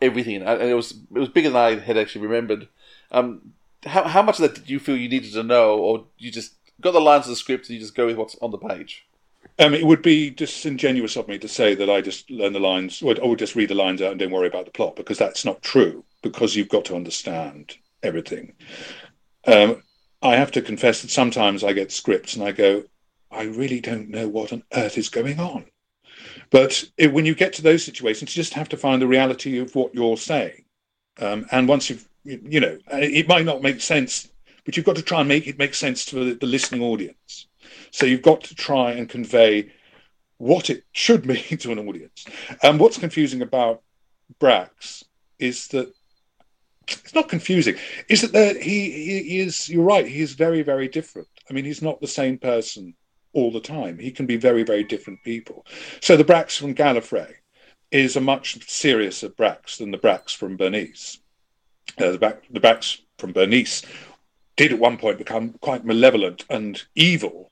everything, 0.00 0.40
and 0.40 0.62
it 0.62 0.72
was 0.74 0.92
it 0.92 1.18
was 1.18 1.28
bigger 1.28 1.50
than 1.50 1.58
I 1.58 1.78
had 1.78 1.98
actually 1.98 2.26
remembered. 2.26 2.68
Um, 3.12 3.52
how 3.86 4.04
how 4.04 4.22
much 4.22 4.38
of 4.38 4.42
that 4.42 4.54
did 4.54 4.70
you 4.70 4.78
feel 4.78 4.96
you 4.96 5.08
needed 5.08 5.32
to 5.32 5.42
know, 5.42 5.78
or 5.78 6.04
you 6.18 6.30
just 6.30 6.54
got 6.80 6.92
the 6.92 7.00
lines 7.00 7.26
of 7.26 7.30
the 7.30 7.36
script 7.36 7.68
and 7.68 7.74
you 7.74 7.80
just 7.80 7.94
go 7.94 8.06
with 8.06 8.16
what's 8.16 8.36
on 8.42 8.50
the 8.50 8.58
page? 8.58 9.06
Um, 9.58 9.72
it 9.72 9.86
would 9.86 10.02
be 10.02 10.28
disingenuous 10.28 11.16
of 11.16 11.28
me 11.28 11.38
to 11.38 11.48
say 11.48 11.74
that 11.74 11.88
I 11.88 12.02
just 12.02 12.30
learn 12.30 12.52
the 12.52 12.60
lines, 12.60 13.00
or, 13.00 13.18
or 13.20 13.36
just 13.36 13.56
read 13.56 13.70
the 13.70 13.74
lines 13.74 14.02
out 14.02 14.10
and 14.10 14.20
don't 14.20 14.30
worry 14.30 14.48
about 14.48 14.66
the 14.66 14.70
plot, 14.70 14.96
because 14.96 15.18
that's 15.18 15.44
not 15.44 15.62
true. 15.62 16.04
Because 16.22 16.56
you've 16.56 16.68
got 16.68 16.84
to 16.86 16.96
understand 16.96 17.76
everything. 18.02 18.54
Um, 19.46 19.82
I 20.22 20.36
have 20.36 20.50
to 20.52 20.62
confess 20.62 21.02
that 21.02 21.10
sometimes 21.10 21.62
I 21.62 21.72
get 21.72 21.92
scripts 21.92 22.34
and 22.34 22.44
I 22.44 22.52
go, 22.52 22.84
I 23.30 23.44
really 23.44 23.80
don't 23.80 24.10
know 24.10 24.28
what 24.28 24.52
on 24.52 24.62
earth 24.74 24.98
is 24.98 25.08
going 25.08 25.38
on. 25.38 25.66
But 26.50 26.84
it, 26.96 27.12
when 27.12 27.26
you 27.26 27.34
get 27.34 27.52
to 27.54 27.62
those 27.62 27.84
situations, 27.84 28.34
you 28.34 28.42
just 28.42 28.54
have 28.54 28.68
to 28.70 28.76
find 28.76 29.00
the 29.00 29.06
reality 29.06 29.58
of 29.58 29.74
what 29.74 29.94
you're 29.94 30.16
saying. 30.16 30.64
Um, 31.18 31.46
and 31.50 31.68
once 31.68 31.88
you've 31.88 32.08
you 32.26 32.60
know, 32.60 32.78
uh, 32.92 32.98
it 32.98 33.28
might 33.28 33.44
not 33.44 33.62
make 33.62 33.80
sense, 33.80 34.28
but 34.64 34.76
you've 34.76 34.86
got 34.86 34.96
to 34.96 35.02
try 35.02 35.20
and 35.20 35.28
make 35.28 35.46
it 35.46 35.58
make 35.58 35.74
sense 35.74 36.04
to 36.06 36.24
the, 36.24 36.34
the 36.34 36.46
listening 36.46 36.82
audience. 36.82 37.46
So 37.90 38.06
you've 38.06 38.22
got 38.22 38.42
to 38.44 38.54
try 38.54 38.92
and 38.92 39.08
convey 39.08 39.72
what 40.38 40.70
it 40.70 40.84
should 40.92 41.26
mean 41.26 41.58
to 41.58 41.72
an 41.72 41.78
audience. 41.78 42.26
And 42.62 42.80
what's 42.80 42.98
confusing 42.98 43.42
about 43.42 43.82
Brax 44.40 45.04
is 45.38 45.68
that 45.68 45.92
it's 46.88 47.14
not 47.14 47.28
confusing. 47.28 47.76
Is 48.08 48.22
that 48.22 48.32
there, 48.32 48.60
he, 48.60 48.90
he 48.90 49.40
is? 49.40 49.68
You're 49.68 49.84
right. 49.84 50.06
He 50.06 50.20
is 50.20 50.34
very 50.34 50.62
very 50.62 50.88
different. 50.88 51.28
I 51.48 51.52
mean, 51.52 51.64
he's 51.64 51.82
not 51.82 52.00
the 52.00 52.06
same 52.06 52.38
person 52.38 52.94
all 53.32 53.50
the 53.50 53.60
time. 53.60 53.98
He 53.98 54.10
can 54.10 54.26
be 54.26 54.36
very 54.36 54.62
very 54.62 54.84
different 54.84 55.22
people. 55.24 55.66
So 56.00 56.16
the 56.16 56.24
Brax 56.24 56.58
from 56.58 56.74
Gallifrey 56.74 57.32
is 57.90 58.16
a 58.16 58.20
much 58.20 58.58
seriouser 58.60 59.34
Brax 59.34 59.78
than 59.78 59.90
the 59.90 59.98
Brax 59.98 60.34
from 60.34 60.56
Bernice 60.56 61.18
uh, 61.98 62.12
the 62.12 62.18
back 62.18 62.42
the 62.50 62.60
Brax 62.60 63.00
from 63.18 63.32
Bernice 63.32 63.82
did 64.56 64.72
at 64.72 64.78
one 64.78 64.96
point 64.96 65.18
become 65.18 65.54
quite 65.60 65.84
malevolent 65.84 66.44
and 66.48 66.82
evil, 66.94 67.50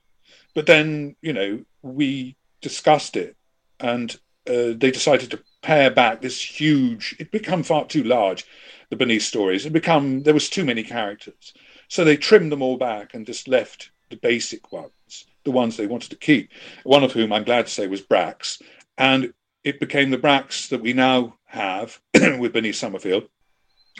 but 0.54 0.66
then 0.66 1.16
you 1.22 1.32
know 1.32 1.64
we 1.82 2.36
discussed 2.60 3.16
it 3.16 3.36
and 3.80 4.16
uh, 4.48 4.72
they 4.76 4.90
decided 4.90 5.30
to 5.30 5.42
pare 5.62 5.90
back 5.90 6.20
this 6.20 6.40
huge. 6.40 7.16
It 7.18 7.30
become 7.30 7.62
far 7.62 7.86
too 7.86 8.04
large. 8.04 8.46
The 8.90 8.96
Bernice 8.96 9.26
stories. 9.26 9.64
It 9.66 9.72
become 9.72 10.22
there 10.22 10.34
was 10.34 10.50
too 10.50 10.64
many 10.64 10.82
characters, 10.82 11.54
so 11.88 12.04
they 12.04 12.16
trimmed 12.16 12.52
them 12.52 12.62
all 12.62 12.76
back 12.76 13.14
and 13.14 13.26
just 13.26 13.48
left 13.48 13.90
the 14.10 14.16
basic 14.16 14.70
ones, 14.72 15.26
the 15.44 15.50
ones 15.50 15.76
they 15.76 15.86
wanted 15.86 16.10
to 16.10 16.16
keep. 16.16 16.50
One 16.84 17.02
of 17.02 17.12
whom 17.12 17.32
I'm 17.32 17.44
glad 17.44 17.66
to 17.66 17.72
say 17.72 17.86
was 17.86 18.02
Brax, 18.02 18.60
and 18.98 19.32
it 19.64 19.80
became 19.80 20.10
the 20.10 20.18
Brax 20.18 20.68
that 20.68 20.82
we 20.82 20.92
now 20.92 21.38
have 21.46 21.98
with 22.38 22.52
Bernice 22.52 22.78
Summerfield 22.78 23.28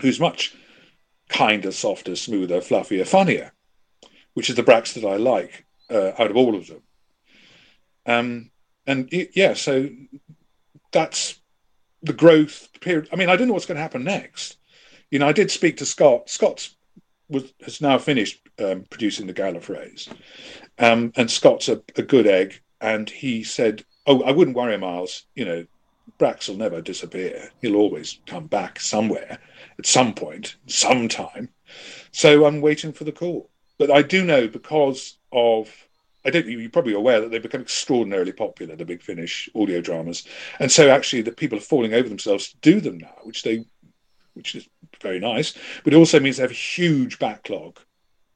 who's 0.00 0.20
much 0.20 0.54
kinder, 1.28 1.72
softer, 1.72 2.16
smoother, 2.16 2.60
fluffier, 2.60 3.06
funnier, 3.06 3.52
which 4.34 4.50
is 4.50 4.56
the 4.56 4.62
Brax 4.62 4.94
that 4.94 5.06
I 5.06 5.16
like 5.16 5.64
uh, 5.90 6.12
out 6.18 6.30
of 6.30 6.36
all 6.36 6.54
of 6.54 6.66
them. 6.66 6.82
Um, 8.06 8.50
and 8.86 9.08
yeah, 9.34 9.54
so 9.54 9.88
that's 10.92 11.40
the 12.02 12.12
growth 12.12 12.68
period. 12.80 13.08
I 13.12 13.16
mean, 13.16 13.28
I 13.28 13.36
don't 13.36 13.48
know 13.48 13.54
what's 13.54 13.66
going 13.66 13.76
to 13.76 13.82
happen 13.82 14.04
next. 14.04 14.58
You 15.10 15.18
know, 15.18 15.28
I 15.28 15.32
did 15.32 15.50
speak 15.50 15.78
to 15.78 15.86
Scott. 15.86 16.28
Scott 16.28 16.68
was, 17.28 17.52
has 17.62 17.80
now 17.80 17.98
finished 17.98 18.40
um, 18.58 18.84
producing 18.90 19.26
the 19.26 19.34
Gallifreys, 19.34 20.12
um, 20.78 21.12
and 21.16 21.30
Scott's 21.30 21.68
a, 21.68 21.82
a 21.96 22.02
good 22.02 22.26
egg. 22.26 22.60
And 22.80 23.08
he 23.08 23.44
said, 23.44 23.84
"Oh, 24.06 24.22
I 24.22 24.32
wouldn't 24.32 24.56
worry, 24.56 24.76
Miles. 24.76 25.24
You 25.34 25.44
know, 25.44 25.66
Brax 26.18 26.48
will 26.48 26.56
never 26.56 26.80
disappear. 26.80 27.50
He'll 27.60 27.76
always 27.76 28.20
come 28.26 28.46
back 28.46 28.78
somewhere 28.80 29.38
at 29.78 29.86
some 29.86 30.14
point, 30.14 30.56
sometime. 30.66 31.48
So 32.12 32.46
I'm 32.46 32.60
waiting 32.60 32.92
for 32.92 33.04
the 33.04 33.12
call. 33.12 33.50
But 33.78 33.90
I 33.90 34.02
do 34.02 34.24
know 34.24 34.46
because 34.46 35.18
of 35.32 35.70
I 36.24 36.30
don't 36.30 36.46
you're 36.46 36.70
probably 36.70 36.94
aware 36.94 37.20
that 37.20 37.30
they've 37.30 37.42
become 37.42 37.60
extraordinarily 37.60 38.32
popular, 38.32 38.76
the 38.76 38.84
big 38.84 39.02
Finish 39.02 39.48
audio 39.54 39.80
dramas. 39.80 40.26
And 40.58 40.70
so 40.70 40.88
actually 40.88 41.22
the 41.22 41.32
people 41.32 41.58
are 41.58 41.62
falling 41.62 41.92
over 41.92 42.08
themselves 42.08 42.50
to 42.50 42.56
do 42.58 42.80
them 42.80 42.98
now, 42.98 43.14
which 43.24 43.42
they 43.42 43.64
which 44.34 44.54
is 44.54 44.68
very 45.00 45.20
nice. 45.20 45.54
But 45.82 45.92
it 45.92 45.96
also 45.96 46.20
means 46.20 46.36
they 46.36 46.42
have 46.42 46.50
a 46.50 46.54
huge 46.54 47.18
backlog 47.18 47.78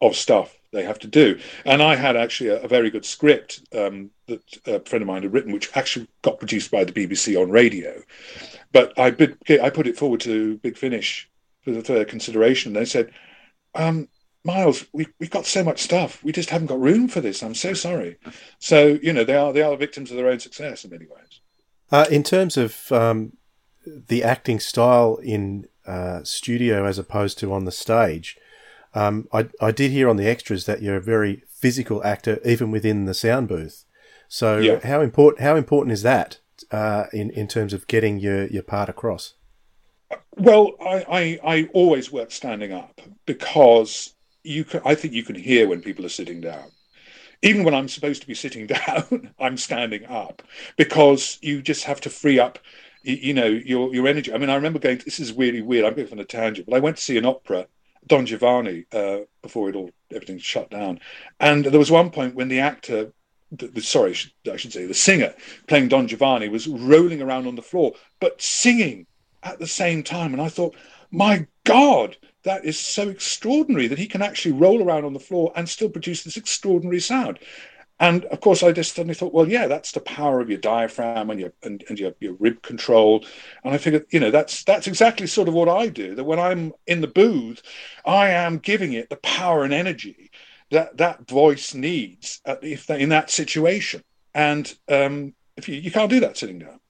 of 0.01 0.17
stuff 0.17 0.58
they 0.73 0.85
have 0.85 0.99
to 1.01 1.07
do. 1.07 1.39
And 1.65 1.83
I 1.83 1.95
had 1.95 2.17
actually 2.17 2.51
a, 2.51 2.63
a 2.63 2.69
very 2.69 2.91
good 2.91 3.05
script 3.05 3.63
um, 3.75 4.11
that 4.27 4.43
a 4.67 4.81
friend 4.81 5.03
of 5.03 5.07
mine 5.07 5.23
had 5.23 5.33
written, 5.33 5.53
which 5.53 5.71
actually 5.75 6.09
got 6.23 6.39
produced 6.39 6.71
by 6.71 6.85
the 6.85 6.93
BBC 6.93 7.41
on 7.41 7.51
radio. 7.51 8.03
But 8.73 8.99
I, 8.99 9.11
bid, 9.11 9.39
I 9.61 9.71
put 9.71 9.87
it 9.87 9.97
forward 9.97 10.21
to 10.21 10.59
Big 10.59 10.77
Finish 10.77 11.31
for 11.63 11.81
third 11.81 12.09
consideration. 12.09 12.73
They 12.73 12.85
said, 12.85 13.11
um, 13.75 14.09
Miles, 14.45 14.87
we, 14.93 15.07
we've 15.19 15.31
got 15.31 15.47
so 15.47 15.65
much 15.65 15.81
stuff. 15.81 16.23
We 16.23 16.33
just 16.33 16.51
haven't 16.51 16.69
got 16.69 16.81
room 16.81 17.09
for 17.09 17.21
this. 17.21 17.43
I'm 17.43 17.55
so 17.55 17.75
sorry. 17.75 18.19
So, 18.59 18.99
you 19.03 19.13
know, 19.13 19.25
they 19.25 19.35
are, 19.35 19.53
they 19.53 19.63
are 19.63 19.77
victims 19.77 20.11
of 20.11 20.17
their 20.17 20.29
own 20.29 20.41
success 20.41 20.85
in 20.85 20.91
many 20.91 21.07
ways. 21.07 21.41
Uh, 21.91 22.07
in 22.11 22.23
terms 22.23 22.57
of 22.57 22.93
um, 22.93 23.33
the 23.87 24.23
acting 24.23 24.61
style 24.61 25.17
in 25.23 25.67
uh, 25.87 26.23
studio 26.23 26.85
as 26.85 26.99
opposed 26.99 27.39
to 27.39 27.53
on 27.53 27.65
the 27.65 27.73
stage, 27.73 28.37
um, 28.99 29.29
I, 29.33 29.49
I 29.61 29.71
did 29.71 29.91
hear 29.91 30.09
on 30.09 30.17
the 30.17 30.29
extras 30.29 30.67
that 30.67 30.83
you're 30.83 30.97
a 30.97 31.01
very 31.01 31.43
physical 31.49 32.03
actor, 32.05 32.41
even 32.45 32.71
within 32.71 33.05
the 33.05 33.15
sound 33.15 33.49
booth. 33.49 33.85
So, 34.29 34.59
Yeah. 34.59 34.81
how 34.83 35.01
important 35.01 35.43
how 35.43 35.57
important 35.57 35.93
is 35.93 36.03
that 36.03 36.39
uh, 36.71 37.05
in 37.13 37.31
in 37.31 37.47
terms 37.49 37.73
of 37.73 37.87
getting 37.87 38.19
your, 38.19 38.47
your 38.47 38.63
part 38.63 38.89
across? 38.89 39.35
Well, 40.37 40.73
I, 40.81 41.05
I, 41.21 41.23
I 41.57 41.69
always 41.75 42.11
work 42.13 42.31
standing 42.31 42.73
up 42.73 43.01
because 43.27 44.15
you 44.45 44.65
can, 44.65 44.81
I 44.85 44.95
think 44.95 45.13
you 45.15 45.23
can 45.23 45.35
hear 45.35 45.69
when 45.69 45.83
people 45.83 46.05
are 46.07 46.11
sitting 46.11 46.41
down. 46.41 46.71
Even 47.43 47.63
when 47.65 47.75
I'm 47.75 47.89
supposed 47.89 48.21
to 48.23 48.27
be 48.29 48.35
sitting 48.35 48.67
down, 48.79 49.33
I'm 49.39 49.57
standing 49.57 50.07
up 50.07 50.43
because 50.77 51.39
you 51.43 51.63
just 51.63 51.85
have 51.85 52.01
to 52.03 52.11
free 52.11 52.39
up, 52.39 52.59
you, 53.03 53.35
know, 53.35 53.47
your 53.47 53.95
your 53.95 54.09
energy. 54.09 54.33
I 54.33 54.39
mean, 54.39 54.51
I 54.51 54.57
remember 54.57 54.79
going. 54.79 54.99
This 55.05 55.21
is 55.21 55.33
really 55.33 55.63
weird. 55.63 55.85
I'm 55.85 55.95
going 55.95 56.13
on 56.13 56.19
a 56.19 56.25
tangent, 56.25 56.67
but 56.69 56.77
I 56.77 56.81
went 56.81 56.97
to 56.97 57.03
see 57.03 57.17
an 57.17 57.27
opera, 57.27 57.67
Don 58.07 58.27
Giovanni, 58.27 58.85
uh, 58.93 59.19
before 59.43 59.69
it 59.69 59.77
all 59.77 59.91
everything 60.11 60.39
shut 60.39 60.71
down, 60.71 61.01
and 61.41 61.65
there 61.65 61.79
was 61.79 61.91
one 61.91 62.11
point 62.11 62.35
when 62.35 62.49
the 62.49 62.61
actor 62.61 63.13
the, 63.53 63.69
the, 63.69 63.81
sorry, 63.81 64.11
I 64.11 64.15
should, 64.15 64.33
I 64.53 64.57
should 64.57 64.73
say 64.73 64.87
the 64.87 64.95
singer 64.95 65.35
playing 65.67 65.89
Don 65.89 66.07
Giovanni 66.07 66.49
was 66.49 66.69
rolling 66.69 67.23
around 67.23 67.47
on 67.47 67.57
the 67.57 67.63
floor, 67.63 67.95
but 68.21 68.41
singing 68.43 69.07
at 69.43 69.59
the 69.59 69.67
same 69.67 70.03
time. 70.03 70.33
And 70.33 70.43
I 70.43 70.49
thought, 70.49 70.77
my 71.11 71.47
God, 71.65 72.17
that 72.43 72.65
is 72.65 72.79
so 72.79 73.09
extraordinary 73.09 73.89
that 73.89 73.99
he 73.99 74.07
can 74.07 74.23
actually 74.23 74.53
roll 74.53 74.83
around 74.83 75.05
on 75.05 75.13
the 75.13 75.21
floor 75.21 75.53
and 75.57 75.69
still 75.69 75.89
produce 75.89 76.25
this 76.25 76.37
extraordinary 76.37 77.01
sound. 77.01 77.39
And 78.01 78.25
of 78.27 78.41
course, 78.41 78.63
I 78.63 78.71
just 78.71 78.95
suddenly 78.95 79.15
thought, 79.15 79.35
well, 79.35 79.49
yeah, 79.49 79.67
that's 79.67 79.93
the 79.93 80.01
power 80.01 80.41
of 80.41 80.49
your 80.49 80.59
diaphragm 80.59 81.31
and 81.31 81.41
your 81.41 81.53
and, 81.65 81.83
and 81.89 81.99
your, 81.99 82.13
your 82.21 82.35
rib 82.35 82.63
control. 82.63 83.25
And 83.65 83.75
I 83.75 83.79
figured, 83.79 84.07
you 84.11 84.21
know, 84.21 84.31
that's 84.31 84.63
that's 84.65 84.87
exactly 84.87 85.27
sort 85.27 85.49
of 85.49 85.55
what 85.55 85.69
I 85.69 85.89
do. 85.89 86.15
That 86.15 86.25
when 86.25 86.39
I'm 86.39 86.73
in 86.87 87.01
the 87.01 87.09
booth, 87.09 87.63
I 88.05 88.29
am 88.31 88.59
giving 88.59 88.93
it 88.93 89.11
the 89.11 89.17
power 89.17 89.65
and 89.65 89.73
energy 89.73 90.31
that 90.71 90.99
that 90.99 91.27
voice 91.29 91.75
needs 91.75 92.41
at, 92.45 92.63
if 92.63 92.87
they, 92.87 93.01
in 93.01 93.09
that 93.09 93.31
situation. 93.31 94.05
And 94.35 94.73
um, 94.89 95.35
if 95.57 95.69
you, 95.69 95.77
you 95.77 95.91
can't 95.91 96.11
do 96.11 96.21
that 96.21 96.37
sitting 96.37 96.59
down. 96.61 96.81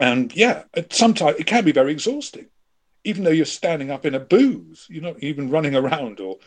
And 0.00 0.34
yeah, 0.34 0.64
sometimes 0.90 1.38
it 1.38 1.46
can 1.46 1.64
be 1.64 1.72
very 1.72 1.90
exhausting, 1.90 2.46
even 3.04 3.24
though 3.24 3.30
you're 3.30 3.46
standing 3.46 3.90
up 3.90 4.04
in 4.04 4.14
a 4.14 4.20
booth. 4.20 4.86
You're 4.88 5.02
not 5.02 5.22
even 5.22 5.50
running 5.50 5.74
around, 5.82 6.20
or 6.20 6.38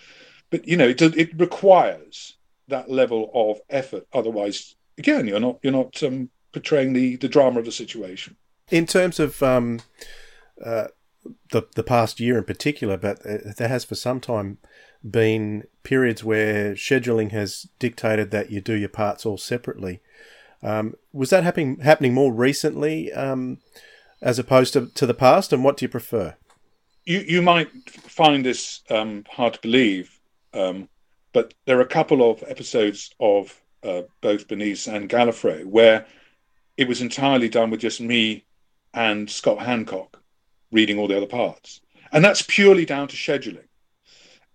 but 0.49 0.67
you 0.67 0.77
know, 0.77 0.87
it 0.87 1.01
it 1.01 1.39
requires 1.39 2.35
that 2.71 2.89
level 2.89 3.31
of 3.33 3.59
effort. 3.69 4.07
Otherwise, 4.13 4.75
again, 4.97 5.27
you're 5.27 5.39
not 5.39 5.59
you're 5.63 5.71
not 5.73 6.01
um, 6.03 6.29
portraying 6.51 6.93
the 6.93 7.15
the 7.17 7.29
drama 7.29 7.59
of 7.59 7.65
the 7.65 7.71
situation. 7.71 8.35
In 8.69 8.85
terms 8.85 9.19
of 9.19 9.41
um, 9.43 9.79
uh, 10.63 10.87
the 11.51 11.63
the 11.75 11.83
past 11.83 12.19
year 12.19 12.37
in 12.37 12.43
particular, 12.43 12.97
but 12.97 13.21
there 13.23 13.67
has 13.67 13.85
for 13.85 13.95
some 13.95 14.19
time 14.19 14.57
been 15.09 15.63
periods 15.83 16.23
where 16.23 16.73
scheduling 16.73 17.31
has 17.31 17.67
dictated 17.79 18.31
that 18.31 18.51
you 18.51 18.61
do 18.61 18.73
your 18.73 18.89
parts 18.89 19.25
all 19.25 19.37
separately. 19.37 19.99
Um, 20.63 20.95
was 21.11 21.31
that 21.31 21.43
happening 21.43 21.79
happening 21.79 22.13
more 22.13 22.31
recently 22.31 23.11
um, 23.13 23.59
as 24.21 24.37
opposed 24.37 24.73
to, 24.73 24.87
to 24.87 25.05
the 25.05 25.13
past? 25.13 25.51
And 25.51 25.63
what 25.63 25.77
do 25.77 25.85
you 25.85 25.89
prefer? 25.89 26.35
You 27.05 27.19
you 27.19 27.41
might 27.41 27.69
find 27.89 28.45
this 28.45 28.81
um, 28.89 29.25
hard 29.29 29.53
to 29.55 29.61
believe, 29.61 30.19
um, 30.53 30.87
but 31.33 31.53
there 31.65 31.77
are 31.77 31.81
a 31.81 31.87
couple 31.87 32.29
of 32.29 32.43
episodes 32.47 33.13
of 33.19 33.59
uh, 33.83 34.03
both 34.21 34.47
Bernice 34.47 34.87
and 34.87 35.09
Gallifrey 35.09 35.65
where 35.65 36.05
it 36.77 36.87
was 36.87 37.01
entirely 37.01 37.49
done 37.49 37.69
with 37.69 37.79
just 37.79 38.01
me 38.01 38.45
and 38.93 39.29
Scott 39.29 39.59
Handcock 39.59 40.15
reading 40.71 40.99
all 40.99 41.07
the 41.07 41.17
other 41.17 41.27
parts, 41.27 41.81
and 42.11 42.23
that's 42.23 42.41
purely 42.41 42.85
down 42.85 43.07
to 43.07 43.15
scheduling. 43.15 43.67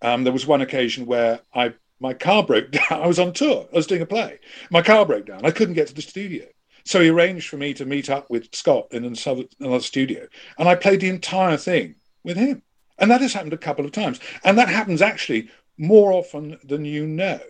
Um, 0.02 0.24
there 0.24 0.32
was 0.32 0.46
one 0.46 0.60
occasion 0.60 1.06
where 1.06 1.40
I 1.54 1.74
my 2.00 2.14
car 2.14 2.42
broke 2.42 2.70
down. 2.72 3.02
I 3.02 3.06
was 3.06 3.18
on 3.18 3.32
tour. 3.32 3.68
I 3.72 3.76
was 3.76 3.86
doing 3.86 4.02
a 4.02 4.06
play. 4.06 4.38
My 4.70 4.82
car 4.82 5.06
broke 5.06 5.26
down. 5.26 5.44
I 5.44 5.50
couldn't 5.50 5.74
get 5.74 5.88
to 5.88 5.94
the 5.94 6.02
studio. 6.02 6.46
So 6.84 7.00
he 7.00 7.08
arranged 7.08 7.48
for 7.48 7.56
me 7.56 7.74
to 7.74 7.84
meet 7.84 8.08
up 8.10 8.30
with 8.30 8.54
Scott 8.54 8.88
in 8.92 9.04
another, 9.04 9.44
another 9.58 9.80
studio. 9.80 10.28
And 10.56 10.68
I 10.68 10.76
played 10.76 11.00
the 11.00 11.08
entire 11.08 11.56
thing 11.56 11.96
with 12.22 12.36
him. 12.36 12.62
And 12.98 13.10
that 13.10 13.20
has 13.20 13.32
happened 13.32 13.52
a 13.52 13.58
couple 13.58 13.84
of 13.84 13.92
times. 13.92 14.20
And 14.44 14.56
that 14.58 14.68
happens 14.68 15.02
actually 15.02 15.50
more 15.78 16.12
often 16.12 16.58
than 16.64 16.84
you 16.84 17.06
know. 17.06 17.40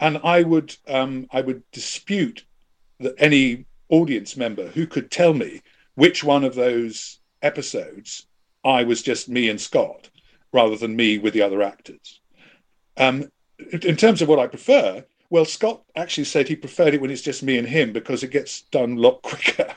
And 0.00 0.18
I 0.22 0.42
would 0.42 0.76
um, 0.86 1.28
I 1.32 1.40
would 1.40 1.62
dispute 1.72 2.44
that 3.00 3.14
any 3.18 3.66
audience 3.88 4.36
member 4.36 4.68
who 4.68 4.86
could 4.86 5.10
tell 5.10 5.34
me 5.34 5.62
which 5.94 6.22
one 6.22 6.44
of 6.44 6.54
those 6.54 7.18
episodes 7.42 8.26
I 8.64 8.84
was 8.84 9.02
just 9.02 9.28
me 9.28 9.48
and 9.48 9.60
Scott 9.60 10.10
rather 10.52 10.76
than 10.76 10.96
me 10.96 11.18
with 11.18 11.34
the 11.34 11.42
other 11.42 11.62
actors. 11.62 12.20
Um, 12.96 13.30
in 13.72 13.96
terms 13.96 14.22
of 14.22 14.28
what 14.28 14.38
I 14.38 14.46
prefer, 14.46 15.04
well, 15.30 15.44
Scott 15.44 15.82
actually 15.94 16.24
said 16.24 16.48
he 16.48 16.56
preferred 16.56 16.94
it 16.94 17.00
when 17.00 17.10
it's 17.10 17.22
just 17.22 17.42
me 17.42 17.58
and 17.58 17.68
him 17.68 17.92
because 17.92 18.22
it 18.22 18.30
gets 18.30 18.62
done 18.62 18.92
a 18.92 19.00
lot 19.00 19.22
quicker. 19.22 19.74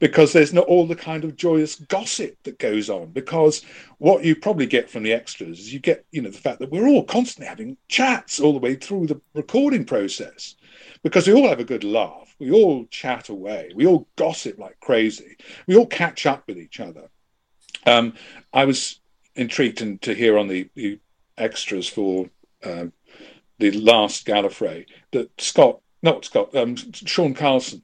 because 0.00 0.32
there's 0.32 0.54
not 0.54 0.66
all 0.66 0.86
the 0.86 0.96
kind 0.96 1.24
of 1.24 1.36
joyous 1.36 1.76
gossip 1.76 2.36
that 2.44 2.58
goes 2.58 2.88
on. 2.88 3.10
Because 3.10 3.62
what 3.98 4.24
you 4.24 4.34
probably 4.34 4.66
get 4.66 4.88
from 4.88 5.02
the 5.02 5.12
extras 5.12 5.58
is 5.58 5.72
you 5.72 5.80
get, 5.80 6.06
you 6.12 6.22
know, 6.22 6.30
the 6.30 6.38
fact 6.38 6.60
that 6.60 6.70
we're 6.70 6.88
all 6.88 7.04
constantly 7.04 7.46
having 7.46 7.76
chats 7.88 8.40
all 8.40 8.52
the 8.52 8.58
way 8.58 8.74
through 8.74 9.06
the 9.06 9.20
recording 9.34 9.84
process. 9.84 10.54
Because 11.02 11.26
we 11.26 11.34
all 11.34 11.48
have 11.48 11.60
a 11.60 11.64
good 11.64 11.84
laugh, 11.84 12.34
we 12.38 12.50
all 12.50 12.86
chat 12.86 13.28
away, 13.28 13.70
we 13.74 13.86
all 13.86 14.08
gossip 14.16 14.58
like 14.58 14.80
crazy, 14.80 15.36
we 15.66 15.76
all 15.76 15.86
catch 15.86 16.26
up 16.26 16.44
with 16.48 16.58
each 16.58 16.80
other. 16.80 17.08
Um, 17.86 18.14
I 18.52 18.64
was 18.64 18.98
intrigued 19.36 20.02
to 20.02 20.14
hear 20.14 20.38
on 20.38 20.48
the, 20.48 20.68
the 20.74 20.98
extras 21.36 21.88
for 21.88 22.28
uh, 22.64 22.86
the 23.58 23.72
last 23.72 24.26
Gallifrey 24.26 24.86
that 25.12 25.30
Scott, 25.40 25.80
not 26.02 26.24
Scott, 26.24 26.54
um, 26.54 26.76
Sean 26.76 27.34
Carlsen 27.34 27.82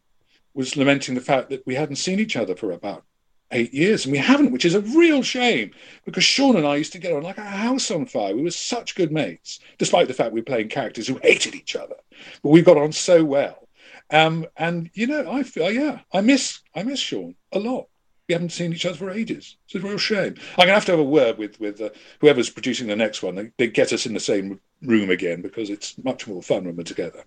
was 0.54 0.76
lamenting 0.76 1.14
the 1.14 1.20
fact 1.20 1.50
that 1.50 1.66
we 1.66 1.74
hadn't 1.74 1.96
seen 1.96 2.20
each 2.20 2.36
other 2.36 2.54
for 2.54 2.70
about 2.70 3.04
eight 3.50 3.74
years, 3.74 4.04
and 4.04 4.12
we 4.12 4.18
haven't, 4.18 4.52
which 4.52 4.64
is 4.64 4.74
a 4.74 4.80
real 4.80 5.22
shame 5.22 5.72
because 6.04 6.24
Sean 6.24 6.56
and 6.56 6.66
I 6.66 6.76
used 6.76 6.92
to 6.92 6.98
get 6.98 7.12
on 7.12 7.22
like 7.22 7.38
a 7.38 7.42
house 7.42 7.90
on 7.90 8.06
fire. 8.06 8.34
We 8.34 8.42
were 8.42 8.50
such 8.50 8.94
good 8.94 9.12
mates, 9.12 9.60
despite 9.78 10.08
the 10.08 10.14
fact 10.14 10.32
we 10.32 10.40
were 10.40 10.44
playing 10.44 10.68
characters 10.68 11.06
who 11.06 11.18
hated 11.22 11.54
each 11.54 11.76
other, 11.76 11.96
but 12.42 12.50
we 12.50 12.62
got 12.62 12.76
on 12.76 12.92
so 12.92 13.24
well. 13.24 13.68
Um, 14.10 14.46
and 14.56 14.90
you 14.94 15.06
know, 15.06 15.30
I 15.30 15.42
feel 15.42 15.70
yeah, 15.70 16.00
I 16.12 16.20
miss 16.20 16.60
I 16.74 16.82
miss 16.82 17.00
Sean 17.00 17.34
a 17.52 17.58
lot. 17.58 17.88
We 18.28 18.32
haven't 18.32 18.52
seen 18.52 18.72
each 18.72 18.86
other 18.86 18.96
for 18.96 19.10
ages. 19.10 19.56
It's 19.66 19.74
a 19.74 19.86
real 19.86 19.98
shame. 19.98 20.36
I'm 20.56 20.66
gonna 20.66 20.72
have 20.74 20.86
to 20.86 20.92
have 20.92 21.00
a 21.00 21.04
word 21.04 21.36
with 21.36 21.60
with 21.60 21.80
uh, 21.80 21.90
whoever's 22.20 22.50
producing 22.50 22.86
the 22.86 22.96
next 22.96 23.22
one. 23.22 23.34
They, 23.34 23.50
they 23.58 23.66
get 23.66 23.92
us 23.92 24.06
in 24.06 24.14
the 24.14 24.20
same 24.20 24.60
room 24.82 25.10
again 25.10 25.42
because 25.42 25.68
it's 25.68 26.02
much 26.02 26.26
more 26.26 26.42
fun 26.42 26.64
when 26.64 26.76
we're 26.76 26.84
together. 26.84 27.24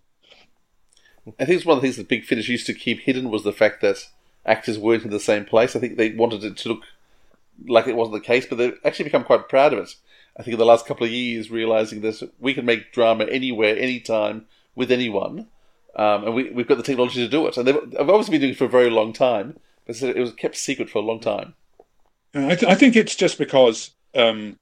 I 1.40 1.46
think 1.46 1.58
it's 1.58 1.66
one 1.66 1.78
of 1.78 1.82
the 1.82 1.88
things 1.88 1.98
that 1.98 2.08
Big 2.08 2.24
Finish 2.24 2.50
used 2.50 2.66
to 2.68 2.74
keep 2.74 3.02
hidden 3.02 3.30
was 3.30 3.44
the 3.44 3.54
fact 3.54 3.82
that 3.82 4.08
actors 4.46 4.80
weren't 4.80 5.04
in 5.04 5.12
the 5.12 5.20
same 5.20 5.46
place. 5.46 5.76
I 5.76 5.80
think 5.80 5.98
they 5.98 6.12
wanted 6.12 6.44
it 6.44 6.58
to 6.58 6.70
look 6.70 6.84
like 7.68 7.88
it 7.88 7.96
wasn't 7.96 8.16
the 8.16 8.28
case, 8.28 8.46
but 8.46 8.58
they've 8.58 8.80
actually 8.86 9.06
become 9.06 9.24
quite 9.24 9.50
proud 9.50 9.74
of 9.74 9.80
it. 9.80 9.96
I 10.38 10.44
think 10.44 10.54
in 10.54 10.60
the 10.60 10.66
last 10.66 10.86
couple 10.86 11.06
of 11.06 11.12
years, 11.12 11.52
realizing 11.52 12.02
that 12.02 12.32
we 12.40 12.54
can 12.54 12.66
make 12.66 12.94
drama 12.94 13.26
anywhere, 13.26 13.76
anytime, 13.78 14.46
with 14.76 14.92
anyone, 14.92 15.48
um, 15.96 16.26
and 16.26 16.36
we, 16.36 16.52
we've 16.52 16.68
got 16.68 16.78
the 16.78 16.84
technology 16.84 17.24
to 17.24 17.30
do 17.30 17.48
it. 17.48 17.58
And 17.58 17.68
they've, 17.68 17.92
they've 17.92 18.10
obviously 18.10 18.34
been 18.34 18.42
doing 18.42 18.54
it 18.54 18.58
for 18.58 18.66
a 18.66 18.70
very 18.70 18.90
long 18.90 19.14
time, 19.14 19.60
it 19.88 20.18
was 20.18 20.34
kept 20.34 20.56
secret 20.56 20.90
for 20.90 21.00
a 21.00 21.06
long 21.06 21.20
time. 21.20 21.54
I, 22.34 22.56
th- 22.56 22.72
I 22.72 22.76
think 22.76 22.96
it's 22.96 23.16
just 23.16 23.38
because 23.38 23.92
um, 24.16 24.60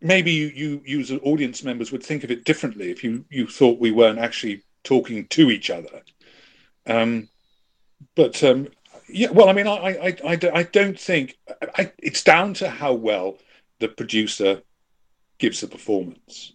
maybe 0.00 0.32
you, 0.32 0.46
you, 0.46 0.82
you 0.84 1.00
as 1.00 1.12
audience 1.22 1.62
members 1.62 1.92
would 1.92 2.02
think 2.02 2.24
of 2.24 2.30
it 2.30 2.44
differently 2.44 2.90
if 2.90 3.04
you, 3.04 3.24
you 3.30 3.46
thought 3.46 3.78
we 3.78 3.90
weren't 3.90 4.18
actually 4.18 4.62
talking 4.84 5.26
to 5.28 5.50
each 5.50 5.70
other. 5.70 6.02
Um, 6.86 7.28
but 8.14 8.42
um, 8.42 8.68
yeah, 9.08 9.30
well, 9.30 9.48
I 9.48 9.52
mean, 9.52 9.66
I, 9.66 9.72
I, 9.72 10.16
I, 10.24 10.38
I 10.54 10.62
don't 10.62 10.98
think 10.98 11.36
I, 11.76 11.92
it's 11.98 12.22
down 12.22 12.54
to 12.54 12.68
how 12.68 12.92
well 12.92 13.38
the 13.78 13.88
producer 13.88 14.62
gives 15.38 15.60
the 15.60 15.66
performance. 15.66 16.52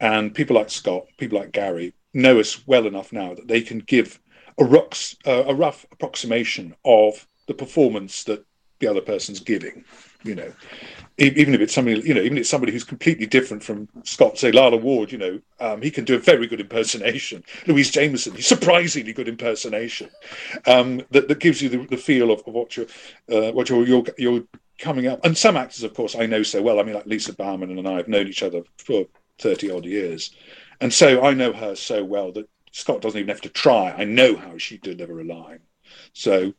And 0.00 0.34
people 0.34 0.56
like 0.56 0.70
Scott, 0.70 1.06
people 1.18 1.38
like 1.38 1.52
Gary, 1.52 1.94
know 2.12 2.38
us 2.40 2.66
well 2.66 2.86
enough 2.86 3.12
now 3.12 3.34
that 3.34 3.48
they 3.48 3.60
can 3.60 3.78
give 3.80 4.20
a, 4.58 4.64
uh, 4.64 5.44
a 5.48 5.54
rough 5.54 5.86
approximation 5.92 6.74
of 6.84 7.26
the 7.46 7.54
performance 7.54 8.24
that 8.24 8.44
the 8.80 8.86
other 8.86 9.00
person's 9.00 9.40
giving, 9.40 9.84
you 10.24 10.34
know. 10.34 10.52
Even 11.16 11.54
if 11.54 11.60
it's 11.60 11.72
somebody, 11.72 12.00
you 12.00 12.12
know, 12.12 12.20
even 12.20 12.36
if 12.36 12.42
it's 12.42 12.50
somebody 12.50 12.72
who's 12.72 12.82
completely 12.84 13.26
different 13.26 13.62
from 13.62 13.88
Scott, 14.02 14.36
say 14.36 14.50
Lalla 14.50 14.76
Ward, 14.76 15.12
you 15.12 15.18
know, 15.18 15.40
um, 15.60 15.80
he 15.80 15.90
can 15.90 16.04
do 16.04 16.16
a 16.16 16.18
very 16.18 16.46
good 16.46 16.60
impersonation. 16.60 17.44
Louise 17.66 17.90
Jameson, 17.90 18.34
he's 18.34 18.46
surprisingly 18.46 19.12
good 19.12 19.28
impersonation, 19.28 20.10
um, 20.66 21.02
that, 21.10 21.28
that 21.28 21.38
gives 21.38 21.62
you 21.62 21.68
the, 21.68 21.86
the 21.86 21.96
feel 21.96 22.32
of, 22.32 22.42
of 22.46 22.52
what 22.52 22.76
you're, 22.76 22.86
uh, 23.30 23.52
what 23.52 23.68
you're, 23.68 23.86
you're, 23.86 24.04
you're 24.18 24.42
coming 24.78 25.06
up. 25.06 25.24
And 25.24 25.38
some 25.38 25.56
actors, 25.56 25.84
of 25.84 25.94
course, 25.94 26.16
I 26.16 26.26
know 26.26 26.42
so 26.42 26.60
well. 26.60 26.80
I 26.80 26.82
mean, 26.82 26.94
like 26.94 27.06
Lisa 27.06 27.32
Bowerman 27.32 27.78
and 27.78 27.88
I 27.88 27.96
have 27.96 28.08
known 28.08 28.26
each 28.26 28.42
other 28.42 28.62
for 28.78 29.06
30 29.38 29.70
odd 29.70 29.84
years. 29.84 30.34
And 30.80 30.92
so 30.92 31.22
I 31.22 31.32
know 31.34 31.52
her 31.52 31.76
so 31.76 32.04
well 32.04 32.32
that 32.32 32.48
Scott 32.74 33.00
doesn't 33.00 33.20
even 33.20 33.28
have 33.28 33.40
to 33.42 33.48
try. 33.48 33.92
I 33.92 34.02
know 34.02 34.34
how 34.34 34.58
she 34.58 34.78
deliver 34.78 35.20
a 35.20 35.24
line. 35.24 35.60
So, 36.12 36.54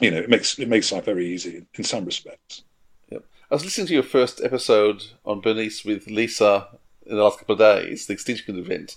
you 0.00 0.10
know, 0.10 0.16
it 0.16 0.28
makes 0.28 0.58
it 0.58 0.68
makes 0.68 0.90
life 0.90 1.04
very 1.04 1.28
easy 1.28 1.64
in 1.74 1.84
some 1.84 2.04
respects. 2.04 2.64
Yep. 3.12 3.24
I 3.48 3.54
was 3.54 3.64
listening 3.64 3.86
to 3.86 3.94
your 3.94 4.02
first 4.02 4.40
episode 4.42 5.04
on 5.24 5.40
Bernice 5.40 5.84
with 5.84 6.08
Lisa 6.08 6.66
in 7.06 7.16
the 7.16 7.22
last 7.22 7.38
couple 7.38 7.52
of 7.52 7.60
days, 7.60 8.06
the 8.06 8.14
Extinction 8.14 8.58
event, 8.58 8.96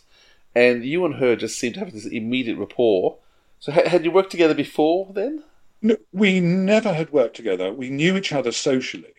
and 0.55 0.83
you 0.83 1.05
and 1.05 1.15
her 1.15 1.35
just 1.35 1.59
seemed 1.59 1.75
to 1.75 1.81
have 1.81 1.93
this 1.93 2.07
immediate 2.07 2.57
rapport. 2.57 3.19
So, 3.59 3.71
ha- 3.71 3.87
had 3.87 4.03
you 4.03 4.09
worked 4.09 4.31
together 4.31 4.55
before 4.55 5.13
then? 5.13 5.43
No, 5.83 5.97
we 6.11 6.39
never 6.39 6.91
had 6.91 7.13
worked 7.13 7.35
together. 7.35 7.71
We 7.71 7.91
knew 7.91 8.17
each 8.17 8.33
other 8.33 8.51
socially, 8.51 9.13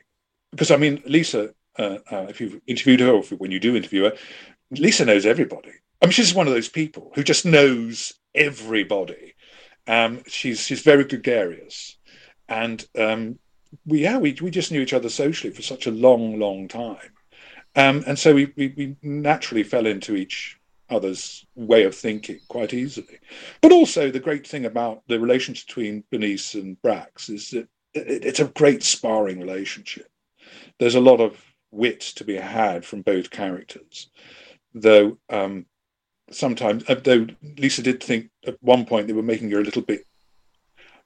because 0.50 0.72
I 0.72 0.76
mean, 0.76 1.00
Lisa. 1.06 1.54
Uh, 1.78 1.98
uh, 2.10 2.26
if 2.28 2.38
you've 2.38 2.60
interviewed 2.66 3.00
her, 3.00 3.12
or 3.12 3.20
if, 3.20 3.30
when 3.30 3.50
you 3.50 3.58
do 3.58 3.74
interview 3.74 4.02
her, 4.02 4.12
Lisa 4.72 5.06
knows 5.06 5.24
everybody. 5.24 5.72
I 6.02 6.06
mean, 6.06 6.12
she's 6.12 6.34
one 6.34 6.48
of 6.48 6.52
those 6.52 6.68
people 6.68 7.12
who 7.14 7.22
just 7.22 7.46
knows 7.46 8.12
everybody. 8.34 9.34
Um, 9.86 10.22
she's 10.26 10.60
she's 10.60 10.82
very 10.82 11.04
gregarious, 11.04 11.96
and 12.48 12.84
um, 12.98 13.38
we 13.86 14.02
yeah 14.02 14.18
we 14.18 14.36
we 14.42 14.50
just 14.50 14.72
knew 14.72 14.80
each 14.80 14.92
other 14.92 15.08
socially 15.08 15.52
for 15.52 15.62
such 15.62 15.86
a 15.86 15.92
long 15.92 16.40
long 16.40 16.66
time, 16.66 17.12
um, 17.76 18.02
and 18.06 18.18
so 18.18 18.34
we, 18.34 18.52
we 18.56 18.74
we 18.76 18.96
naturally 19.02 19.62
fell 19.62 19.86
into 19.86 20.16
each 20.16 20.58
other's 20.90 21.46
way 21.54 21.84
of 21.84 21.94
thinking 21.94 22.40
quite 22.48 22.74
easily. 22.74 23.18
But 23.60 23.72
also 23.72 24.10
the 24.10 24.20
great 24.20 24.46
thing 24.46 24.66
about 24.66 25.02
the 25.06 25.20
relationship 25.20 25.68
between 25.68 26.04
Bernice 26.10 26.54
and 26.54 26.80
Brax 26.82 27.30
is 27.30 27.50
that 27.50 27.68
it, 27.94 28.24
it's 28.24 28.40
a 28.40 28.46
great 28.46 28.82
sparring 28.82 29.40
relationship. 29.40 30.08
There's 30.78 30.96
a 30.96 31.00
lot 31.00 31.20
of 31.20 31.40
wit 31.70 32.00
to 32.16 32.24
be 32.24 32.36
had 32.36 32.84
from 32.84 33.02
both 33.02 33.30
characters, 33.30 34.10
though 34.74 35.18
um, 35.30 35.66
sometimes, 36.34 36.84
uh, 36.88 36.94
though 36.94 37.26
Lisa 37.58 37.82
did 37.82 38.02
think 38.02 38.30
at 38.46 38.56
one 38.62 38.84
point 38.84 39.06
they 39.06 39.12
were 39.12 39.22
making 39.22 39.50
her 39.50 39.60
a 39.60 39.64
little 39.64 39.82
bit 39.82 40.06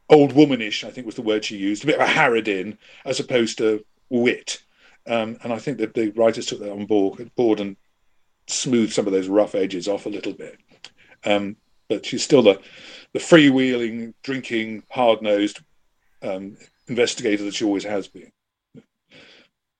old 0.08 0.32
womanish, 0.32 0.84
I 0.84 0.90
think 0.90 1.06
was 1.06 1.16
the 1.16 1.22
word 1.22 1.44
she 1.44 1.56
used, 1.56 1.82
a 1.82 1.86
bit 1.86 2.00
of 2.00 2.08
a 2.08 2.12
harridan 2.12 2.78
as 3.04 3.20
opposed 3.20 3.58
to 3.58 3.84
wit. 4.08 4.62
Um, 5.06 5.38
and 5.42 5.52
I 5.52 5.58
think 5.58 5.78
that 5.78 5.94
the 5.94 6.10
writers 6.10 6.46
took 6.46 6.60
that 6.60 6.72
on 6.72 6.86
board, 6.86 7.30
board 7.36 7.60
and 7.60 7.76
smoothed 8.46 8.92
some 8.92 9.06
of 9.06 9.12
those 9.12 9.28
rough 9.28 9.54
edges 9.54 9.88
off 9.88 10.06
a 10.06 10.10
little 10.10 10.32
bit. 10.32 10.58
Um, 11.24 11.56
but 11.88 12.04
she's 12.04 12.24
still 12.24 12.42
the, 12.42 12.60
the 13.12 13.18
freewheeling, 13.18 14.14
drinking, 14.22 14.82
hard 14.90 15.22
nosed 15.22 15.60
um, 16.22 16.56
investigator 16.88 17.44
that 17.44 17.54
she 17.54 17.64
always 17.64 17.84
has 17.84 18.08
been. 18.08 18.32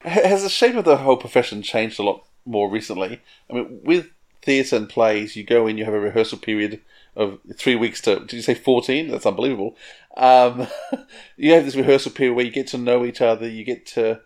Has 0.01 0.43
the 0.43 0.49
shape 0.49 0.77
of 0.77 0.85
the 0.85 0.99
whole 0.99 1.17
profession 1.17 1.63
changed 1.63 1.99
a 1.99 2.03
lot 2.03 2.27
more 2.45 2.71
recently? 2.71 3.21
I 3.51 3.55
mean, 3.55 3.81
with 3.83 4.09
theatre 4.47 4.77
and 4.77 4.89
plays, 4.89 5.35
you 5.35 5.43
go 5.43 5.67
in, 5.67 5.77
you 5.77 5.85
have 5.85 5.93
a 5.93 6.01
rehearsal 6.01 6.39
period 6.39 6.81
of 7.17 7.41
three 7.57 7.75
weeks 7.75 8.01
to, 8.03 8.21
did 8.21 8.33
you 8.33 8.43
say 8.43 8.55
14? 8.55 9.11
That's 9.11 9.27
unbelievable. 9.27 9.77
Um, 10.17 10.69
you 11.37 11.53
have 11.53 11.65
this 11.65 11.75
rehearsal 11.75 12.13
period 12.13 12.35
where 12.35 12.45
you 12.45 12.53
get 12.53 12.69
to 12.69 12.79
know 12.79 13.05
each 13.05 13.21
other, 13.21 13.49
you 13.49 13.65
get 13.65 13.85
to 13.87 14.21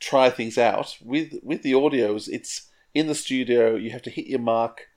try 0.00 0.30
things 0.30 0.56
out. 0.56 0.96
With, 1.04 1.34
with 1.42 1.62
the 1.62 1.72
audios, 1.72 2.28
it's 2.28 2.70
in 2.94 3.08
the 3.08 3.14
studio, 3.14 3.76
you 3.76 3.90
have 3.90 4.02
to 4.02 4.10
hit 4.10 4.26
your 4.26 4.40
mark 4.40 4.88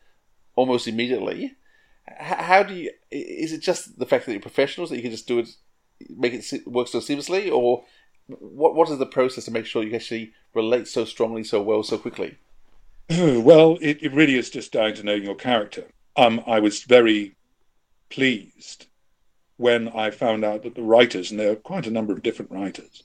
almost 0.55 0.87
immediately. 0.87 1.57
H- 2.07 2.37
how 2.37 2.63
do 2.63 2.73
you, 2.73 2.91
is 3.11 3.51
it 3.51 3.61
just 3.61 3.99
the 3.99 4.05
fact 4.05 4.25
that 4.25 4.31
you're 4.31 4.41
professionals 4.41 4.89
that 4.89 4.95
you 4.95 5.01
can 5.01 5.11
just 5.11 5.27
do 5.27 5.39
it, 5.39 5.49
make 6.09 6.33
it 6.33 6.65
work 6.65 6.87
so 6.87 6.99
seamlessly, 6.99 7.51
or 7.51 7.83
what 8.27 8.73
what 8.73 8.89
is 8.89 8.97
the 8.97 9.05
process 9.05 9.45
to 9.45 9.51
make 9.51 9.65
sure 9.65 9.83
you 9.83 9.93
actually 9.93 10.33
relate 10.53 10.87
so 10.87 11.05
strongly, 11.05 11.43
so 11.43 11.61
well, 11.61 11.83
so 11.83 11.97
quickly? 11.97 12.37
well, 13.09 13.77
it, 13.81 14.01
it 14.01 14.13
really 14.13 14.35
is 14.35 14.49
just 14.49 14.71
down 14.71 14.93
to 14.95 15.03
knowing 15.03 15.23
your 15.23 15.35
character. 15.35 15.85
Um, 16.15 16.41
I 16.47 16.59
was 16.59 16.83
very 16.83 17.35
pleased 18.09 18.87
when 19.57 19.89
I 19.89 20.09
found 20.09 20.43
out 20.43 20.63
that 20.63 20.75
the 20.75 20.81
writers, 20.81 21.29
and 21.29 21.39
there 21.39 21.51
are 21.51 21.55
quite 21.55 21.85
a 21.85 21.91
number 21.91 22.13
of 22.13 22.23
different 22.23 22.51
writers, 22.51 23.03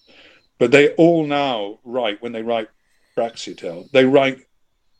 but 0.58 0.70
they 0.70 0.90
all 0.94 1.26
now 1.26 1.80
write 1.84 2.22
when 2.22 2.32
they 2.32 2.42
write 2.42 2.68
Braxiatel, 3.16 3.90
they 3.90 4.04
write 4.04 4.40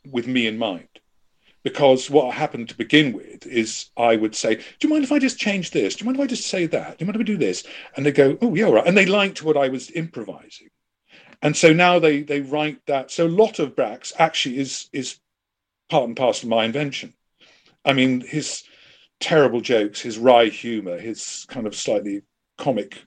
with 0.09 0.27
me 0.27 0.45
in 0.45 0.57
mind. 0.57 0.87
Because 1.63 2.09
what 2.09 2.33
happened 2.33 2.69
to 2.69 2.77
begin 2.77 3.13
with 3.13 3.45
is 3.45 3.89
I 3.95 4.15
would 4.15 4.35
say, 4.35 4.55
Do 4.55 4.63
you 4.81 4.89
mind 4.89 5.03
if 5.03 5.11
I 5.11 5.19
just 5.19 5.37
change 5.37 5.71
this? 5.71 5.95
Do 5.95 6.03
you 6.03 6.05
mind 6.07 6.17
if 6.17 6.23
I 6.23 6.27
just 6.27 6.47
say 6.47 6.65
that? 6.67 6.97
Do 6.97 7.03
you 7.03 7.07
mind 7.07 7.17
if 7.17 7.21
I 7.21 7.23
do 7.23 7.37
this? 7.37 7.63
And 7.95 8.05
they 8.05 8.11
go, 8.11 8.37
Oh, 8.41 8.55
yeah, 8.55 8.65
all 8.65 8.73
right. 8.73 8.87
And 8.87 8.97
they 8.97 9.05
liked 9.05 9.43
what 9.43 9.57
I 9.57 9.69
was 9.69 9.91
improvising. 9.91 10.69
And 11.41 11.55
so 11.57 11.73
now 11.73 11.99
they 11.99 12.21
they 12.21 12.41
write 12.41 12.85
that. 12.85 13.11
So 13.11 13.25
a 13.25 13.29
lot 13.29 13.59
of 13.59 13.75
Brax 13.75 14.13
actually 14.17 14.59
is 14.59 14.89
is 14.93 15.19
part 15.89 16.07
and 16.07 16.15
parcel 16.15 16.47
of 16.47 16.51
my 16.51 16.65
invention. 16.65 17.13
I 17.83 17.93
mean, 17.93 18.21
his 18.21 18.63
terrible 19.19 19.61
jokes, 19.61 20.01
his 20.01 20.17
wry 20.17 20.45
humor, 20.45 20.99
his 20.99 21.45
kind 21.49 21.67
of 21.67 21.75
slightly 21.75 22.23
comic 22.57 23.03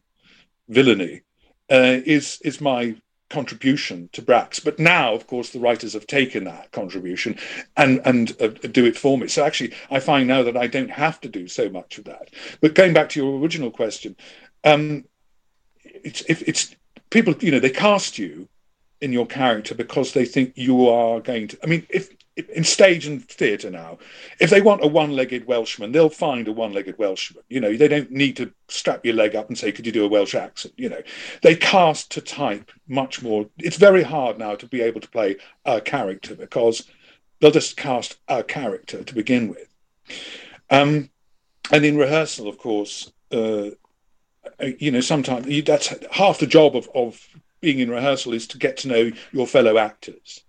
villainy 0.68 1.22
uh, 1.70 2.00
is 2.04 2.40
is 2.42 2.60
my 2.60 2.96
contribution 3.30 4.08
to 4.12 4.22
Brax. 4.22 4.62
But 4.62 4.78
now, 4.78 5.14
of 5.14 5.26
course, 5.26 5.50
the 5.50 5.58
writers 5.58 5.94
have 5.94 6.06
taken 6.06 6.44
that 6.44 6.70
contribution 6.72 7.36
and 7.76 8.00
and 8.04 8.36
uh, 8.40 8.48
do 8.48 8.84
it 8.84 8.96
for 8.96 9.18
me. 9.18 9.28
So 9.28 9.44
actually, 9.44 9.74
I 9.90 10.00
find 10.00 10.28
now 10.28 10.42
that 10.42 10.56
I 10.56 10.66
don't 10.66 10.90
have 10.90 11.20
to 11.22 11.28
do 11.28 11.48
so 11.48 11.68
much 11.68 11.98
of 11.98 12.04
that. 12.04 12.30
But 12.60 12.74
going 12.74 12.94
back 12.94 13.10
to 13.10 13.20
your 13.20 13.38
original 13.38 13.70
question, 13.70 14.16
um, 14.64 15.04
it's 15.84 16.22
if 16.28 16.42
it's 16.48 16.74
people, 17.14 17.34
you 17.40 17.52
know, 17.52 17.60
they 17.60 17.70
cast 17.70 18.18
you 18.18 18.48
in 19.00 19.12
your 19.12 19.26
character 19.26 19.74
because 19.74 20.12
they 20.12 20.24
think 20.24 20.52
you 20.56 20.88
are 20.88 21.20
going 21.20 21.48
to. 21.48 21.58
I 21.62 21.66
mean, 21.66 21.86
if 21.88 22.10
in 22.36 22.64
stage 22.64 23.06
and 23.06 23.24
theatre 23.24 23.70
now, 23.70 23.98
if 24.40 24.50
they 24.50 24.60
want 24.60 24.84
a 24.84 24.88
one-legged 24.88 25.46
Welshman, 25.46 25.92
they'll 25.92 26.10
find 26.10 26.48
a 26.48 26.52
one-legged 26.52 26.98
Welshman. 26.98 27.44
You 27.48 27.60
know, 27.60 27.76
they 27.76 27.86
don't 27.86 28.10
need 28.10 28.36
to 28.38 28.52
strap 28.68 29.04
your 29.04 29.14
leg 29.14 29.36
up 29.36 29.48
and 29.48 29.56
say, 29.56 29.70
"Could 29.70 29.86
you 29.86 29.92
do 29.92 30.04
a 30.04 30.08
Welsh 30.08 30.34
accent?" 30.34 30.74
You 30.76 30.88
know, 30.88 31.02
they 31.42 31.54
cast 31.54 32.10
to 32.12 32.20
type 32.20 32.72
much 32.88 33.22
more. 33.22 33.46
It's 33.58 33.76
very 33.76 34.02
hard 34.02 34.36
now 34.36 34.56
to 34.56 34.66
be 34.66 34.80
able 34.82 35.00
to 35.00 35.08
play 35.08 35.36
a 35.64 35.80
character 35.80 36.34
because 36.34 36.82
they'll 37.38 37.52
just 37.52 37.76
cast 37.76 38.16
a 38.26 38.42
character 38.42 39.04
to 39.04 39.14
begin 39.14 39.48
with. 39.48 39.68
Um, 40.68 41.10
and 41.70 41.84
in 41.84 41.96
rehearsal, 41.96 42.48
of 42.48 42.58
course, 42.58 43.12
uh, 43.30 43.70
Uh, 44.60 44.66
you 44.78 44.90
know, 44.90 45.00
sometimes 45.00 45.46
you, 45.46 45.62
that's 45.62 45.92
half 46.10 46.38
the 46.38 46.46
job 46.46 46.76
of, 46.76 46.88
of 46.94 47.28
being 47.60 47.78
in 47.78 47.90
rehearsal 47.90 48.32
is 48.32 48.46
to 48.48 48.58
get 48.58 48.76
to 48.78 48.88
know 48.88 49.10
your 49.32 49.46
fellow 49.46 49.78
actors 49.78 50.44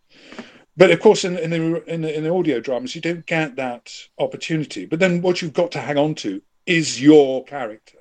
but 0.78 0.92
of 0.92 1.00
course, 1.00 1.24
in, 1.24 1.38
in, 1.38 1.50
the, 1.52 1.84
in, 1.86 2.02
the, 2.02 2.18
in 2.18 2.24
the 2.24 2.34
audio 2.34 2.60
dramas, 2.60 2.96
you 2.96 3.02
don't 3.02 3.26
get 3.26 3.56
that 3.56 3.94
opportunity. 4.18 4.86
But 4.86 5.00
then 5.00 5.22
what 5.22 5.42
you've 5.42 5.54
got 5.54 5.72
to 5.72 5.80
hang 5.80 5.98
on 5.98 6.16
to 6.16 6.42
is 6.66 7.02
your 7.02 7.44
character. 7.46 8.00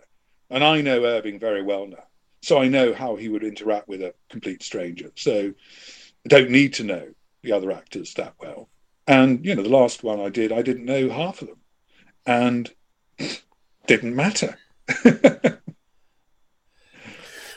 And 0.51 0.65
I 0.65 0.81
know 0.81 1.05
Irving 1.05 1.39
very 1.39 1.63
well 1.63 1.87
now. 1.87 2.05
So 2.43 2.59
I 2.59 2.69
know 2.69 2.93
how 2.93 3.17
he 3.17 3.29
would 3.29 3.45
interact 3.45 3.89
with 3.89 4.03
a 4.03 4.15
complete 4.29 4.63
stranger. 4.63 5.11
So 5.15 5.55
I 6.25 6.29
don't 6.29 6.51
need 6.51 6.75
to 6.75 6.85
know 6.85 7.09
the 7.43 7.53
other 7.53 7.71
actors 7.71 8.15
that 8.15 8.35
well. 8.41 8.69
And, 9.07 9.45
you 9.45 9.55
know, 9.55 9.63
the 9.63 9.69
last 9.69 10.03
one 10.03 10.21
I 10.21 10.29
did, 10.29 10.51
I 10.51 10.63
didn't 10.63 10.85
know 10.85 11.09
half 11.11 11.43
of 11.43 11.49
them. 11.49 11.61
And 12.27 12.75
didn't 13.87 14.17
matter. 14.17 14.59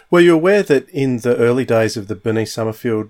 Were 0.09 0.19
you 0.19 0.33
aware 0.33 0.63
that 0.63 0.89
in 0.89 1.17
the 1.17 1.35
early 1.35 1.65
days 1.65 1.97
of 1.97 2.07
the 2.07 2.15
Bernice 2.15 2.53
Summerfield 2.53 3.09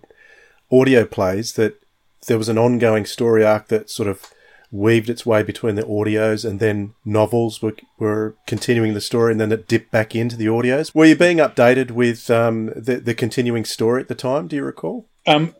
audio 0.71 1.05
plays 1.05 1.53
that 1.53 1.81
there 2.27 2.37
was 2.37 2.49
an 2.49 2.57
ongoing 2.57 3.05
story 3.05 3.45
arc 3.45 3.67
that 3.67 3.89
sort 3.89 4.09
of 4.09 4.31
weaved 4.71 5.09
its 5.09 5.25
way 5.25 5.43
between 5.43 5.75
the 5.75 5.83
audios 5.83 6.43
and 6.43 6.59
then 6.59 6.93
novels 7.05 7.61
were, 7.61 7.75
were 7.99 8.35
continuing 8.47 8.93
the 8.93 9.01
story 9.01 9.31
and 9.31 9.39
then 9.39 9.51
it 9.51 9.67
dipped 9.67 9.91
back 9.91 10.15
into 10.15 10.35
the 10.35 10.47
audios. 10.47 10.93
Were 10.93 11.05
you 11.05 11.15
being 11.15 11.37
updated 11.37 11.91
with 11.91 12.29
um, 12.29 12.73
the, 12.75 12.97
the 12.97 13.15
continuing 13.15 13.63
story 13.63 14.01
at 14.01 14.07
the 14.07 14.15
time? 14.15 14.47
Do 14.47 14.55
you 14.55 14.63
recall? 14.63 15.07
Um, 15.25 15.55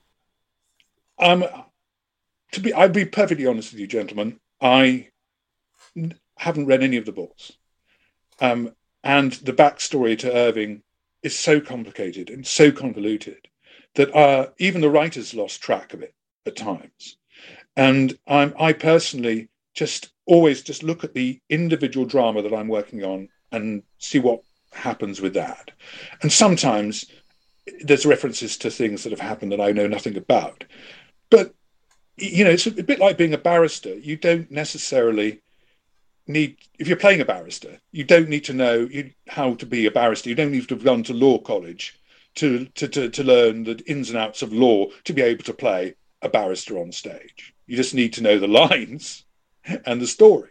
um, 1.20 1.46
to 2.52 2.60
be, 2.60 2.74
I'd 2.74 2.94
be 2.94 3.06
perfectly 3.06 3.46
honest 3.46 3.72
with 3.72 3.80
you, 3.80 3.88
gentlemen. 3.88 4.40
I 4.60 5.10
haven't 6.38 6.66
read 6.66 6.84
any 6.84 6.98
of 6.98 7.06
the 7.06 7.12
books. 7.12 7.54
Um, 8.42 8.74
and 9.04 9.34
the 9.34 9.54
backstory 9.54 10.18
to 10.20 10.34
Irving 10.34 10.84
is 11.24 11.38
so 11.38 11.60
complicated 11.60 12.30
and 12.30 12.46
so 12.46 12.72
convoluted 12.72 13.48
that 13.96 14.16
uh, 14.16 14.48
even 14.60 14.82
the 14.82 14.90
writers 14.90 15.34
lost 15.34 15.62
track 15.62 15.94
of 15.94 16.02
it 16.02 16.14
at 16.46 16.56
times. 16.56 17.18
And 17.76 18.18
I'm, 18.28 18.54
I 18.60 18.74
personally 18.74 19.50
just 19.74 20.10
always 20.26 20.62
just 20.62 20.84
look 20.84 21.04
at 21.04 21.14
the 21.14 21.40
individual 21.50 22.06
drama 22.06 22.42
that 22.42 22.54
I'm 22.54 22.68
working 22.68 23.04
on 23.04 23.30
and 23.52 23.84
see 23.98 24.20
what 24.20 24.42
happens 24.72 25.22
with 25.22 25.34
that. 25.36 25.72
And 26.22 26.32
sometimes 26.32 27.06
there's 27.82 28.06
references 28.06 28.58
to 28.58 28.70
things 28.70 29.04
that 29.04 29.12
have 29.12 29.20
happened 29.20 29.52
that 29.52 29.62
I 29.62 29.72
know 29.72 29.88
nothing 29.88 30.18
about. 30.18 30.64
But 31.30 31.54
you 32.18 32.44
know, 32.44 32.50
it's 32.50 32.66
a 32.66 32.72
bit 32.72 33.00
like 33.00 33.18
being 33.18 33.36
a 33.36 33.38
barrister. 33.38 33.94
You 33.96 34.18
don't 34.18 34.50
necessarily 34.50 35.42
need 36.28 36.58
if 36.80 36.88
you're 36.88 36.98
playing 36.98 37.22
a 37.22 37.26
barrister, 37.26 37.80
you 37.92 38.04
don't 38.04 38.30
need 38.30 38.44
to 38.46 38.54
know 38.54 38.88
you, 38.92 39.12
how 39.28 39.56
to 39.56 39.66
be 39.66 39.86
a 39.86 39.92
barrister. 39.92 40.30
You 40.30 40.36
don't 40.36 40.52
need 40.52 40.68
to 40.68 40.76
have 40.76 40.84
gone 40.84 41.04
to 41.04 41.14
law 41.14 41.38
college 41.40 42.00
to, 42.36 42.66
to, 42.66 42.88
to, 42.88 43.10
to 43.10 43.24
learn 43.24 43.64
the 43.64 43.82
ins 43.88 44.10
and 44.10 44.18
outs 44.18 44.42
of 44.42 44.54
law 44.54 44.88
to 45.06 45.14
be 45.14 45.22
able 45.22 45.44
to 45.44 45.54
play 45.54 45.96
a 46.22 46.30
barrister 46.30 46.78
on 46.78 46.92
stage. 46.92 47.54
You 47.66 47.76
just 47.76 47.94
need 47.94 48.14
to 48.14 48.22
know 48.24 48.40
the 48.40 48.48
lines 48.64 49.26
and 49.86 50.02
the 50.02 50.08
story. 50.08 50.50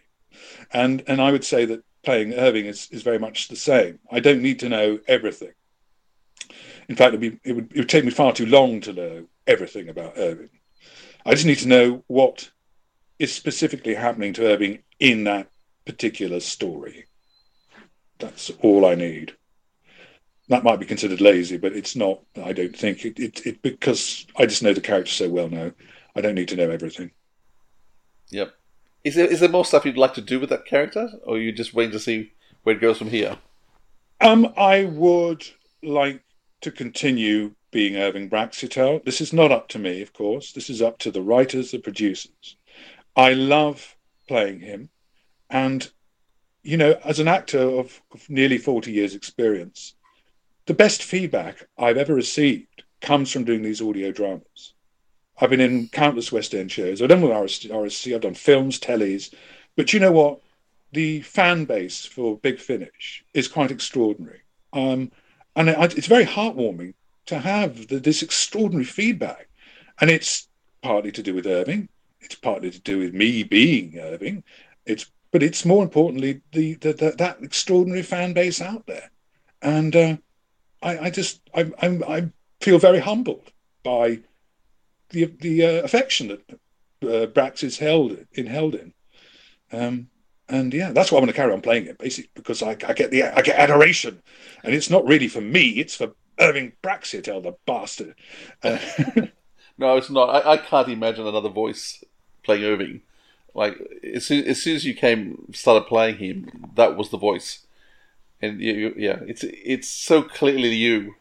And 0.73 1.03
and 1.07 1.21
I 1.21 1.33
would 1.33 1.45
say 1.45 1.65
that 1.67 1.85
playing 2.05 2.35
Irving 2.35 2.67
is, 2.67 2.89
is 2.91 3.03
very 3.03 3.19
much 3.19 3.49
the 3.49 3.57
same. 3.57 3.99
I 4.11 4.21
don't 4.21 4.43
need 4.43 4.61
to 4.61 4.69
know 4.69 5.01
everything. 5.09 5.53
In 6.89 6.95
fact, 6.95 7.19
be, 7.19 7.39
it, 7.45 7.53
would, 7.53 7.73
it 7.73 7.79
would 7.79 7.89
take 7.89 8.05
me 8.05 8.13
far 8.13 8.33
too 8.33 8.47
long 8.47 8.81
to 8.83 8.93
know 8.93 9.27
everything 9.47 9.89
about 9.89 10.15
Irving. 10.17 10.51
I 11.25 11.33
just 11.33 11.47
need 11.47 11.59
to 11.59 11.69
know 11.69 12.05
what 12.07 12.51
is 13.19 13.33
specifically 13.33 13.95
happening 13.95 14.33
to 14.35 14.47
Irving 14.47 14.81
in 15.01 15.25
that 15.25 15.49
particular 15.87 16.41
story. 16.41 17.07
That's 18.19 18.51
all 18.61 18.85
I 18.85 18.95
need. 18.95 19.37
That 20.49 20.65
might 20.65 20.81
be 20.81 20.87
considered 20.87 21.21
lazy, 21.21 21.57
but 21.57 21.73
it's 21.73 21.97
not. 21.97 22.21
I 22.43 22.53
don't 22.53 22.77
think 22.77 23.05
it, 23.05 23.19
it, 23.19 23.47
it 23.47 23.63
because 23.63 24.27
I 24.37 24.47
just 24.47 24.63
know 24.63 24.73
the 24.73 24.81
character 24.81 25.11
so 25.11 25.29
well 25.29 25.49
now. 25.49 25.73
I 26.15 26.21
don't 26.21 26.35
need 26.35 26.49
to 26.49 26.57
know 26.57 26.71
everything. 26.71 27.11
Yep. 28.31 28.55
Is 29.05 29.15
there 29.15 29.27
is 29.27 29.41
there 29.41 29.49
more 29.49 29.65
stuff 29.65 29.85
you'd 29.85 29.97
like 29.97 30.15
to 30.15 30.21
do 30.21 30.41
with 30.41 30.51
that 30.51 30.67
character, 30.67 31.09
or 31.25 31.37
are 31.37 31.41
you 31.41 31.53
just 31.53 31.75
waiting 31.75 31.93
to 31.93 32.01
see 32.01 32.33
where 32.63 32.77
it 32.77 32.81
goes 32.81 32.99
from 32.99 33.11
here? 33.11 33.39
Um, 34.21 34.53
I 34.57 34.85
would 34.85 35.45
like 35.83 36.23
to 36.63 36.71
continue 36.71 37.55
being 37.71 37.97
Irving 37.97 38.31
Braxiatel. 38.31 39.05
This 39.05 39.21
is 39.21 39.33
not 39.33 39.53
up 39.53 39.69
to 39.69 39.79
me, 39.79 40.01
of 40.01 40.13
course. 40.13 40.53
This 40.53 40.71
is 40.71 40.81
up 40.81 40.99
to 41.01 41.11
the 41.11 41.23
writers, 41.23 41.71
the 41.71 41.79
producers. 41.79 42.57
I 43.15 43.35
love 43.35 43.97
playing 44.29 44.61
him. 44.61 44.91
And, 45.51 45.91
you 46.63 46.77
know, 46.77 46.99
as 47.05 47.21
an 47.21 47.29
actor 47.29 47.61
of, 47.61 48.01
of 48.13 48.29
nearly 48.29 48.59
40 48.59 48.93
years' 48.93 49.15
experience, 49.15 49.95
the 50.67 50.75
best 50.75 51.03
feedback 51.03 51.69
I've 51.79 51.97
ever 51.97 52.15
received 52.15 52.83
comes 53.01 53.31
from 53.31 53.45
doing 53.45 53.63
these 53.63 53.81
audio 53.81 54.11
dramas. 54.11 54.75
I've 55.39 55.51
been 55.51 55.61
in 55.61 55.89
countless 55.89 56.33
West 56.33 56.55
End 56.55 56.73
shows. 56.73 57.01
I've 57.01 57.09
done 57.09 57.21
with 57.21 57.31
RSC, 57.31 58.15
I've 58.15 58.21
done 58.23 58.35
films, 58.35 58.81
tellies. 58.81 59.33
But 59.77 59.93
you 59.93 60.01
know 60.01 60.13
what? 60.13 60.41
The 60.93 61.21
fan 61.21 61.67
base 61.67 62.07
for 62.07 62.39
Big 62.39 62.59
Finish 62.59 63.25
is 63.35 63.49
quite 63.49 63.71
extraordinary. 63.71 64.41
Um, 64.73 65.13
and 65.55 65.69
it, 65.69 65.97
it's 65.97 66.07
very 66.07 66.25
heartwarming 66.25 66.95
to 67.27 67.39
have 67.39 67.89
the, 67.89 67.99
this 67.99 68.23
extraordinary 68.23 68.85
feedback. 68.85 69.49
And 70.01 70.11
it's 70.11 70.49
partly 70.83 71.13
to 71.13 71.23
do 71.23 71.35
with 71.35 71.47
Irving. 71.47 71.89
It's 72.21 72.35
partly 72.35 72.71
to 72.71 72.81
do 72.81 72.99
with 72.99 73.13
me 73.13 73.43
being 73.43 73.99
Irving. 73.99 74.43
It's 74.87 75.11
but 75.37 75.43
it's 75.43 75.67
more 75.67 75.83
importantly 75.83 76.41
the, 76.53 76.77
the, 76.77 76.95
the 76.95 77.11
that 77.19 77.43
extraordinary 77.43 78.01
fan 78.01 78.33
base 78.33 78.59
out 78.59 78.87
there. 78.87 79.11
And 79.61 79.95
uh, 79.95 80.17
I, 80.81 80.99
I, 80.99 81.11
just 81.11 81.43
I, 81.55 81.71
I, 81.83 81.89
I 82.09 82.29
feel 82.63 82.79
very 82.79 83.01
humbled 83.01 83.53
by 83.83 84.21
the 85.11 85.27
the 85.27 85.67
uh, 85.67 85.83
affection 85.83 86.29
that 86.29 86.51
uh, 87.03 87.27
Brax 87.27 87.63
is 87.63 87.77
held 87.77 88.17
in 88.33 88.47
held 88.47 88.77
in. 88.77 88.95
Um, 89.71 90.09
and 90.49 90.73
yeah, 90.73 90.93
that's 90.93 91.13
why 91.13 91.19
I'm 91.19 91.25
going 91.25 91.35
to 91.35 91.37
carry 91.37 91.53
on 91.53 91.61
playing 91.61 91.85
it, 91.85 91.99
basically, 91.99 92.31
because 92.33 92.63
I, 92.63 92.71
I 92.71 92.95
get 92.95 93.11
the 93.11 93.25
I 93.25 93.43
get 93.43 93.59
adoration, 93.59 94.23
and 94.65 94.75
it's 94.75 94.89
not 94.89 95.07
really 95.07 95.29
for 95.29 95.43
me; 95.43 95.69
it's 95.69 95.97
for 95.97 96.15
Irving 96.41 96.73
Braxiatel, 96.83 97.43
the 97.43 97.53
bastard. 97.67 98.15
Uh, 98.63 98.79
no, 99.77 99.99
it's 99.99 100.09
not. 100.09 100.31
I, 100.31 100.53
I, 100.53 100.57
can't 100.57 100.89
imagine 100.89 101.27
another 101.27 101.51
voice 101.51 102.03
playing 102.43 102.65
Irving. 102.65 103.03
Like 103.57 103.79
as 104.15 104.27
soon, 104.27 104.45
as 104.45 104.63
soon 104.63 104.77
as 104.77 104.85
you 104.85 104.95
came 104.95 105.47
started 105.53 105.89
playing 105.89 106.19
him, 106.19 106.71
that 106.75 106.95
was 106.95 107.09
the 107.09 107.17
voice, 107.17 107.67
and 108.43 108.61
you, 108.61 108.73
you, 108.75 108.95
yeah, 108.99 109.21
it's 109.27 109.45
it's 109.45 109.89
so 109.89 110.23
clearly 110.23 110.75
you. 110.75 111.15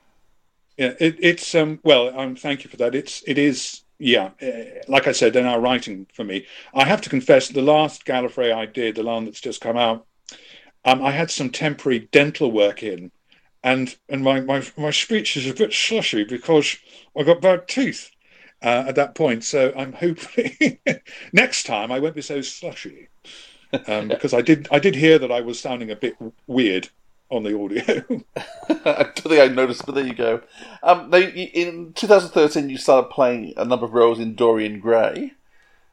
Yeah, 0.78 0.94
it, 1.00 1.16
it's 1.20 1.56
um 1.56 1.80
well, 1.84 2.18
um, 2.20 2.36
thank 2.36 2.66
you 2.66 2.70
for 2.70 2.76
that. 2.78 2.94
It's 2.94 3.24
it 3.26 3.38
is 3.38 3.84
yeah, 4.00 4.32
uh, 4.42 4.82
like 4.90 5.08
I 5.08 5.14
said, 5.14 5.32
they're 5.32 5.44
now 5.44 5.58
writing 5.58 6.08
for 6.14 6.26
me. 6.26 6.46
I 6.74 6.84
have 6.84 7.00
to 7.04 7.10
confess, 7.10 7.48
the 7.48 7.62
last 7.62 8.06
Gallifrey 8.06 8.54
I 8.54 8.66
did, 8.66 8.96
the 8.96 9.04
one 9.04 9.24
that's 9.24 9.40
just 9.40 9.62
come 9.62 9.78
out, 9.78 10.06
um, 10.84 11.02
I 11.02 11.12
had 11.12 11.32
some 11.32 11.50
temporary 11.50 12.00
dental 12.12 12.52
work 12.52 12.84
in 12.84 13.12
and 13.64 13.96
and 14.10 14.24
my, 14.24 14.42
my, 14.42 14.64
my 14.78 14.92
speech 14.92 15.36
is 15.36 15.50
a 15.50 15.54
bit 15.54 15.74
slushy 15.74 16.24
because 16.24 16.78
I 17.18 17.24
got 17.24 17.42
bad 17.42 17.68
teeth 17.68 18.12
uh, 18.66 18.86
at 18.88 18.96
that 18.96 19.14
point. 19.14 19.44
So 19.44 19.72
I'm 19.78 19.94
hoping 19.94 20.80
next 21.32 21.64
time 21.64 21.92
I 21.92 22.00
won't 22.00 22.16
be 22.16 22.22
so 22.22 22.42
slushy 22.42 23.10
um, 23.88 24.08
because 24.08 24.34
I 24.34 24.42
did 24.42 24.68
I 24.72 24.80
did 24.80 24.96
hear 24.96 25.20
that 25.20 25.32
I 25.32 25.42
was 25.42 25.60
sounding 25.60 25.92
a 25.92 25.96
bit 25.96 26.16
weird 26.48 26.90
on 27.30 27.44
the 27.44 27.58
audio. 27.58 28.24
I 28.70 29.04
don't 29.04 29.22
think 29.22 29.40
I 29.40 29.48
noticed, 29.48 29.86
but 29.86 29.96
there 29.96 30.06
you 30.06 30.16
go. 30.16 30.42
Um, 30.84 31.10
they, 31.12 31.30
in 31.30 31.94
2013, 31.94 32.70
you 32.70 32.78
started 32.78 33.10
playing 33.10 33.54
a 33.58 33.66
number 33.66 33.86
of 33.86 33.94
roles 33.94 34.20
in 34.20 34.36
Dorian 34.36 34.80
Gray. 34.80 35.34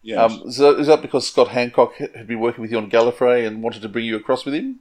Yes. 0.02 0.18
Um, 0.18 0.48
is, 0.48 0.56
that, 0.58 0.78
is 0.78 0.86
that 0.88 1.00
because 1.00 1.26
Scott 1.26 1.48
Handcock 1.48 1.94
had 2.14 2.26
been 2.26 2.40
working 2.40 2.60
with 2.60 2.70
you 2.70 2.76
on 2.76 2.90
Gallifrey 2.90 3.46
and 3.46 3.62
wanted 3.62 3.82
to 3.82 3.88
bring 3.88 4.04
you 4.04 4.16
across 4.16 4.44
with 4.44 4.54
him? 4.54 4.80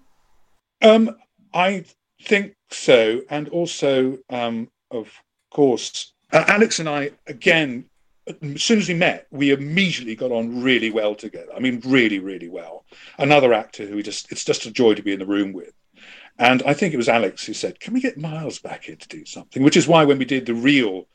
Um, 0.81 1.15
I 1.53 1.85
think 2.21 2.55
so. 2.69 3.21
And 3.29 3.47
also, 3.49 4.17
um, 4.29 4.69
of 4.89 5.21
course, 5.51 6.13
uh, 6.31 6.45
Alex 6.47 6.79
and 6.79 6.89
I, 6.89 7.11
again, 7.27 7.85
as 8.27 8.63
soon 8.63 8.79
as 8.79 8.87
we 8.87 8.93
met, 8.93 9.27
we 9.31 9.51
immediately 9.51 10.15
got 10.15 10.31
on 10.31 10.61
really 10.61 10.89
well 10.89 11.15
together. 11.15 11.51
I 11.55 11.59
mean, 11.59 11.81
really, 11.85 12.19
really 12.19 12.49
well. 12.49 12.85
Another 13.17 13.53
actor 13.53 13.85
who 13.85 14.01
just, 14.03 14.31
it's 14.31 14.45
just 14.45 14.65
a 14.65 14.71
joy 14.71 14.93
to 14.93 15.03
be 15.03 15.13
in 15.13 15.19
the 15.19 15.25
room 15.25 15.53
with. 15.53 15.73
And 16.37 16.63
I 16.63 16.73
think 16.73 16.93
it 16.93 16.97
was 16.97 17.09
Alex 17.09 17.45
who 17.45 17.53
said, 17.53 17.79
Can 17.79 17.93
we 17.93 18.01
get 18.01 18.17
Miles 18.17 18.59
back 18.59 18.85
here 18.85 18.95
to 18.95 19.07
do 19.07 19.25
something? 19.25 19.63
Which 19.63 19.77
is 19.77 19.87
why 19.87 20.05
when 20.05 20.17
we 20.17 20.25
did 20.25 20.45
the 20.45 20.53
real 20.53 21.07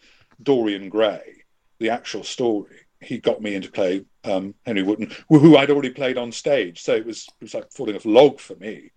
Dorian 0.42 0.88
Gray, 0.88 1.44
the 1.78 1.90
actual 1.90 2.22
story, 2.22 2.76
he 3.00 3.18
got 3.18 3.40
me 3.40 3.54
into 3.54 3.70
play 3.70 4.04
um, 4.24 4.54
Henry 4.64 4.82
Wotton, 4.82 5.12
who 5.28 5.56
I'd 5.56 5.70
already 5.70 5.90
played 5.90 6.18
on 6.18 6.32
stage. 6.32 6.82
So 6.82 6.94
it 6.94 7.06
was, 7.06 7.26
it 7.40 7.44
was 7.44 7.54
like 7.54 7.70
falling 7.72 7.96
off 7.96 8.04
log 8.04 8.40
for 8.40 8.56
me. 8.56 8.92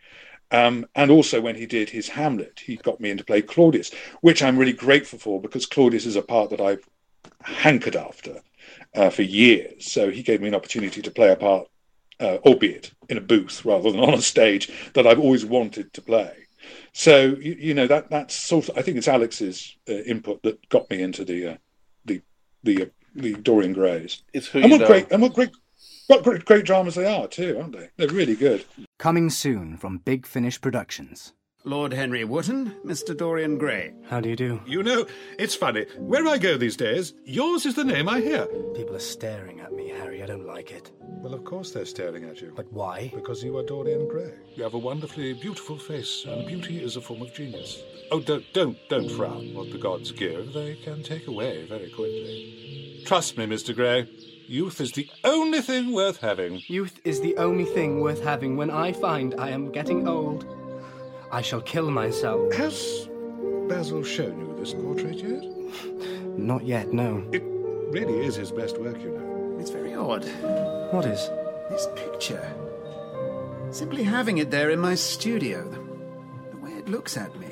Um, 0.51 0.87
and 0.95 1.11
also 1.11 1.41
when 1.41 1.55
he 1.55 1.65
did 1.65 1.89
his 1.89 2.09
Hamlet, 2.09 2.61
he 2.65 2.77
got 2.77 2.99
me 2.99 3.11
into 3.11 3.23
play 3.23 3.41
Claudius, 3.41 3.91
which 4.21 4.41
I'm 4.41 4.57
really 4.57 4.73
grateful 4.73 5.19
for 5.19 5.41
because 5.41 5.65
Claudius 5.65 6.05
is 6.05 6.15
a 6.15 6.21
part 6.21 6.49
that 6.49 6.61
I've 6.61 6.87
hankered 7.41 7.95
after 7.95 8.41
uh, 8.95 9.09
for 9.09 9.21
years. 9.21 9.91
So 9.91 10.09
he 10.09 10.23
gave 10.23 10.41
me 10.41 10.47
an 10.47 10.55
opportunity 10.55 11.01
to 11.01 11.11
play 11.11 11.31
a 11.31 11.35
part, 11.35 11.67
uh, 12.19 12.37
albeit 12.45 12.91
in 13.09 13.17
a 13.17 13.21
booth 13.21 13.63
rather 13.63 13.91
than 13.91 13.99
on 14.07 14.13
a 14.13 14.21
stage, 14.21 14.71
that 14.93 15.05
I've 15.05 15.19
always 15.19 15.45
wanted 15.45 15.93
to 15.93 16.01
play. 16.01 16.33
So 16.93 17.37
you, 17.39 17.55
you 17.59 17.73
know 17.73 17.87
that 17.87 18.09
that's 18.09 18.35
sort 18.35 18.69
of 18.69 18.77
I 18.77 18.81
think 18.81 18.97
it's 18.97 19.07
Alex's 19.07 19.77
uh, 19.87 19.93
input 19.93 20.43
that 20.43 20.67
got 20.69 20.89
me 20.89 21.01
into 21.01 21.23
the 21.23 21.47
uh, 21.47 21.57
the 22.05 22.21
the 22.63 22.83
uh, 22.83 22.85
the 23.15 23.33
Dorian 23.35 23.73
Grays. 23.73 24.23
It's 24.33 24.47
who 24.47 24.59
and 24.59 24.71
what 24.71 24.81
know. 24.81 24.87
great 24.87 25.11
and 25.11 25.21
what 25.21 25.33
great 25.33 25.51
what 26.07 26.23
great, 26.23 26.43
great 26.43 26.65
dramas 26.65 26.95
they 26.95 27.05
are 27.05 27.27
too, 27.27 27.59
aren't 27.59 27.73
they? 27.73 27.89
They're 27.95 28.09
really 28.09 28.35
good. 28.35 28.65
Coming 28.99 29.29
soon 29.29 29.77
from 29.77 29.99
Big 29.99 30.25
Finish 30.25 30.59
Productions. 30.59 31.31
Lord 31.63 31.93
Henry 31.93 32.25
Wotton, 32.25 32.75
Mr. 32.85 33.15
Dorian 33.15 33.57
Gray. 33.57 33.93
How 34.09 34.19
do 34.19 34.27
you 34.27 34.35
do? 34.35 34.59
You 34.65 34.83
know, 34.83 35.05
it's 35.37 35.55
funny. 35.55 35.85
Where 35.97 36.27
I 36.27 36.37
go 36.37 36.57
these 36.57 36.75
days, 36.75 37.13
yours 37.23 37.65
is 37.65 37.75
the 37.75 37.85
name 37.85 38.09
I 38.09 38.19
hear. 38.19 38.45
People 38.75 38.97
are 38.97 38.99
staring 38.99 39.61
at 39.61 39.71
me, 39.71 39.87
Harry. 39.87 40.21
I 40.21 40.25
don't 40.25 40.45
like 40.45 40.71
it. 40.71 40.91
Well, 40.99 41.33
of 41.33 41.45
course 41.45 41.71
they're 41.71 41.85
staring 41.85 42.25
at 42.25 42.41
you. 42.41 42.51
But 42.53 42.73
why? 42.73 43.09
Because 43.15 43.41
you 43.41 43.57
are 43.57 43.63
Dorian 43.63 44.05
Gray. 44.09 44.33
You 44.55 44.63
have 44.63 44.73
a 44.73 44.77
wonderfully 44.77 45.31
beautiful 45.31 45.77
face, 45.77 46.25
and 46.27 46.45
beauty 46.45 46.83
is 46.83 46.97
a 46.97 47.01
form 47.01 47.21
of 47.21 47.33
genius. 47.33 47.81
Oh, 48.11 48.19
don't, 48.19 48.43
don't, 48.51 48.77
don't 48.89 49.09
frown. 49.11 49.53
What 49.53 49.71
the 49.71 49.77
gods 49.77 50.11
give, 50.11 50.51
they 50.51 50.75
can 50.75 51.03
take 51.03 51.27
away 51.27 51.65
very 51.67 51.89
quickly. 51.89 53.03
Trust 53.05 53.37
me, 53.37 53.45
Mr. 53.45 53.73
Gray. 53.73 54.09
Youth 54.49 54.81
is 54.81 54.93
the 54.93 55.07
only 55.23 55.61
thing 55.61 55.93
worth 55.93 56.21
having. 56.21 56.63
Youth 56.65 56.99
is 57.03 57.21
the 57.21 57.37
only 57.37 57.65
thing 57.65 58.01
worth 58.01 58.23
having 58.23 58.57
when 58.57 58.71
I 58.71 58.93
find 58.93 59.35
I 59.37 59.51
am 59.51 59.71
getting 59.71 60.07
old. 60.07 60.47
I 61.31 61.43
shall 61.43 61.61
kill 61.61 61.91
myself. 61.91 62.51
Has 62.55 63.07
Basil 63.67 64.01
shown 64.01 64.39
you 64.39 64.55
this 64.57 64.73
portrait 64.73 65.17
yet? 65.17 65.43
Not 66.35 66.65
yet, 66.65 66.91
no. 66.91 67.23
It 67.31 67.43
really 67.93 68.25
is 68.25 68.37
his 68.37 68.51
best 68.51 68.79
work, 68.79 68.99
you 68.99 69.11
know. 69.11 69.57
It's 69.59 69.69
very 69.69 69.93
odd. 69.93 70.25
What 70.93 71.05
is? 71.05 71.29
This 71.69 71.87
picture. 71.95 72.51
Simply 73.69 74.01
having 74.01 74.39
it 74.39 74.49
there 74.49 74.71
in 74.71 74.79
my 74.79 74.95
studio. 74.95 75.69
The, 75.69 75.77
the 76.49 76.57
way 76.57 76.71
it 76.71 76.89
looks 76.89 77.17
at 77.17 77.39
me. 77.39 77.51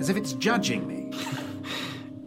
As 0.00 0.08
if 0.08 0.16
it's 0.16 0.32
judging 0.32 0.88
me. 0.88 1.12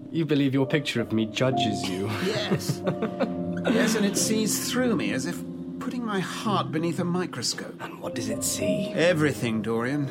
You 0.10 0.24
believe 0.24 0.54
your 0.54 0.66
picture 0.66 1.02
of 1.02 1.12
me 1.12 1.26
judges 1.26 1.88
you? 1.88 2.10
Yes. 2.26 2.82
Yes, 3.70 3.96
and 3.96 4.06
it 4.06 4.18
sees 4.18 4.72
through 4.72 4.96
me 4.96 5.12
as 5.12 5.26
if 5.26 5.44
putting 5.80 6.06
my 6.06 6.20
heart 6.20 6.72
beneath 6.72 7.00
a 7.00 7.04
microscope. 7.04 7.82
And 7.82 8.02
what 8.02 8.16
does 8.16 8.30
it 8.30 8.44
see? 8.44 8.92
Everything, 8.94 9.62
Dorian. 9.62 10.10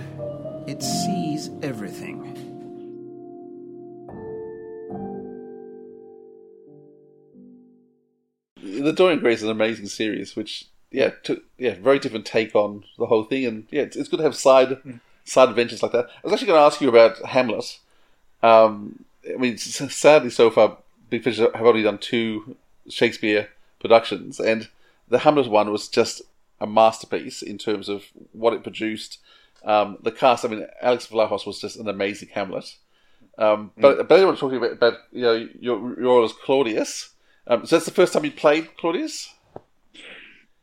It 0.66 0.82
sees 0.82 1.50
everything. 1.62 2.34
The 8.62 8.92
Dorian 8.92 9.20
Gray 9.20 9.32
is 9.32 9.42
an 9.42 9.50
amazing 9.50 9.86
series, 9.86 10.36
which 10.36 10.66
yeah, 10.90 11.11
took, 11.22 11.42
yeah, 11.57 11.74
very 11.74 11.98
different 11.98 12.26
take 12.26 12.54
on 12.54 12.84
the 12.98 13.07
whole 13.07 13.24
thing, 13.24 13.46
and 13.46 13.66
yeah, 13.70 13.82
it's, 13.82 13.96
it's 13.96 14.09
good 14.09 14.18
to 14.18 14.22
have 14.22 14.36
side 14.36 14.68
mm. 14.84 15.00
side 15.24 15.48
adventures 15.48 15.82
like 15.82 15.92
that. 15.92 16.07
I 16.07 16.20
was 16.24 16.32
actually 16.32 16.48
going 16.48 16.59
to 16.59 16.64
ask 16.64 16.80
you 16.80 16.88
about 16.88 17.18
Hamlet. 17.24 17.78
Um, 18.42 19.04
I 19.28 19.36
mean, 19.38 19.57
sadly, 19.57 20.30
so 20.30 20.50
far, 20.50 20.78
Big 21.11 21.24
Fish 21.24 21.38
have 21.38 21.54
only 21.54 21.82
done 21.82 21.98
two 21.98 22.57
Shakespeare 22.89 23.49
productions, 23.80 24.41
and 24.41 24.68
the 25.09 25.20
Hamlet 25.20 25.49
one 25.49 25.70
was 25.70 25.89
just 25.89 26.22
a 26.61 26.66
masterpiece 26.66 27.43
in 27.43 27.59
terms 27.59 27.89
of 27.89 28.05
what 28.32 28.53
it 28.53 28.62
produced. 28.62 29.18
Um, 29.64 29.99
the 30.03 30.12
cast, 30.12 30.45
I 30.45 30.49
mean, 30.49 30.66
Alex 30.80 31.07
Vlahos 31.07 31.47
was 31.47 31.61
just 31.61 31.76
an 31.76 31.89
amazing 31.89 32.28
Hamlet. 32.32 32.76
Um, 33.39 33.72
but, 33.78 34.09
but 34.09 34.18
I 34.18 34.24
want 34.24 34.39
to 34.39 34.41
talk 34.41 34.51
to 34.51 34.57
about, 34.57 34.72
about 34.72 34.95
you 35.12 35.22
know 35.22 35.49
your 35.61 36.01
your 36.01 36.14
role 36.14 36.24
as 36.24 36.32
Claudius. 36.32 37.11
Um, 37.47 37.66
so 37.66 37.76
that's 37.76 37.84
the 37.84 37.93
first 37.93 38.12
time 38.12 38.24
you 38.24 38.32
played 38.32 38.76
Claudius. 38.76 39.34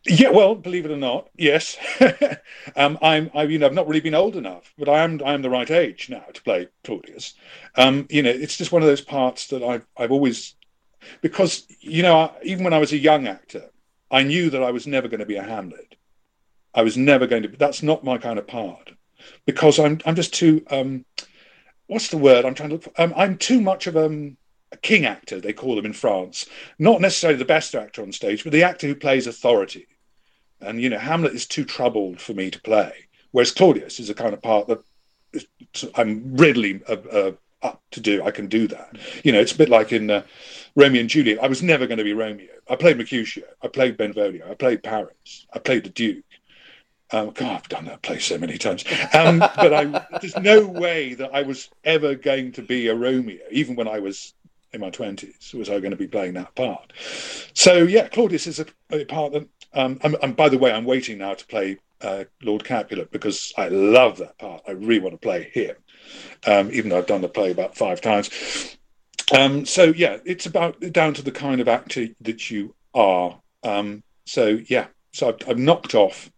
Yeah, 0.05 0.31
well, 0.31 0.53
believe 0.55 0.83
it 0.83 0.91
or 0.91 0.97
not, 0.97 1.29
yes. 1.37 1.77
um, 2.75 2.97
I'm, 3.01 3.31
I, 3.33 3.43
you 3.43 3.57
know, 3.57 3.67
I've 3.67 3.73
not 3.73 3.87
really 3.87 4.01
been 4.01 4.15
old 4.15 4.35
enough, 4.35 4.73
but 4.77 4.89
I 4.89 5.01
am, 5.01 5.21
I 5.25 5.33
am 5.33 5.43
the 5.43 5.49
right 5.49 5.71
age 5.71 6.09
now 6.09 6.25
to 6.33 6.41
play 6.41 6.67
Claudius. 6.83 7.35
Um, 7.77 8.05
you 8.09 8.21
know, 8.21 8.29
it's 8.29 8.57
just 8.57 8.73
one 8.73 8.81
of 8.81 8.87
those 8.89 8.99
parts 8.99 9.47
that 9.47 9.63
I've, 9.63 9.85
I've 9.95 10.11
always, 10.11 10.55
because 11.21 11.65
you 11.79 12.03
know, 12.03 12.33
even 12.43 12.63
when 12.63 12.73
I 12.73 12.79
was 12.79 12.93
a 12.93 12.97
young 12.97 13.27
actor, 13.27 13.69
I 14.11 14.23
knew 14.23 14.49
that 14.49 14.63
I 14.63 14.71
was 14.71 14.87
never 14.87 15.07
going 15.07 15.19
to 15.19 15.25
be 15.25 15.37
a 15.37 15.43
Hamlet. 15.43 15.95
I 16.73 16.81
was 16.81 16.97
never 16.97 17.27
going 17.27 17.43
to. 17.43 17.49
That's 17.49 17.83
not 17.83 18.03
my 18.03 18.17
kind 18.17 18.39
of 18.39 18.47
part, 18.47 18.91
because 19.45 19.79
I'm, 19.79 19.99
I'm 20.05 20.15
just 20.15 20.33
too. 20.33 20.63
Um, 20.69 21.05
what's 21.87 22.09
the 22.09 22.17
word 22.17 22.45
I'm 22.45 22.55
trying 22.55 22.69
to 22.69 22.75
look 22.75 22.83
for? 22.83 23.01
Um, 23.01 23.13
I'm 23.15 23.37
too 23.37 23.61
much 23.61 23.87
of 23.87 23.95
um, 23.97 24.37
a 24.73 24.77
king 24.77 25.05
actor, 25.05 25.39
they 25.39 25.53
call 25.53 25.75
them 25.75 25.85
in 25.85 25.93
France. 25.93 26.47
Not 26.79 26.99
necessarily 26.99 27.37
the 27.37 27.45
best 27.45 27.75
actor 27.75 28.01
on 28.01 28.11
stage, 28.11 28.43
but 28.43 28.51
the 28.51 28.63
actor 28.63 28.87
who 28.87 28.95
plays 28.95 29.27
authority. 29.27 29.87
And, 30.59 30.81
you 30.81 30.89
know, 30.89 30.97
Hamlet 30.97 31.33
is 31.33 31.45
too 31.45 31.63
troubled 31.63 32.19
for 32.19 32.33
me 32.33 32.49
to 32.49 32.61
play. 32.61 32.93
Whereas 33.31 33.51
Claudius 33.51 33.99
is 33.99 34.09
a 34.09 34.15
kind 34.15 34.33
of 34.33 34.41
part 34.41 34.67
that 34.67 34.79
I'm 35.95 36.35
readily 36.35 36.81
uh, 36.87 36.97
uh, 37.11 37.31
up 37.63 37.81
to 37.91 37.99
do. 37.99 38.23
I 38.23 38.31
can 38.31 38.47
do 38.47 38.67
that. 38.67 38.97
You 39.23 39.31
know, 39.31 39.39
it's 39.39 39.53
a 39.53 39.57
bit 39.57 39.69
like 39.69 39.91
in 39.91 40.09
uh, 40.09 40.23
Romeo 40.75 41.01
and 41.01 41.09
Juliet. 41.09 41.43
I 41.43 41.47
was 41.47 41.63
never 41.63 41.87
going 41.87 41.97
to 41.97 42.03
be 42.03 42.13
Romeo. 42.13 42.51
I 42.69 42.75
played 42.75 42.97
Mercutio. 42.97 43.45
I 43.61 43.67
played 43.67 43.97
Benvolio. 43.97 44.49
I 44.49 44.55
played 44.55 44.83
Paris. 44.83 45.47
I 45.53 45.59
played 45.59 45.85
the 45.85 45.89
Duke. 45.89 46.25
Um, 47.11 47.29
God, 47.31 47.51
I've 47.51 47.69
done 47.69 47.85
that 47.85 48.01
play 48.01 48.19
so 48.19 48.37
many 48.37 48.57
times. 48.57 48.83
Um, 49.13 49.39
but 49.55 49.73
I, 49.73 50.05
there's 50.19 50.37
no 50.37 50.65
way 50.65 51.13
that 51.13 51.33
I 51.33 51.43
was 51.43 51.69
ever 51.83 52.15
going 52.15 52.51
to 52.53 52.61
be 52.61 52.87
a 52.87 52.95
Romeo, 52.95 53.39
even 53.51 53.75
when 53.75 53.87
I 53.87 53.99
was 53.99 54.33
in 54.73 54.81
my 54.81 54.89
twenties. 54.89 55.53
Was 55.53 55.69
I 55.69 55.79
going 55.79 55.91
to 55.91 55.97
be 55.97 56.07
playing 56.07 56.33
that 56.33 56.55
part? 56.55 56.91
So 57.53 57.83
yeah, 57.83 58.07
Claudius 58.07 58.47
is 58.47 58.59
a, 58.59 58.65
a 58.91 59.05
part 59.05 59.33
that. 59.33 59.47
Um, 59.75 59.99
and, 60.03 60.15
and 60.21 60.35
by 60.35 60.49
the 60.49 60.57
way, 60.59 60.71
I'm 60.71 60.85
waiting 60.85 61.17
now 61.17 61.33
to 61.33 61.47
play 61.47 61.79
uh, 62.03 62.25
Lord 62.41 62.63
Capulet 62.63 63.11
because 63.11 63.53
I 63.57 63.69
love 63.69 64.17
that 64.17 64.37
part. 64.37 64.61
I 64.67 64.71
really 64.71 64.99
want 64.99 65.13
to 65.13 65.17
play 65.17 65.49
him, 65.53 65.75
um, 66.45 66.69
even 66.71 66.89
though 66.89 66.97
I've 66.97 67.07
done 67.07 67.21
the 67.21 67.29
play 67.29 67.51
about 67.51 67.77
five 67.77 68.01
times. 68.01 68.29
Um, 69.37 69.65
so 69.65 69.85
yeah, 69.85 70.17
it's 70.25 70.45
about 70.45 70.79
down 70.91 71.13
to 71.15 71.21
the 71.21 71.31
kind 71.31 71.61
of 71.61 71.67
actor 71.67 72.07
that 72.21 72.51
you 72.51 72.75
are. 72.93 73.39
Um, 73.63 74.03
so 74.25 74.59
yeah, 74.67 74.87
so 75.11 75.29
I've, 75.29 75.49
I've 75.49 75.57
knocked 75.59 75.95
off 75.95 76.29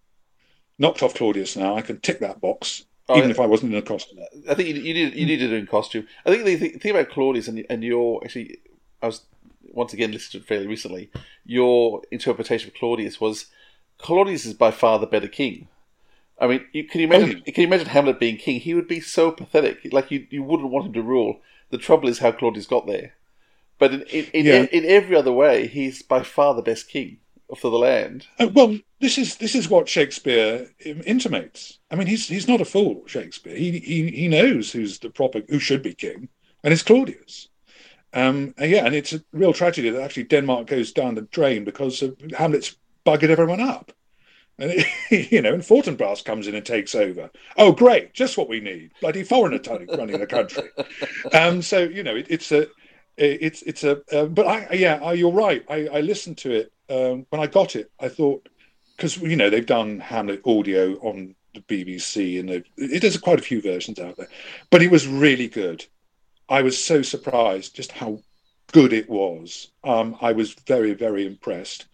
knocked 0.77 1.01
off 1.03 1.15
Claudius 1.15 1.55
now. 1.55 1.75
I 1.75 1.81
can 1.81 1.99
tick 1.99 2.19
that 2.19 2.41
box, 2.41 2.85
Oh, 3.07 3.17
even 3.17 3.29
yeah. 3.29 3.35
if 3.35 3.39
I 3.39 3.45
wasn't 3.45 3.71
in 3.73 3.77
a 3.77 3.81
costume. 3.81 4.19
I 4.49 4.55
think 4.55 4.69
you, 4.69 4.75
you 4.75 4.93
need 4.93 5.15
you 5.15 5.25
need 5.25 5.37
to 5.37 5.47
do 5.47 5.55
in 5.55 5.67
costume. 5.67 6.07
I 6.25 6.31
think 6.31 6.43
the 6.45 6.57
th- 6.57 6.81
thing 6.81 6.91
about 6.91 7.09
Claudius 7.09 7.47
and 7.47 7.65
and 7.69 7.83
your 7.83 8.23
actually, 8.23 8.57
I 9.01 9.07
was 9.07 9.21
once 9.61 9.93
again 9.93 10.11
to 10.11 10.39
fairly 10.39 10.67
recently. 10.67 11.11
Your 11.45 12.01
interpretation 12.11 12.69
of 12.69 12.75
Claudius 12.75 13.21
was 13.21 13.47
Claudius 13.97 14.45
is 14.45 14.53
by 14.53 14.71
far 14.71 14.99
the 14.99 15.07
better 15.07 15.27
king. 15.27 15.67
I 16.39 16.47
mean, 16.47 16.65
you, 16.73 16.83
can 16.83 17.01
you 17.01 17.07
imagine? 17.07 17.41
Can 17.41 17.61
you 17.61 17.67
imagine 17.67 17.87
Hamlet 17.87 18.19
being 18.19 18.37
king? 18.37 18.59
He 18.59 18.73
would 18.73 18.87
be 18.87 18.99
so 18.99 19.31
pathetic. 19.31 19.79
Like 19.91 20.11
you, 20.11 20.27
you 20.29 20.43
wouldn't 20.43 20.69
want 20.69 20.87
him 20.87 20.93
to 20.93 21.01
rule. 21.01 21.39
The 21.69 21.77
trouble 21.77 22.09
is 22.09 22.19
how 22.19 22.31
Claudius 22.31 22.65
got 22.67 22.87
there. 22.87 23.13
But 23.79 23.93
in 23.93 24.01
in, 24.03 24.25
in, 24.33 24.45
Yeah. 24.45 24.63
in 24.71 24.85
every 24.85 25.15
other 25.15 25.31
way, 25.31 25.67
he's 25.67 26.01
by 26.01 26.23
far 26.23 26.53
the 26.53 26.61
best 26.61 26.89
king 26.89 27.17
for 27.57 27.69
the 27.69 27.77
land. 27.77 28.27
Uh, 28.39 28.47
well, 28.53 28.79
this 28.99 29.17
is 29.17 29.37
this 29.37 29.55
is 29.55 29.69
what 29.69 29.87
Shakespeare 29.89 30.67
intimates. 31.05 31.79
I 31.91 31.95
mean, 31.95 32.07
he's 32.07 32.27
he's 32.27 32.47
not 32.47 32.61
a 32.61 32.65
fool. 32.65 33.03
Shakespeare. 33.07 33.55
He 33.55 33.79
he 33.79 34.09
he 34.11 34.27
knows 34.27 34.71
who's 34.71 34.99
the 34.99 35.09
proper 35.09 35.41
who 35.49 35.59
should 35.59 35.83
be 35.83 35.93
king, 35.93 36.29
and 36.63 36.73
it's 36.73 36.83
Claudius. 36.83 37.47
Um, 38.13 38.53
and 38.57 38.71
yeah, 38.71 38.85
and 38.85 38.95
it's 38.95 39.13
a 39.13 39.21
real 39.33 39.51
tragedy 39.53 39.89
that 39.89 40.01
actually 40.01 40.23
Denmark 40.23 40.67
goes 40.67 40.91
down 40.93 41.15
the 41.15 41.23
drain 41.23 41.65
because 41.65 42.01
of 42.01 42.15
Hamlet's 42.37 42.77
buggered 43.05 43.29
everyone 43.29 43.59
up. 43.59 43.91
And 44.57 44.85
you 45.11 45.41
know, 45.41 45.53
and 45.53 45.63
Fortinbras 45.63 46.23
comes 46.23 46.47
in 46.47 46.55
and 46.55 46.65
takes 46.65 46.95
over. 46.95 47.29
Oh, 47.57 47.71
great! 47.71 48.13
Just 48.13 48.37
what 48.37 48.49
we 48.49 48.59
need. 48.59 48.91
Bloody 49.01 49.23
foreigner 49.23 49.59
running 49.97 50.19
the 50.19 50.27
country. 50.27 50.69
Um, 51.33 51.61
so 51.61 51.79
you 51.79 52.03
know, 52.03 52.15
it, 52.15 52.27
it's 52.29 52.51
a, 52.51 52.67
it's 53.17 53.61
it's 53.63 53.83
a. 53.83 54.01
Uh, 54.11 54.25
but 54.25 54.47
I, 54.47 54.73
yeah, 54.73 54.99
I, 55.03 55.13
you're 55.13 55.31
right. 55.31 55.63
I, 55.69 55.87
I 55.87 56.01
listened 56.01 56.37
to 56.39 56.51
it 56.51 56.71
um, 56.89 57.25
when 57.29 57.41
I 57.41 57.47
got 57.47 57.75
it. 57.75 57.91
I 57.99 58.09
thought 58.09 58.47
because 58.95 59.17
you 59.17 59.35
know 59.35 59.49
they've 59.49 59.65
done 59.65 59.99
Hamlet 59.99 60.41
audio 60.45 60.93
on 60.95 61.35
the 61.53 61.61
BBC 61.61 62.39
and 62.39 62.49
it 62.49 62.65
there's 63.01 63.17
quite 63.17 63.39
a 63.39 63.43
few 63.43 63.61
versions 63.61 63.99
out 63.99 64.17
there, 64.17 64.27
but 64.69 64.81
it 64.81 64.91
was 64.91 65.07
really 65.07 65.47
good. 65.47 65.85
I 66.47 66.61
was 66.61 66.81
so 66.81 67.01
surprised 67.01 67.75
just 67.75 67.91
how 67.91 68.19
good 68.71 68.93
it 68.93 69.09
was. 69.09 69.71
Um, 69.83 70.17
I 70.21 70.31
was 70.31 70.53
very 70.67 70.93
very 70.93 71.25
impressed, 71.25 71.87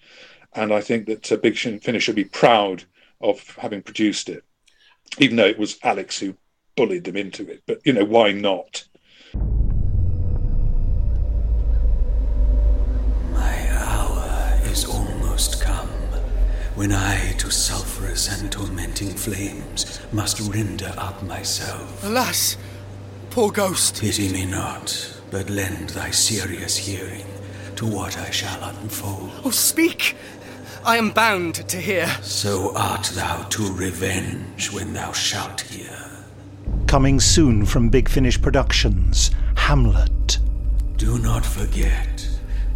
and 0.53 0.73
I 0.73 0.81
think 0.81 1.05
that 1.07 1.31
uh, 1.31 1.37
Big 1.37 1.57
Finish 1.57 2.03
should 2.03 2.15
be 2.15 2.25
proud 2.25 2.83
of 3.21 3.55
having 3.57 3.81
produced 3.81 4.29
it, 4.29 4.43
even 5.19 5.37
though 5.37 5.45
it 5.45 5.59
was 5.59 5.79
Alex 5.83 6.19
who 6.19 6.35
bullied 6.75 7.03
them 7.05 7.17
into 7.17 7.49
it. 7.49 7.63
But 7.65 7.79
you 7.85 7.93
know 7.93 8.05
why 8.05 8.31
not? 8.31 8.85
My 13.31 13.67
hour 13.71 14.59
is 14.65 14.85
almost 14.85 15.61
come, 15.61 15.87
when 16.75 16.91
I 16.91 17.33
to 17.37 17.51
sulphurous 17.51 18.39
and 18.39 18.51
tormenting 18.51 19.11
flames 19.11 20.01
must 20.11 20.39
render 20.53 20.93
up 20.97 21.21
myself. 21.23 22.03
Alas, 22.03 22.57
poor 23.29 23.51
ghost. 23.51 24.01
Pity 24.01 24.31
me 24.31 24.45
not, 24.45 25.21
but 25.29 25.49
lend 25.49 25.89
thy 25.89 26.11
serious 26.11 26.75
hearing 26.75 27.25
to 27.75 27.85
what 27.85 28.17
I 28.17 28.29
shall 28.29 28.63
unfold. 28.63 29.31
Oh, 29.43 29.49
speak! 29.49 30.15
I 30.83 30.97
am 30.97 31.11
bound 31.11 31.55
to 31.69 31.77
hear. 31.77 32.07
So 32.21 32.75
art 32.75 33.11
thou 33.13 33.43
to 33.43 33.73
revenge 33.73 34.71
when 34.71 34.93
thou 34.93 35.11
shalt 35.11 35.61
hear. 35.61 35.95
Coming 36.87 37.19
soon 37.19 37.65
from 37.65 37.89
Big 37.89 38.09
Finish 38.09 38.41
Productions, 38.41 39.29
Hamlet. 39.55 40.39
Do 40.97 41.19
not 41.19 41.45
forget, 41.45 42.27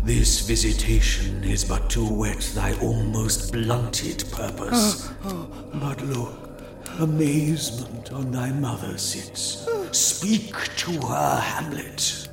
this 0.03 0.41
visitation 0.47 1.43
is 1.43 1.65
but 1.65 1.89
to 1.91 2.05
whet 2.05 2.41
thy 2.53 2.73
almost 2.79 3.51
blunted 3.51 4.23
purpose. 4.31 5.09
Oh, 5.27 5.49
oh. 5.51 5.79
But 5.79 6.01
look, 6.05 6.61
amazement 6.99 8.11
on 8.13 8.29
thy 8.31 8.51
mother 8.51 8.95
sits. 8.99 9.67
Speak 9.91 10.53
to 10.75 10.91
her, 11.07 11.39
Hamlet. 11.39 12.27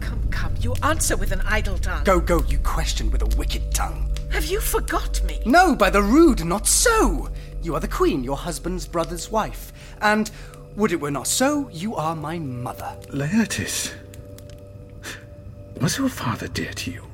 Come, 0.00 0.26
come, 0.30 0.54
you 0.60 0.74
answer 0.82 1.16
with 1.18 1.32
an 1.32 1.42
idle 1.42 1.76
tongue. 1.76 2.04
Go, 2.04 2.18
go, 2.18 2.42
you 2.48 2.58
question 2.60 3.10
with 3.10 3.20
a 3.20 3.36
wicked 3.36 3.74
tongue. 3.74 4.09
Have 4.30 4.46
you 4.46 4.60
forgot 4.60 5.22
me? 5.24 5.40
No, 5.44 5.74
by 5.74 5.90
the 5.90 6.02
rood, 6.02 6.44
not 6.44 6.66
so. 6.66 7.28
You 7.62 7.74
are 7.74 7.80
the 7.80 7.88
queen, 7.88 8.24
your 8.24 8.36
husband's 8.36 8.86
brother's 8.86 9.30
wife. 9.30 9.72
And 10.00 10.30
would 10.76 10.92
it 10.92 11.00
were 11.00 11.10
not 11.10 11.26
so, 11.26 11.68
you 11.70 11.96
are 11.96 12.16
my 12.16 12.38
mother. 12.38 12.96
Laertes, 13.08 13.92
was 15.80 15.98
your 15.98 16.08
father 16.08 16.48
dear 16.48 16.72
to 16.72 16.90
you? 16.90 17.04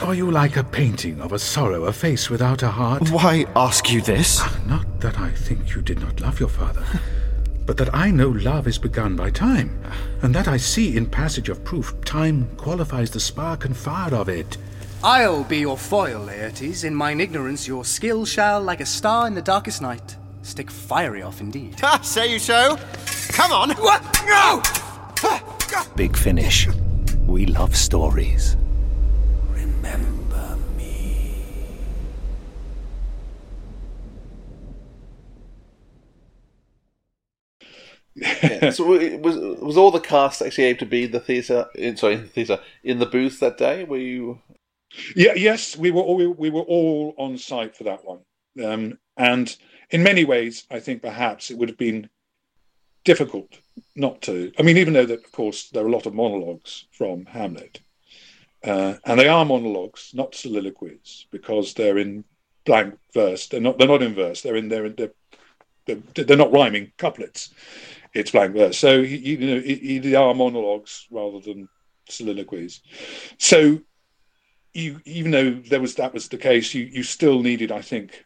Are 0.00 0.14
you 0.14 0.30
like 0.30 0.56
a 0.56 0.64
painting 0.64 1.20
of 1.20 1.32
a 1.32 1.38
sorrow, 1.38 1.84
a 1.84 1.92
face 1.92 2.30
without 2.30 2.62
a 2.62 2.68
heart? 2.68 3.10
Why 3.10 3.44
ask 3.56 3.90
you 3.90 4.00
this? 4.00 4.38
Ah, 4.40 4.60
not 4.66 5.00
that 5.00 5.18
I 5.18 5.30
think 5.30 5.74
you 5.74 5.82
did 5.82 6.00
not 6.00 6.20
love 6.20 6.40
your 6.40 6.48
father, 6.48 6.84
but 7.66 7.76
that 7.76 7.94
I 7.94 8.10
know 8.10 8.28
love 8.28 8.66
is 8.66 8.78
begun 8.78 9.16
by 9.16 9.30
time, 9.30 9.82
and 10.22 10.34
that 10.34 10.48
I 10.48 10.56
see 10.56 10.96
in 10.96 11.06
passage 11.06 11.48
of 11.48 11.64
proof 11.64 11.94
time 12.04 12.48
qualifies 12.56 13.10
the 13.10 13.20
spark 13.20 13.64
and 13.64 13.76
fire 13.76 14.14
of 14.14 14.28
it. 14.28 14.56
I'll 15.02 15.44
be 15.44 15.58
your 15.58 15.78
foil, 15.78 16.26
Laertes. 16.26 16.84
In 16.84 16.92
mine 16.92 17.20
ignorance, 17.20 17.68
your 17.68 17.84
skill 17.84 18.24
shall, 18.24 18.60
like 18.60 18.80
a 18.80 18.86
star 18.86 19.28
in 19.28 19.34
the 19.34 19.42
darkest 19.42 19.80
night, 19.80 20.16
stick 20.42 20.70
fiery 20.70 21.22
off 21.22 21.40
indeed. 21.40 21.78
Ha, 21.80 22.00
say 22.02 22.32
you 22.32 22.40
so? 22.40 22.76
Come 23.28 23.52
on! 23.52 23.70
What? 23.76 24.02
No! 24.26 24.60
Big 25.94 26.16
Finish. 26.16 26.68
We 27.26 27.46
love 27.46 27.76
stories. 27.76 28.56
Remember 29.50 30.56
me. 30.76 31.44
Yeah. 38.16 38.70
so 38.72 38.94
it 38.94 39.20
was 39.20 39.36
was 39.36 39.76
all 39.76 39.92
the 39.92 40.00
cast 40.00 40.42
actually 40.42 40.64
able 40.64 40.80
to 40.80 40.86
be 40.86 41.04
in 41.04 41.12
the 41.12 41.20
theatre? 41.20 41.68
In 41.76 41.96
sorry, 41.96 42.14
in 42.14 42.22
the 42.22 42.28
theatre 42.28 42.58
in 42.82 42.98
the 42.98 43.06
booth 43.06 43.38
that 43.40 43.58
day? 43.58 43.84
Were 43.84 43.98
you? 43.98 44.40
Yeah, 45.14 45.34
yes, 45.34 45.76
we 45.76 45.90
were 45.90 46.02
all, 46.02 46.16
we, 46.16 46.26
we 46.26 46.50
were 46.50 46.62
all 46.62 47.14
on 47.18 47.38
site 47.38 47.76
for 47.76 47.84
that 47.84 48.04
one, 48.04 48.20
um, 48.64 48.98
and 49.16 49.54
in 49.90 50.02
many 50.02 50.24
ways, 50.24 50.64
I 50.70 50.80
think 50.80 51.02
perhaps 51.02 51.50
it 51.50 51.58
would 51.58 51.68
have 51.68 51.78
been 51.78 52.08
difficult 53.04 53.58
not 53.96 54.20
to. 54.22 54.52
I 54.58 54.62
mean, 54.62 54.76
even 54.76 54.94
though 54.94 55.06
that, 55.06 55.24
of 55.24 55.32
course, 55.32 55.70
there 55.70 55.84
are 55.84 55.88
a 55.88 55.92
lot 55.92 56.06
of 56.06 56.14
monologues 56.14 56.86
from 56.92 57.26
Hamlet, 57.26 57.80
uh, 58.64 58.94
and 59.04 59.18
they 59.18 59.28
are 59.28 59.44
monologues, 59.44 60.10
not 60.14 60.34
soliloquies, 60.34 61.26
because 61.30 61.74
they're 61.74 61.98
in 61.98 62.24
blank 62.64 62.98
verse. 63.14 63.46
They're 63.46 63.60
not. 63.60 63.78
They're 63.78 63.88
not 63.88 64.02
in 64.02 64.14
verse. 64.14 64.42
They're 64.42 64.56
in. 64.56 64.68
They're 64.68 64.86
in, 64.86 64.94
they're, 64.96 65.12
they're, 65.86 66.24
they're 66.24 66.36
not 66.36 66.52
rhyming 66.52 66.92
couplets. 66.96 67.50
It's 68.14 68.30
blank 68.30 68.54
verse. 68.54 68.78
So 68.78 68.98
you 68.98 69.38
know, 69.38 69.60
they 69.60 70.14
are 70.14 70.34
monologues 70.34 71.06
rather 71.10 71.40
than 71.40 71.68
soliloquies. 72.08 72.80
So 73.38 73.80
you, 74.78 75.00
even 75.04 75.30
though 75.30 75.50
there 75.50 75.80
was 75.80 75.96
that 75.96 76.14
was 76.14 76.28
the 76.28 76.38
case, 76.38 76.72
you 76.72 76.84
you 76.84 77.02
still 77.02 77.42
needed, 77.42 77.72
I 77.72 77.82
think, 77.82 78.24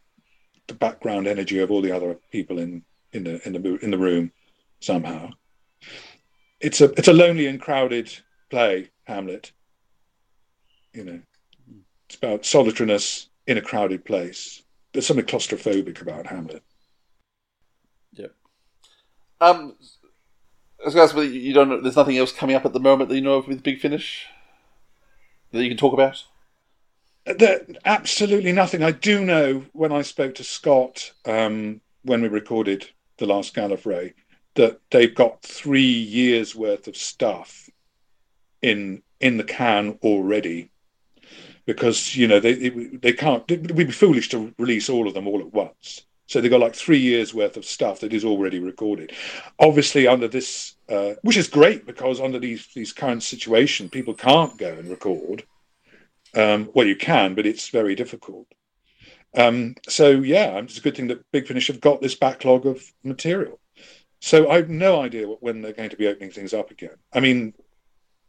the 0.69 0.75
background 0.75 1.27
energy 1.27 1.59
of 1.59 1.71
all 1.71 1.81
the 1.81 1.93
other 1.93 2.17
people 2.31 2.59
in 2.59 2.85
in 3.13 3.25
the 3.25 3.47
in 3.47 3.55
the 3.55 3.79
in 3.79 3.91
the 3.91 3.99
room 3.99 4.33
somehow. 4.81 5.31
It's 6.61 6.81
a 6.81 6.93
it's 6.93 7.09
a 7.09 7.13
lonely 7.13 7.47
and 7.47 7.61
crowded 7.61 8.15
play, 8.51 8.91
Hamlet. 9.05 9.53
You 10.93 11.05
know, 11.05 11.21
it's 12.07 12.17
about 12.17 12.45
solitariness 12.45 13.29
in 13.47 13.57
a 13.57 13.63
crowded 13.63 14.05
place. 14.05 14.63
There's 14.93 15.07
something 15.07 15.25
claustrophobic 15.25 16.03
about 16.03 16.27
Hamlet. 16.27 16.63
Yep. 18.13 18.35
Um, 19.41 19.77
to 20.87 21.01
ask, 21.01 21.17
you 21.17 21.55
don't 21.55 21.83
there's 21.83 21.97
nothing 21.97 22.19
else 22.19 22.33
coming 22.33 22.57
up 22.57 22.67
at 22.67 22.75
the 22.75 22.81
moment 22.81 23.09
that 23.09 23.17
you 23.17 23.23
know 23.23 23.35
of 23.35 23.49
with 23.49 23.63
Big 23.63 23.81
Finish 23.81 24.27
that 25.51 25.63
you 25.63 25.71
can 25.71 25.79
talk 25.79 25.95
about. 25.95 26.25
There, 27.25 27.65
absolutely 27.85 28.53
nothing. 28.53 28.83
I 28.83 28.91
do 28.91 29.25
know 29.25 29.65
when 29.73 29.93
I 29.93 30.03
spoke 30.03 30.35
to 30.37 30.45
Scott 30.45 31.13
um, 31.25 31.81
when 32.03 32.23
we 32.23 32.29
recorded 32.29 32.91
the 33.19 33.27
last 33.27 33.55
Gallifrey 33.55 34.15
that 34.55 34.81
they've 34.91 35.15
got 35.15 35.43
three 35.43 35.83
years 35.83 36.55
worth 36.55 36.89
of 36.89 36.97
stuff 36.97 37.71
in 38.61 39.03
in 39.21 39.37
the 39.37 39.45
can 39.45 39.99
already. 40.03 40.71
Because 41.65 42.17
you 42.17 42.27
know 42.27 42.41
they 42.41 42.71
they 42.71 43.13
can't 43.13 43.49
it 43.49 43.73
would 43.73 43.87
be 43.87 43.93
foolish 43.93 44.29
to 44.31 44.53
release 44.59 44.89
all 44.89 45.07
of 45.07 45.15
them 45.15 45.29
all 45.29 45.41
at 45.41 45.53
once. 45.53 46.03
So 46.27 46.41
they've 46.41 46.51
got 46.51 46.61
like 46.61 46.75
three 46.75 46.99
years 46.99 47.33
worth 47.33 47.57
of 47.57 47.65
stuff 47.65 48.01
that 48.01 48.13
is 48.13 48.25
already 48.25 48.59
recorded. 48.59 49.13
Obviously 49.61 50.09
under 50.09 50.27
this 50.27 50.75
uh, 50.89 51.13
which 51.23 51.37
is 51.37 51.47
great 51.47 51.87
because 51.87 52.21
under 52.21 52.41
these 52.41 52.67
these 52.75 52.93
current 52.93 53.23
situation 53.23 53.89
people 53.89 54.15
can't 54.15 54.59
go 54.59 54.73
and 54.73 54.91
record 54.91 55.45
um, 56.35 56.71
well 56.75 56.87
you 56.87 56.97
can 56.97 57.35
but 57.35 57.47
it's 57.47 57.69
very 57.69 57.95
difficult 57.95 58.47
um, 59.35 59.75
so 59.89 60.11
yeah 60.11 60.59
it's 60.59 60.79
a 60.79 60.83
good 60.83 60.97
thing 60.97 61.09
that 61.09 61.31
big 61.33 61.47
finish 61.47 61.69
have 61.69 61.81
got 61.81 62.01
this 62.01 62.15
backlog 62.15 62.67
of 62.67 62.83
material 63.03 63.59
so 64.23 64.49
I've 64.49 64.71
no 64.71 65.03
idea 65.03 65.27
when 65.27 65.61
they're 65.63 65.73
going 65.73 65.91
to 65.91 65.97
be 65.97 66.07
opening 66.07 66.31
things 66.31 66.55
up 66.55 66.71
again. 66.71 66.95
I 67.13 67.19
mean, 67.19 67.55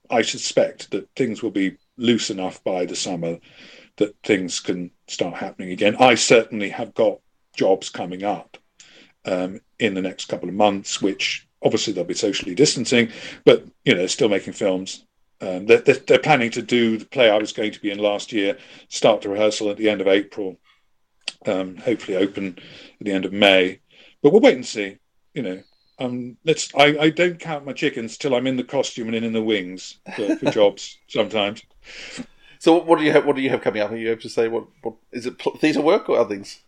I 0.10 0.24
suspect 0.24 0.89
that 0.89 1.08
things 1.16 1.43
will 1.43 1.51
be 1.51 1.78
loose 1.97 2.32
enough 2.32 2.64
by 2.64 2.88
the 2.88 2.95
summer 2.95 3.38
that 3.97 4.16
things 4.24 4.60
can 4.60 4.89
start 5.08 5.36
happening 5.36 5.70
again. 5.70 5.95
I 5.99 6.16
certainly 6.16 6.70
have 6.70 6.95
got 6.95 7.20
jobs 7.56 7.91
coming 7.91 8.24
up 8.24 8.58
um, 9.26 9.62
in 9.78 9.93
the 9.93 10.01
next 10.01 10.26
couple 10.26 10.49
of 10.49 10.56
months, 10.56 10.99
which 10.99 11.47
obviously 11.62 11.93
they'll 11.93 12.06
be 12.06 12.16
socially 12.16 12.56
distancing, 12.56 13.10
but 13.45 13.64
you 13.86 13.93
know, 13.93 14.08
still 14.08 14.30
making 14.30 14.54
films. 14.54 15.06
Um, 15.44 15.66
they're, 15.66 15.80
they're, 15.80 16.20
planning 16.20 16.52
to 16.52 16.62
do 16.62 16.98
the 16.98 17.06
play 17.06 17.30
I 17.30 17.38
was 17.38 17.52
going 17.52 17.74
to 17.74 17.82
be 17.82 17.91
in 17.91 17.98
last 18.00 18.32
year, 18.32 18.58
start 18.88 19.22
the 19.22 19.30
rehearsal 19.30 19.70
at 19.70 19.76
the 19.76 19.89
end 19.89 20.00
of 20.00 20.08
April, 20.08 20.58
um, 21.46 21.76
hopefully 21.76 22.16
open 22.16 22.58
at 23.00 23.06
the 23.06 23.12
end 23.12 23.26
of 23.26 23.34
May. 23.34 23.80
But 24.22 24.32
we'll 24.32 24.41
wait 24.41 24.56
and 24.56 24.66
see. 24.66 25.00
You 25.34 25.41
know, 25.41 25.64
um, 26.00 26.38
let's. 26.46 26.74
I, 26.76 26.98
I 26.98 27.10
don't 27.10 27.39
count 27.39 27.66
my 27.66 27.74
chickens 27.74 28.18
till 28.18 28.36
I'm 28.36 28.48
in 28.48 28.56
the 28.56 28.64
costume 28.64 29.08
and 29.08 29.18
in 29.18 29.34
the 29.34 29.44
wings 29.44 29.98
for, 30.16 30.38
for 30.38 30.52
jobs 30.52 30.98
sometimes. 31.10 31.62
So 32.60 32.82
what 32.82 33.00
do 33.00 33.04
you 33.04 33.12
have? 33.12 33.26
What 33.26 33.36
do 33.36 33.41
you 33.41 33.50
have 33.50 33.62
coming 33.62 33.82
up? 33.82 33.91
Are 33.91 33.98
you 33.98 34.12
able 34.12 34.22
to 34.22 34.30
say 34.30 34.48
what? 34.48 34.68
What 34.82 34.96
is 35.12 35.26
it? 35.26 35.41
Theatre 35.60 35.82
work 35.82 36.08
or 36.08 36.20
other 36.20 36.36
things? 36.36 36.62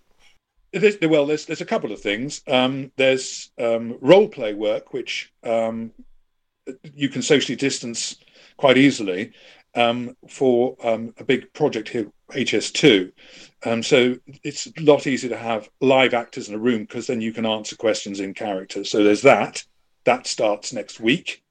There's, 0.73 0.97
well, 1.01 1.26
there's 1.26 1.45
there's 1.45 1.61
a 1.61 1.65
couple 1.65 1.93
of 1.93 2.01
things. 2.01 2.41
Um, 2.45 2.91
there's 2.97 3.51
um, 3.57 3.97
role 4.01 4.28
play 4.28 4.53
work, 4.53 4.91
which 4.91 5.32
um, 5.43 5.93
you 6.93 7.07
can 7.07 7.21
socially 7.21 7.55
distance 7.55 8.17
quite 8.57 8.77
easily 8.77 9.31
um, 9.75 10.15
for 10.29 10.75
um, 10.83 11.13
a 11.17 11.23
big 11.23 11.51
project 11.53 11.89
here, 11.89 12.11
HS2. 12.31 13.11
Um, 13.65 13.83
so 13.83 14.15
it's 14.43 14.67
a 14.67 14.81
lot 14.81 15.07
easier 15.07 15.29
to 15.29 15.37
have 15.37 15.69
live 15.81 16.13
actors 16.13 16.49
in 16.49 16.55
a 16.55 16.59
room 16.59 16.81
because 16.81 17.07
then 17.07 17.21
you 17.21 17.33
can 17.33 17.45
answer 17.45 17.75
questions 17.75 18.19
in 18.19 18.33
character. 18.33 18.83
So 18.83 19.03
there's 19.03 19.21
that. 19.23 19.63
That 20.05 20.27
starts 20.27 20.73
next 20.73 20.99
week. 20.99 21.43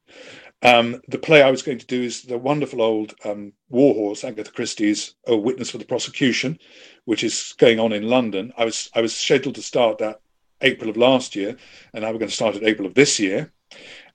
Um, 0.61 1.01
the 1.09 1.19
play 1.19 1.43
I 1.43 1.51
was 1.51 1.61
going 1.61 1.77
to 1.77 1.85
do 1.85 2.01
is 2.01 2.23
the 2.23 2.37
wonderful 2.37 2.81
old 2.81 3.13
um, 3.23 3.53
Warhorse, 3.69 4.23
Agatha 4.23 4.51
Christie's 4.51 5.13
A 5.27 5.35
Witness 5.35 5.69
for 5.69 5.77
the 5.77 5.85
Prosecution, 5.85 6.57
which 7.03 7.23
is 7.23 7.53
going 7.57 7.79
on 7.79 7.93
in 7.93 8.09
London. 8.09 8.51
I 8.57 8.65
was 8.65 8.89
I 8.95 9.01
was 9.01 9.15
scheduled 9.15 9.55
to 9.55 9.61
start 9.61 9.99
that 9.99 10.21
April 10.61 10.89
of 10.89 10.97
last 10.97 11.35
year, 11.35 11.57
and 11.93 12.03
now 12.03 12.11
we're 12.11 12.19
going 12.19 12.29
to 12.29 12.35
start 12.35 12.55
at 12.55 12.63
April 12.63 12.87
of 12.87 12.95
this 12.95 13.19
year. 13.19 13.51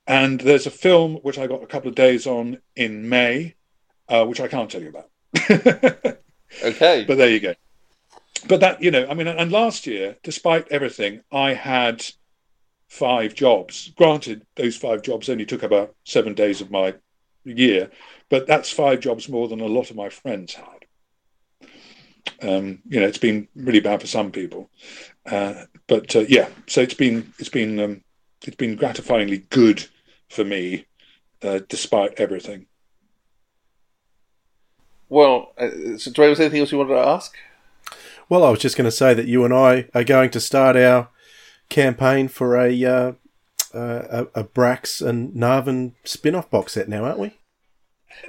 And 0.07 0.39
there's 0.41 0.67
a 0.67 0.71
film 0.71 1.15
which 1.17 1.37
I 1.37 1.47
got 1.47 1.63
a 1.63 1.67
couple 1.67 1.89
of 1.89 1.95
days 1.95 2.27
on 2.27 2.59
in 2.75 3.07
May, 3.07 3.55
uh, 4.09 4.25
which 4.25 4.41
I 4.41 4.47
can't 4.47 4.69
tell 4.69 4.81
you 4.81 4.89
about. 4.89 5.09
okay. 6.63 7.05
But 7.07 7.17
there 7.17 7.29
you 7.29 7.39
go. 7.39 7.53
But 8.47 8.59
that, 8.61 8.81
you 8.81 8.91
know, 8.91 9.07
I 9.07 9.13
mean, 9.13 9.27
and 9.27 9.51
last 9.51 9.85
year, 9.85 10.17
despite 10.23 10.67
everything, 10.71 11.21
I 11.31 11.53
had 11.53 12.03
five 12.91 13.33
jobs. 13.35 13.91
Granted, 13.95 14.45
those 14.55 14.75
five 14.75 15.01
jobs 15.03 15.29
only 15.29 15.45
took 15.45 15.63
about 15.63 15.95
seven 16.03 16.33
days 16.33 16.59
of 16.59 16.71
my 16.71 16.95
year, 17.45 17.89
but 18.29 18.47
that's 18.47 18.71
five 18.71 18.99
jobs 18.99 19.29
more 19.29 19.47
than 19.47 19.61
a 19.61 19.67
lot 19.67 19.89
of 19.89 19.95
my 19.95 20.09
friends 20.09 20.55
had. 20.55 21.61
Um, 22.41 22.79
you 22.87 22.99
know, 22.99 23.07
it's 23.07 23.17
been 23.17 23.47
really 23.55 23.79
bad 23.79 24.01
for 24.01 24.07
some 24.07 24.31
people, 24.31 24.69
uh, 25.25 25.65
but 25.87 26.15
uh, 26.15 26.25
yeah. 26.27 26.49
So 26.67 26.81
it's 26.81 26.93
been 26.93 27.33
it's 27.39 27.49
been 27.49 27.79
um, 27.79 28.03
it's 28.45 28.55
been 28.55 28.77
gratifyingly 28.77 29.49
good 29.49 29.87
for 30.29 30.43
me, 30.43 30.85
uh, 31.41 31.59
despite 31.69 32.19
everything. 32.19 32.65
Well, 35.09 35.53
uh, 35.57 35.97
so 35.97 36.11
Dre, 36.11 36.29
was 36.29 36.37
there 36.37 36.45
anything 36.45 36.61
else 36.61 36.71
you 36.71 36.77
wanted 36.77 36.95
to 36.95 37.07
ask? 37.07 37.35
Well, 38.29 38.45
I 38.45 38.49
was 38.49 38.59
just 38.59 38.77
going 38.77 38.85
to 38.85 38.91
say 38.91 39.13
that 39.13 39.27
you 39.27 39.43
and 39.43 39.53
I 39.53 39.89
are 39.93 40.05
going 40.05 40.29
to 40.31 40.39
start 40.39 40.77
our 40.77 41.09
campaign 41.69 42.29
for 42.29 42.57
a 42.57 42.85
uh, 42.85 43.11
uh, 43.73 44.25
a, 44.33 44.41
a 44.41 44.43
Brax 44.43 45.05
and 45.05 45.33
Narvin 45.33 45.93
spin-off 46.03 46.49
box 46.49 46.73
set 46.73 46.89
now, 46.89 47.05
aren't 47.05 47.19
we? 47.19 47.33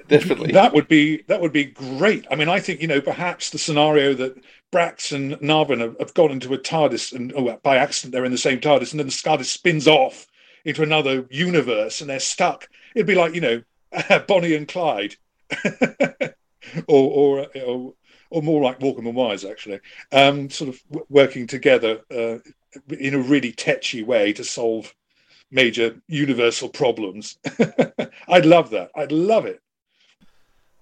Definitely. 0.08 0.52
That 0.52 0.72
would 0.74 0.88
be 0.88 1.22
that 1.28 1.40
would 1.40 1.52
be 1.52 1.64
great. 1.64 2.26
I 2.30 2.36
mean, 2.36 2.48
I 2.48 2.60
think 2.60 2.80
you 2.80 2.88
know 2.88 3.00
perhaps 3.00 3.50
the 3.50 3.58
scenario 3.58 4.14
that 4.14 4.36
Brax 4.72 5.12
and 5.14 5.34
Narvin 5.40 5.80
have, 5.80 5.96
have 5.98 6.14
gone 6.14 6.30
into 6.30 6.54
a 6.54 6.58
TARDIS 6.58 7.12
and 7.12 7.32
oh, 7.36 7.58
by 7.62 7.76
accident 7.76 8.12
they're 8.12 8.24
in 8.24 8.32
the 8.32 8.38
same 8.38 8.60
TARDIS, 8.60 8.92
and 8.92 9.00
then 9.00 9.06
the 9.06 9.12
TARDIS 9.12 9.46
spins 9.46 9.86
off 9.86 10.26
into 10.64 10.82
another 10.82 11.26
universe 11.30 12.00
and 12.00 12.08
they're 12.08 12.20
stuck. 12.20 12.68
It'd 12.94 13.06
be 13.06 13.14
like 13.14 13.34
you 13.34 13.40
know 13.40 13.62
Bonnie 14.26 14.54
and 14.54 14.66
Clyde. 14.68 15.16
or, 16.86 17.44
or, 17.44 17.46
or 17.62 17.94
or 18.32 18.42
more 18.42 18.62
like 18.62 18.80
Morecambe 18.80 19.08
and 19.08 19.16
Wise, 19.16 19.44
actually, 19.44 19.80
um, 20.10 20.48
sort 20.48 20.70
of 20.70 20.82
w- 20.88 21.06
working 21.10 21.46
together 21.46 22.00
uh, 22.10 22.38
in 22.88 23.14
a 23.14 23.18
really 23.18 23.52
tetchy 23.52 24.02
way 24.02 24.32
to 24.32 24.42
solve 24.42 24.94
major 25.50 26.00
universal 26.08 26.70
problems. 26.70 27.36
I'd 28.28 28.46
love 28.46 28.70
that. 28.70 28.90
I'd 28.96 29.12
love 29.12 29.44
it. 29.44 29.60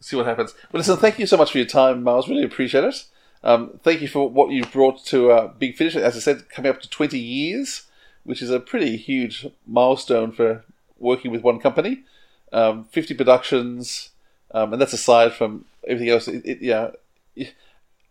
See 0.01 0.16
what 0.16 0.26
happens. 0.26 0.55
Well, 0.70 0.78
listen, 0.78 0.97
thank 0.97 1.18
you 1.18 1.26
so 1.26 1.36
much 1.36 1.51
for 1.51 1.59
your 1.59 1.66
time, 1.66 2.05
Miles. 2.05 2.28
Really 2.28 2.45
appreciate 2.45 2.84
it. 2.84 3.05
Um, 3.43 3.80
thank 3.82 4.03
you 4.03 4.09
for 4.09 4.28
what 4.28 4.51
you've 4.51 4.72
brought 4.72 5.05
to 5.07 5.30
uh, 5.30 5.49
Big 5.49 5.76
Finish. 5.76 5.97
As 5.97 6.16
I 6.16 6.20
said, 6.20 6.49
coming 6.51 6.70
up 6.70 6.80
to 6.82 6.91
20 6.91 7.18
years, 7.18 7.86
which 8.24 8.43
is 8.43 8.51
a 8.51 8.61
pretty 8.61 8.97
huge 8.97 9.47
milestone 9.66 10.32
for 10.32 10.64
working 10.99 11.30
with 11.30 11.43
one 11.43 11.59
company. 11.59 12.05
Um, 12.53 12.84
50 12.91 13.14
productions, 13.14 14.11
um, 14.51 14.72
and 14.72 14.82
that's 14.82 14.93
aside 14.93 15.32
from 15.32 15.64
everything 15.86 16.11
else. 16.11 16.28
It, 16.28 16.45
it, 16.45 16.61
yeah, 16.61 16.91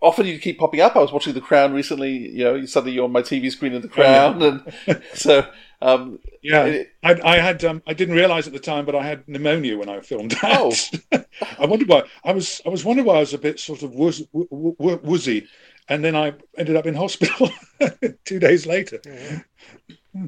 often 0.02 0.26
you 0.26 0.39
keep 0.39 0.60
popping 0.60 0.82
up. 0.82 0.95
I 0.95 1.00
was 1.00 1.12
watching 1.12 1.34
The 1.34 1.41
Crown 1.41 1.74
recently. 1.74 2.30
You 2.30 2.43
know, 2.43 2.66
suddenly 2.66 2.93
you're 2.93 3.06
on 3.06 3.12
my 3.12 3.22
TV 3.22 3.52
screen 3.52 3.74
in 3.74 3.82
The 3.82 3.88
Crown, 3.88 4.41
oh, 4.41 4.62
yeah. 4.86 4.93
and 4.93 5.04
so 5.14 5.47
um, 5.82 6.20
yeah, 6.41 6.66
it, 6.66 6.93
I, 7.04 7.20
I, 7.24 7.36
had 7.38 7.64
um, 7.64 7.82
I 7.88 7.93
didn't 7.93 8.16
realize 8.16 8.47
at 8.47 8.54
the 8.54 8.60
time, 8.60 8.86
but 8.86 8.95
I 8.95 9.04
had 9.04 9.28
pneumonia 9.28 9.78
when 9.78 9.89
I 9.89 10.02
filmed 10.02 10.32
that. 10.32 11.00
Oh. 11.12 11.20
I 11.60 11.66
wondered 11.66 11.88
why 11.88 12.04
I 12.24 12.34
was 12.34 12.62
I 12.66 12.70
was 12.70 12.84
wondering 12.84 13.06
why 13.06 13.16
I 13.16 13.20
was 13.20 13.34
a 13.34 13.38
bit 13.38 13.60
sort 13.60 13.84
of 13.84 13.93
woozy, 13.93 14.28
woozy 14.32 15.47
and 15.89 16.04
then 16.04 16.16
I 16.16 16.34
ended 16.58 16.76
up 16.76 16.86
in 16.86 16.93
hospital 16.93 17.50
two 18.26 18.39
days 18.39 18.66
later. 18.66 19.02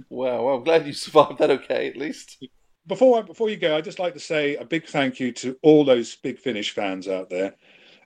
Wow, 0.10 0.46
well, 0.46 0.56
I'm 0.56 0.64
glad 0.64 0.88
you 0.88 0.94
survived 0.94 1.38
that 1.40 1.52
okay, 1.52 1.88
at 1.88 1.98
least. 1.98 2.44
Before 2.88 3.20
I, 3.20 3.22
before 3.22 3.50
you 3.50 3.58
go, 3.58 3.78
I'd 3.78 3.84
just 3.84 4.00
like 4.00 4.16
to 4.16 4.20
say 4.20 4.56
a 4.56 4.66
big 4.66 4.88
thank 4.88 5.20
you 5.20 5.32
to 5.34 5.58
all 5.62 5.86
those 5.86 6.16
Big 6.16 6.40
Finish 6.40 6.72
fans 6.72 7.08
out 7.08 7.30
there 7.30 7.54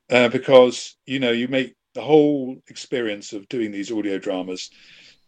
uh, 0.10 0.30
because 0.30 0.96
you 1.06 1.20
know 1.20 1.32
you 1.32 1.48
make 1.48 1.76
the 1.94 2.02
whole 2.02 2.58
experience 2.68 3.34
of 3.34 3.48
doing 3.50 3.72
these 3.72 3.92
audio 3.92 4.18
dramas. 4.18 4.70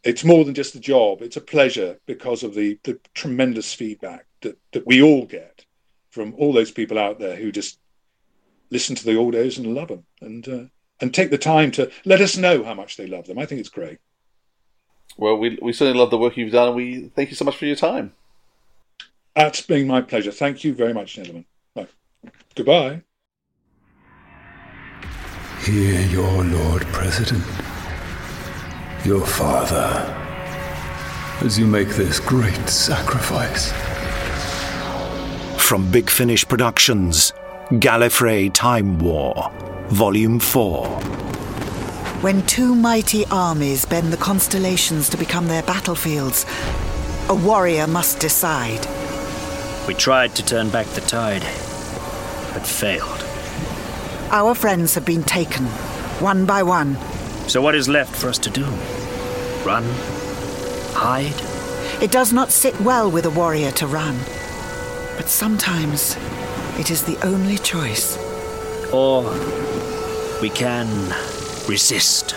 It's 0.03 0.23
more 0.23 0.45
than 0.45 0.53
just 0.53 0.75
a 0.75 0.80
job; 0.80 1.21
it's 1.21 1.38
a 1.38 1.41
pleasure 1.41 1.97
because 2.05 2.43
of 2.43 2.53
the 2.53 2.80
the 2.84 2.99
tremendous 3.13 3.73
feedback 3.73 4.25
that 4.41 4.57
that 4.73 4.86
we 4.86 5.01
all 5.01 5.25
get 5.25 5.65
from 6.09 6.34
all 6.38 6.53
those 6.53 6.71
people 6.71 6.97
out 6.97 7.19
there 7.19 7.36
who 7.36 7.51
just 7.51 7.80
listen 8.69 8.95
to 8.95 9.05
the 9.05 9.11
audios 9.11 9.57
and 9.57 9.73
love 9.73 9.88
them 9.88 10.05
and 10.21 10.47
uh, 10.47 10.65
and 10.99 11.13
take 11.13 11.30
the 11.30 11.38
time 11.38 11.71
to 11.71 11.91
let 12.05 12.21
us 12.21 12.38
know 12.38 12.63
how 12.63 12.73
much 12.73 12.97
they 12.97 13.07
love 13.07 13.28
them. 13.28 13.39
I 13.39 13.45
think 13.45 13.59
it's 13.59 13.69
great. 13.69 13.99
Well, 15.17 15.38
we 15.38 15.57
we 15.61 15.73
certainly 15.73 15.99
love 15.99 16.11
the 16.11 16.17
work 16.17 16.38
you've 16.38 16.51
done, 16.51 16.69
and 16.69 16.75
we 16.75 17.11
thank 17.15 17.30
you 17.30 17.36
so 17.36 17.45
much 17.45 17.57
for 17.57 17.65
your 17.65 17.75
time. 17.75 18.13
That's 19.36 19.61
been 19.61 19.88
my 19.88 20.01
pleasure. 20.01 20.32
Thank 20.32 20.63
you 20.63 20.73
very 20.73 20.93
much, 20.93 21.15
gentlemen. 21.15 21.45
Bye. 21.75 21.88
Goodbye. 22.55 23.03
Hear 25.68 25.99
your 25.99 26.45
Lord 26.45 26.84
President, 26.93 27.43
your 29.03 29.26
father, 29.26 30.15
as 31.45 31.59
you 31.59 31.68
make 31.68 31.89
this 31.89 32.22
great 32.22 32.70
sacrifice. 32.70 33.74
From 35.61 35.91
Big 35.91 36.09
Finish 36.09 36.47
Productions, 36.47 37.34
Gallifrey 37.70 38.49
Time 38.53 38.97
War, 38.99 39.51
Volume 39.89 40.39
4. 40.39 40.88
When 42.22 42.45
two 42.45 42.74
mighty 42.74 43.26
armies 43.26 43.84
bend 43.84 44.13
the 44.13 44.18
constellations 44.18 45.09
to 45.09 45.18
become 45.18 45.49
their 45.49 45.63
battlefields, 45.63 46.45
a 47.28 47.36
warrior 47.36 47.88
must 47.88 48.22
decide. 48.22 48.88
We 49.86 49.95
tried 49.95 50.34
to 50.36 50.45
turn 50.45 50.70
back 50.70 50.88
the 50.88 51.01
tide, 51.01 51.41
but 52.53 52.65
failed. 52.65 53.26
Our 54.30 54.55
friends 54.55 54.93
have 54.95 55.05
been 55.05 55.23
taken, 55.23 55.65
one 56.19 56.45
by 56.45 56.61
one. 56.61 56.97
So 57.47 57.61
what 57.61 57.75
is 57.75 57.88
left 57.88 58.13
for 58.13 58.28
us 58.28 58.38
to 58.39 58.49
do? 58.49 58.65
Run? 59.65 59.86
Hide? 60.93 62.03
It 62.03 62.11
does 62.11 62.34
not 62.34 62.51
sit 62.51 62.80
well 62.82 63.09
with 63.09 63.25
a 63.25 63.30
warrior 63.30 63.71
to 63.71 63.88
run. 63.88 64.19
But 65.15 65.30
sometimes 65.30 66.17
it 66.78 66.91
is 66.91 67.03
the 67.03 67.17
only 67.25 67.57
choice. 67.57 68.17
Or 68.91 69.23
we 70.41 70.49
can 70.49 70.88
resist. 71.69 72.36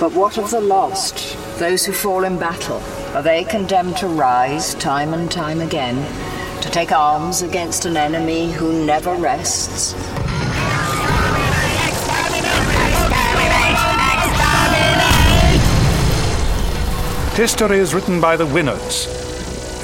But 0.00 0.12
what 0.12 0.38
of 0.38 0.50
the 0.50 0.60
lost? 0.60 1.36
Those 1.58 1.84
who 1.84 1.92
fall 1.92 2.24
in 2.24 2.38
battle? 2.38 2.82
Are 3.14 3.22
they 3.22 3.44
condemned 3.44 3.98
to 3.98 4.08
rise 4.08 4.74
time 4.76 5.12
and 5.12 5.30
time 5.30 5.60
again? 5.60 5.96
To 6.62 6.70
take 6.70 6.92
arms 6.92 7.42
against 7.42 7.84
an 7.84 7.98
enemy 7.98 8.50
who 8.50 8.86
never 8.86 9.14
rests? 9.14 9.94
History 17.36 17.80
is 17.80 17.92
written 17.92 18.18
by 18.18 18.34
the 18.34 18.46
winners. 18.46 19.06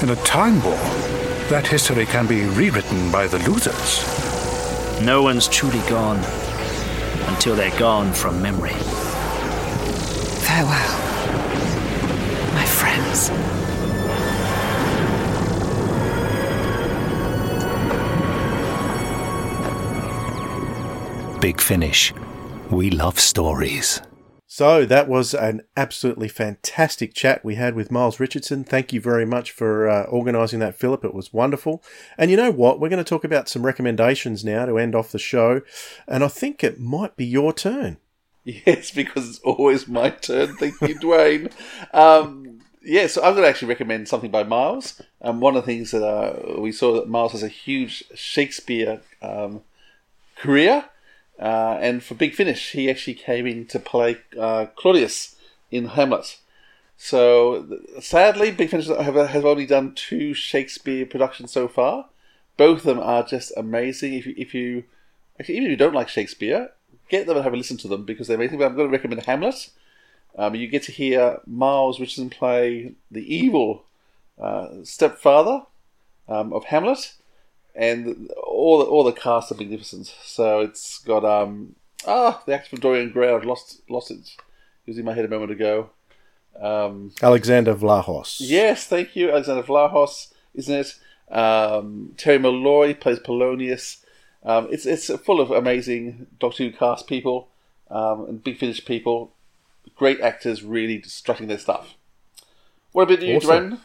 In 0.01 0.09
a 0.09 0.15
time 0.23 0.55
war, 0.63 0.73
that 1.49 1.67
history 1.67 2.07
can 2.07 2.25
be 2.25 2.45
rewritten 2.45 3.11
by 3.11 3.27
the 3.27 3.37
losers. 3.47 4.01
No 5.05 5.21
one's 5.21 5.47
truly 5.47 5.79
gone 5.87 6.17
until 7.27 7.55
they're 7.55 7.77
gone 7.77 8.11
from 8.11 8.41
memory. 8.41 8.73
Farewell, 10.41 10.97
my 12.55 12.65
friends. 12.65 13.29
Big 21.39 21.61
Finish. 21.61 22.15
We 22.71 22.89
love 22.89 23.19
stories. 23.19 24.01
So 24.55 24.85
that 24.85 25.07
was 25.07 25.33
an 25.33 25.63
absolutely 25.75 26.27
fantastic 26.27 27.15
chat 27.15 27.43
we 27.43 27.55
had 27.55 27.73
with 27.73 27.89
Miles 27.89 28.19
Richardson. 28.19 28.63
Thank 28.63 28.93
you 28.93 29.01
very 29.01 29.25
much 29.25 29.49
for 29.49 29.89
uh, 29.89 30.03
organising 30.03 30.59
that, 30.59 30.75
Philip. 30.75 31.03
It 31.03 31.15
was 31.15 31.33
wonderful. 31.33 31.83
And 32.19 32.29
you 32.29 32.37
know 32.37 32.51
what? 32.51 32.79
We're 32.79 32.89
going 32.89 33.03
to 33.03 33.09
talk 33.09 33.23
about 33.23 33.49
some 33.49 33.65
recommendations 33.65 34.45
now 34.45 34.67
to 34.67 34.77
end 34.77 34.93
off 34.93 35.11
the 35.11 35.17
show. 35.17 35.61
And 36.07 36.23
I 36.23 36.27
think 36.27 36.63
it 36.63 36.79
might 36.79 37.17
be 37.17 37.25
your 37.25 37.51
turn. 37.51 37.97
Yes, 38.43 38.91
because 38.91 39.27
it's 39.27 39.39
always 39.39 39.87
my 39.87 40.11
turn. 40.11 40.55
Thank 40.57 40.79
you, 40.81 40.99
Dwayne. 40.99 41.51
Um, 41.91 42.59
yeah, 42.83 43.07
so 43.07 43.23
I'm 43.23 43.33
going 43.33 43.45
to 43.45 43.49
actually 43.49 43.69
recommend 43.69 44.07
something 44.07 44.29
by 44.29 44.43
Miles. 44.43 45.01
Um, 45.23 45.39
one 45.39 45.55
of 45.55 45.63
the 45.63 45.65
things 45.65 45.89
that 45.89 46.05
uh, 46.05 46.61
we 46.61 46.71
saw 46.71 46.93
that 46.93 47.09
Miles 47.09 47.31
has 47.31 47.41
a 47.41 47.47
huge 47.47 48.03
Shakespeare 48.13 49.01
um, 49.19 49.61
career. 50.35 50.85
Uh, 51.39 51.77
and 51.81 52.03
for 52.03 52.15
Big 52.15 52.35
Finish, 52.35 52.71
he 52.71 52.89
actually 52.89 53.15
came 53.15 53.45
in 53.45 53.65
to 53.67 53.79
play 53.79 54.17
uh, 54.39 54.67
Claudius 54.75 55.35
in 55.71 55.87
Hamlet. 55.87 56.37
So 56.97 57.79
sadly, 57.99 58.51
Big 58.51 58.69
Finish 58.69 58.87
have, 58.87 59.15
have 59.15 59.45
only 59.45 59.65
done 59.65 59.93
two 59.95 60.33
Shakespeare 60.33 61.05
productions 61.05 61.51
so 61.51 61.67
far. 61.67 62.09
Both 62.55 62.79
of 62.79 62.83
them 62.83 62.99
are 62.99 63.23
just 63.23 63.51
amazing. 63.57 64.13
If 64.13 64.27
you, 64.27 64.35
if 64.37 64.53
you 64.53 64.83
actually, 65.39 65.55
even 65.55 65.65
if 65.65 65.71
you 65.71 65.77
don't 65.77 65.95
like 65.95 66.07
Shakespeare, 66.07 66.71
get 67.09 67.25
them 67.25 67.35
and 67.35 67.43
have 67.43 67.53
a 67.53 67.57
listen 67.57 67.77
to 67.77 67.87
them 67.87 68.05
because 68.05 68.27
they're 68.27 68.37
amazing. 68.37 68.59
But 68.59 68.65
I'm 68.65 68.75
going 68.75 68.87
to 68.87 68.91
recommend 68.91 69.23
Hamlet. 69.23 69.69
Um, 70.37 70.55
you 70.55 70.67
get 70.67 70.83
to 70.83 70.91
hear 70.91 71.39
Miles 71.45 71.99
Richardson 71.99 72.29
play 72.29 72.93
the 73.11 73.35
evil 73.35 73.83
uh, 74.39 74.67
stepfather 74.83 75.63
um, 76.27 76.53
of 76.53 76.65
Hamlet 76.65 77.13
and 77.75 78.29
all 78.37 78.79
the 78.79 78.85
all 78.85 79.03
the 79.03 79.11
cast 79.11 79.51
are 79.51 79.55
magnificent. 79.55 80.13
So 80.23 80.59
it's 80.61 80.99
got 80.99 81.25
um 81.25 81.75
ah 82.07 82.41
the 82.45 82.53
actor 82.53 82.69
from 82.69 82.79
Dorian 82.79 83.11
Gray. 83.11 83.33
I've 83.33 83.45
lost 83.45 83.81
lost 83.89 84.11
it. 84.11 84.35
It 84.85 84.89
was 84.91 84.97
in 84.97 85.05
my 85.05 85.13
head 85.13 85.25
a 85.25 85.29
moment 85.29 85.51
ago. 85.51 85.89
Um, 86.59 87.11
Alexander 87.21 87.73
Vlahos. 87.73 88.37
Yes, 88.39 88.85
thank 88.85 89.15
you, 89.15 89.31
Alexander 89.31 89.63
Vlahos, 89.63 90.33
isn't 90.53 90.75
it? 90.75 90.99
Um, 91.35 92.13
Terry 92.17 92.37
Molloy 92.37 92.93
plays 92.93 93.19
Polonius. 93.19 94.05
Um, 94.43 94.67
it's 94.69 94.85
it's 94.85 95.07
full 95.21 95.39
of 95.39 95.51
amazing 95.51 96.27
Doctor 96.39 96.65
Who 96.65 96.71
cast 96.71 97.07
people 97.07 97.47
um, 97.89 98.25
and 98.27 98.43
Big 98.43 98.57
Finish 98.59 98.85
people. 98.85 99.31
Great 99.95 100.21
actors, 100.21 100.63
really 100.63 101.01
strutting 101.03 101.47
their 101.47 101.57
stuff. 101.57 101.95
What 102.91 103.03
about 103.03 103.21
you, 103.21 103.37
Awesome. 103.37 103.49
Dwayne? 103.71 103.79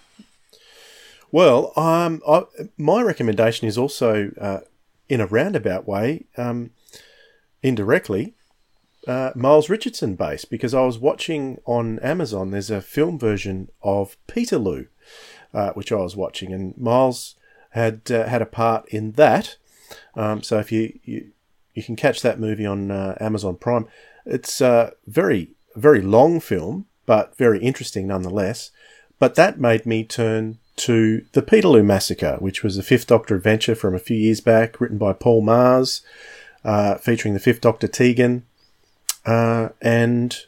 Well, 1.30 1.72
um, 1.76 2.22
I, 2.26 2.44
my 2.78 3.02
recommendation 3.02 3.68
is 3.68 3.76
also, 3.76 4.30
uh, 4.40 4.60
in 5.08 5.20
a 5.20 5.26
roundabout 5.26 5.86
way, 5.86 6.24
um, 6.36 6.70
indirectly, 7.62 8.34
uh, 9.06 9.32
Miles 9.34 9.70
Richardson 9.70 10.16
based 10.16 10.50
because 10.50 10.74
I 10.74 10.82
was 10.82 10.98
watching 10.98 11.60
on 11.64 11.98
Amazon. 12.00 12.50
There's 12.50 12.70
a 12.70 12.80
film 12.80 13.18
version 13.18 13.70
of 13.82 14.16
Peterloo, 14.26 14.86
uh, 15.54 15.70
which 15.72 15.92
I 15.92 15.96
was 15.96 16.16
watching, 16.16 16.52
and 16.52 16.76
Miles 16.76 17.36
had 17.70 18.10
uh, 18.10 18.26
had 18.26 18.42
a 18.42 18.46
part 18.46 18.88
in 18.88 19.12
that. 19.12 19.56
Um, 20.14 20.42
so 20.42 20.58
if 20.58 20.70
you, 20.72 20.98
you 21.04 21.30
you 21.74 21.82
can 21.82 21.96
catch 21.96 22.22
that 22.22 22.40
movie 22.40 22.66
on 22.66 22.90
uh, 22.90 23.16
Amazon 23.20 23.56
Prime, 23.56 23.86
it's 24.26 24.60
a 24.60 24.92
very 25.06 25.52
very 25.74 26.02
long 26.02 26.40
film, 26.40 26.86
but 27.06 27.36
very 27.36 27.60
interesting 27.60 28.06
nonetheless. 28.06 28.70
But 29.18 29.34
that 29.34 29.58
made 29.58 29.84
me 29.86 30.04
turn 30.04 30.58
to 30.76 31.24
the 31.32 31.42
Peterloo 31.42 31.82
Massacre, 31.82 32.36
which 32.38 32.62
was 32.62 32.78
a 32.78 32.82
Fifth 32.82 33.06
Doctor 33.06 33.34
adventure 33.34 33.74
from 33.74 33.94
a 33.94 33.98
few 33.98 34.16
years 34.16 34.40
back, 34.40 34.80
written 34.80 34.98
by 34.98 35.12
Paul 35.12 35.42
Magrs, 35.42 36.02
uh, 36.64 36.94
featuring 36.96 37.34
the 37.34 37.40
Fifth 37.40 37.60
Doctor 37.60 37.88
Tegan, 37.88 38.44
uh, 39.26 39.70
and 39.82 40.44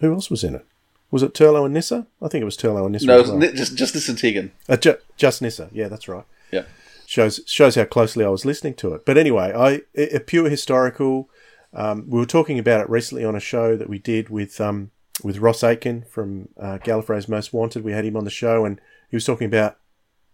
who 0.00 0.12
else 0.12 0.30
was 0.30 0.44
in 0.44 0.54
it? 0.54 0.64
Was 1.10 1.22
it 1.22 1.32
Turlough 1.32 1.64
and 1.64 1.74
Nyssa? 1.74 2.06
I 2.20 2.28
think 2.28 2.42
it 2.42 2.44
was 2.44 2.56
Turlough 2.56 2.84
and 2.84 2.92
Nyssa. 2.92 3.06
No, 3.06 3.22
well. 3.22 3.40
Just 3.52 3.76
just 3.76 3.94
listen, 3.94 4.14
Tegan. 4.14 4.52
Uh, 4.68 4.76
ju- 4.76 4.98
just 5.16 5.40
Nyssa. 5.40 5.70
Yeah, 5.72 5.88
that's 5.88 6.06
right. 6.06 6.24
Yeah. 6.52 6.64
Shows 7.06 7.40
shows 7.46 7.76
how 7.76 7.84
closely 7.84 8.24
I 8.24 8.28
was 8.28 8.44
listening 8.44 8.74
to 8.74 8.92
it. 8.92 9.06
But 9.06 9.16
anyway, 9.16 9.52
I 9.56 9.80
a 9.98 10.20
pure 10.20 10.50
historical. 10.50 11.30
Um, 11.72 12.04
we 12.08 12.18
were 12.18 12.26
talking 12.26 12.58
about 12.58 12.82
it 12.82 12.90
recently 12.90 13.24
on 13.24 13.34
a 13.34 13.40
show 13.40 13.76
that 13.76 13.88
we 13.88 13.98
did 13.98 14.28
with 14.28 14.60
um, 14.60 14.90
with 15.22 15.38
Ross 15.38 15.62
Aiken 15.62 16.04
from 16.08 16.48
uh, 16.58 16.78
Gallifrey's 16.78 17.28
Most 17.28 17.52
Wanted. 17.52 17.84
We 17.84 17.92
had 17.92 18.04
him 18.04 18.16
on 18.16 18.24
the 18.24 18.30
show, 18.30 18.64
and 18.64 18.80
he 19.10 19.16
was 19.16 19.24
talking 19.24 19.46
about 19.46 19.78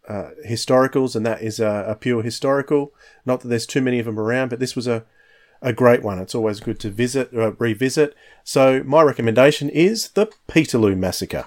uh, 0.09 0.31
historicals, 0.47 1.17
and 1.17 1.25
that 1.25 1.43
is 1.43 1.61
a, 1.61 1.85
a 1.89 1.95
pure 1.95 2.23
historical. 2.23 2.93
Not 3.25 3.41
that 3.41 3.49
there's 3.49 3.67
too 3.67 3.81
many 3.81 3.99
of 3.99 4.07
them 4.07 4.19
around, 4.19 4.51
but 4.51 4.61
this 4.61 4.77
was 4.77 4.87
a 4.87 5.05
a 5.65 5.73
great 5.73 6.03
one. 6.03 6.19
It's 6.19 6.35
always 6.35 6.61
good 6.61 6.79
to 6.81 6.91
visit, 6.91 7.35
uh, 7.35 7.53
revisit. 7.53 8.15
So 8.45 8.83
my 8.85 9.03
recommendation 9.03 9.71
is 9.71 10.11
the 10.11 10.31
Peterloo 10.47 10.95
Massacre. 10.95 11.47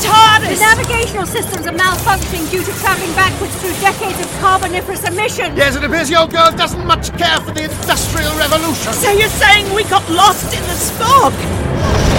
TARDIS? 0.00 0.58
The 0.58 0.64
navigational 0.74 1.26
systems 1.26 1.66
are 1.66 1.72
malfunctioning 1.72 2.50
due 2.50 2.62
to 2.62 2.72
traveling 2.80 3.12
backwards 3.14 3.54
through 3.60 3.74
decades 3.80 4.18
of 4.20 4.30
carboniferous 4.40 5.04
emissions. 5.04 5.56
Yes, 5.56 5.76
it 5.76 5.84
appears 5.84 6.10
your 6.10 6.26
girl 6.28 6.50
doesn't 6.52 6.84
much 6.86 7.10
care 7.18 7.40
for 7.40 7.52
the 7.52 7.64
Industrial 7.64 8.32
Revolution. 8.36 8.92
So 8.92 9.10
you're 9.10 9.28
saying 9.28 9.72
we 9.74 9.84
got 9.84 10.08
lost 10.10 10.54
in 10.54 10.62
the 10.62 10.74
smog? 10.74 12.17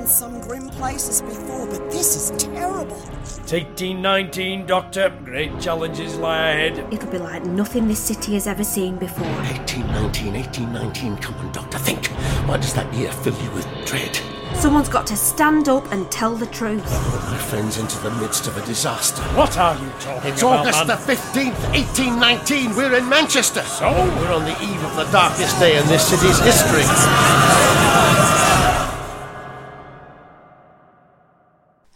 In 0.00 0.06
some 0.06 0.40
grim 0.40 0.68
places 0.70 1.20
before, 1.20 1.66
but 1.66 1.90
this 1.90 2.16
is 2.16 2.42
terrible. 2.42 2.96
It's 3.20 3.52
1819, 3.52 4.66
Doctor. 4.66 5.10
Great 5.24 5.60
challenges 5.60 6.16
lie 6.16 6.48
ahead. 6.50 6.92
It'll 6.92 7.10
be 7.10 7.18
like 7.18 7.44
nothing 7.44 7.86
this 7.86 7.98
city 8.00 8.32
has 8.34 8.46
ever 8.46 8.64
seen 8.64 8.96
before. 8.96 9.26
1819, 9.26 10.32
1819. 10.34 11.16
Come 11.18 11.34
on, 11.34 11.52
Doctor, 11.52 11.78
think. 11.78 12.06
Why 12.48 12.56
does 12.56 12.72
that 12.74 12.92
year 12.94 13.12
fill 13.12 13.34
you 13.42 13.50
with 13.50 13.66
dread? 13.84 14.18
Someone's 14.54 14.88
got 14.88 15.06
to 15.06 15.16
stand 15.16 15.68
up 15.68 15.90
and 15.92 16.10
tell 16.10 16.34
the 16.34 16.46
truth. 16.46 16.84
My 17.30 17.38
friend's 17.38 17.78
into 17.78 17.98
the 17.98 18.10
midst 18.12 18.46
of 18.46 18.56
a 18.56 18.64
disaster. 18.66 19.22
What 19.36 19.56
are 19.58 19.74
you 19.74 19.90
talking 20.00 20.32
It's 20.32 20.42
about, 20.42 20.66
It's 20.66 20.76
August 20.78 20.86
man? 20.86 20.86
the 20.86 21.12
15th, 21.12 21.72
1819. 21.72 22.74
We're 22.74 22.96
in 22.96 23.08
Manchester. 23.08 23.62
So? 23.62 23.90
We're 23.90 24.32
on 24.32 24.44
the 24.44 24.56
eve 24.62 24.82
of 24.82 24.96
the 24.96 25.04
darkest 25.12 25.58
day 25.60 25.78
in 25.78 25.86
this 25.88 26.06
city's 26.08 26.38
history. 26.40 26.84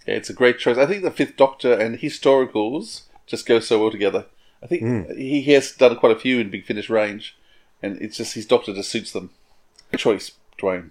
Yeah, 0.06 0.14
it's 0.14 0.30
a 0.30 0.34
great 0.34 0.58
choice. 0.58 0.76
I 0.76 0.86
think 0.86 1.02
the 1.02 1.10
Fifth 1.10 1.36
Doctor 1.36 1.72
and 1.72 1.98
historicals 1.98 3.02
just 3.26 3.46
go 3.46 3.58
so 3.60 3.80
well 3.80 3.90
together. 3.90 4.26
I 4.62 4.66
think 4.66 4.82
Mm. 4.82 5.16
he 5.18 5.42
has 5.54 5.72
done 5.72 5.96
quite 5.96 6.16
a 6.16 6.18
few 6.20 6.38
in 6.40 6.50
Big 6.50 6.64
Finish 6.64 6.88
range, 6.90 7.36
and 7.82 8.00
it's 8.00 8.16
just 8.16 8.34
his 8.34 8.46
Doctor 8.46 8.74
just 8.74 8.90
suits 8.90 9.12
them. 9.12 9.30
Good 9.90 10.00
choice, 10.00 10.32
Dwayne. 10.58 10.90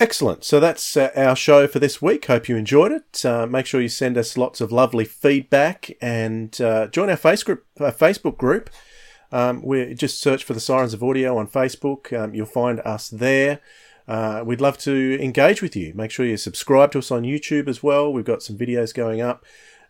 Excellent. 0.00 0.42
So 0.44 0.58
that's 0.58 0.96
uh, 0.96 1.10
our 1.14 1.36
show 1.36 1.66
for 1.68 1.78
this 1.78 2.02
week. 2.02 2.26
Hope 2.26 2.48
you 2.48 2.56
enjoyed 2.56 2.90
it. 2.90 3.24
Uh, 3.24 3.46
make 3.46 3.64
sure 3.64 3.80
you 3.80 3.88
send 3.88 4.18
us 4.18 4.36
lots 4.36 4.60
of 4.60 4.72
lovely 4.72 5.04
feedback 5.04 5.92
and 6.00 6.60
uh, 6.60 6.88
join 6.88 7.08
our 7.10 7.16
face 7.16 7.42
group, 7.44 7.64
uh, 7.78 7.92
Facebook 7.92 8.36
group. 8.36 8.70
Um, 9.30 9.62
we 9.62 9.94
just 9.94 10.20
search 10.20 10.42
for 10.42 10.52
the 10.52 10.60
Sirens 10.60 10.94
of 10.94 11.02
Audio 11.02 11.36
on 11.38 11.46
Facebook. 11.46 12.12
Um, 12.16 12.34
you'll 12.34 12.46
find 12.46 12.80
us 12.80 13.08
there. 13.08 13.60
Uh, 14.06 14.42
we'd 14.44 14.60
love 14.60 14.76
to 14.78 15.18
engage 15.20 15.62
with 15.62 15.74
you. 15.74 15.92
Make 15.94 16.10
sure 16.10 16.26
you 16.26 16.36
subscribe 16.36 16.92
to 16.92 16.98
us 16.98 17.10
on 17.10 17.22
YouTube 17.22 17.68
as 17.68 17.82
well. 17.82 18.12
We've 18.12 18.24
got 18.24 18.42
some 18.42 18.58
videos 18.58 18.94
going 18.94 19.20
up. 19.20 19.44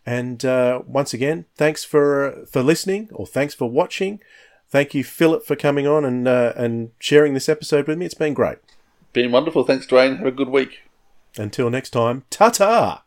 And 0.05 0.45
uh, 0.45 0.81
once 0.85 1.13
again, 1.13 1.45
thanks 1.55 1.83
for 1.83 2.45
for 2.49 2.61
listening 2.61 3.09
or 3.11 3.25
thanks 3.25 3.53
for 3.53 3.69
watching. 3.69 4.21
Thank 4.69 4.93
you, 4.93 5.03
Philip, 5.03 5.45
for 5.45 5.55
coming 5.55 5.87
on 5.87 6.05
and 6.05 6.27
uh, 6.27 6.53
and 6.55 6.91
sharing 6.99 7.33
this 7.33 7.49
episode 7.49 7.87
with 7.87 7.97
me. 7.97 8.05
It's 8.05 8.13
been 8.13 8.33
great. 8.33 8.59
Been 9.13 9.31
wonderful. 9.31 9.63
Thanks, 9.63 9.87
Dwayne. 9.87 10.17
Have 10.17 10.27
a 10.27 10.31
good 10.31 10.49
week. 10.49 10.81
Until 11.37 11.69
next 11.69 11.89
time, 11.89 12.23
ta 12.29 12.49
ta! 12.49 13.03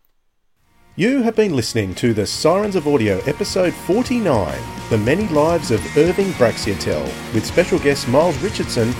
You 0.96 1.22
have 1.22 1.36
been 1.36 1.54
listening 1.54 1.94
to 1.96 2.12
the 2.12 2.26
Sirens 2.26 2.74
of 2.74 2.88
Audio, 2.88 3.18
episode 3.20 3.72
49 3.72 4.58
The 4.90 4.98
Many 4.98 5.28
Lives 5.28 5.70
of 5.70 5.80
Irving 5.96 6.30
Braxiatel, 6.32 7.04
with 7.32 7.46
special 7.46 7.78
guest 7.78 8.08
Miles 8.08 8.36
Richardson 8.38 8.92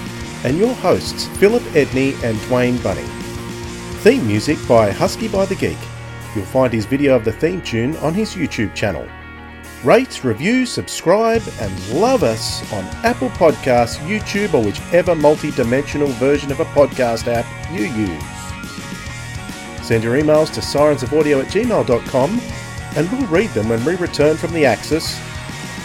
and 0.44 0.58
your 0.58 0.74
hosts 0.74 1.26
Philip 1.38 1.62
Edney 1.74 2.12
and 2.22 2.36
Dwayne 2.38 2.82
Bunny. 2.82 3.06
Theme 4.02 4.26
music 4.26 4.58
by 4.68 4.90
Husky 4.90 5.28
by 5.28 5.46
the 5.46 5.54
Geek. 5.54 5.78
You'll 6.34 6.44
find 6.44 6.72
his 6.72 6.86
video 6.86 7.16
of 7.16 7.24
the 7.24 7.32
theme 7.32 7.62
tune 7.62 7.96
on 7.96 8.14
his 8.14 8.34
YouTube 8.34 8.74
channel. 8.74 9.08
Rate, 9.84 10.24
review, 10.24 10.66
subscribe, 10.66 11.42
and 11.60 11.90
love 11.90 12.22
us 12.22 12.62
on 12.72 12.84
Apple 13.04 13.28
Podcasts, 13.30 13.96
YouTube, 14.06 14.54
or 14.54 14.64
whichever 14.64 15.14
multi 15.14 15.50
dimensional 15.52 16.08
version 16.08 16.50
of 16.50 16.60
a 16.60 16.64
podcast 16.66 17.26
app 17.26 17.46
you 17.72 17.84
use. 17.84 18.22
Send 19.86 20.04
your 20.04 20.20
emails 20.20 20.52
to 20.54 20.60
sirensofaudio 20.60 21.42
at 21.42 21.52
gmail.com 21.52 22.40
and 22.96 23.12
we'll 23.12 23.26
read 23.28 23.50
them 23.50 23.68
when 23.68 23.84
we 23.84 23.94
return 23.96 24.36
from 24.36 24.52
the 24.52 24.66
Axis. 24.66 25.18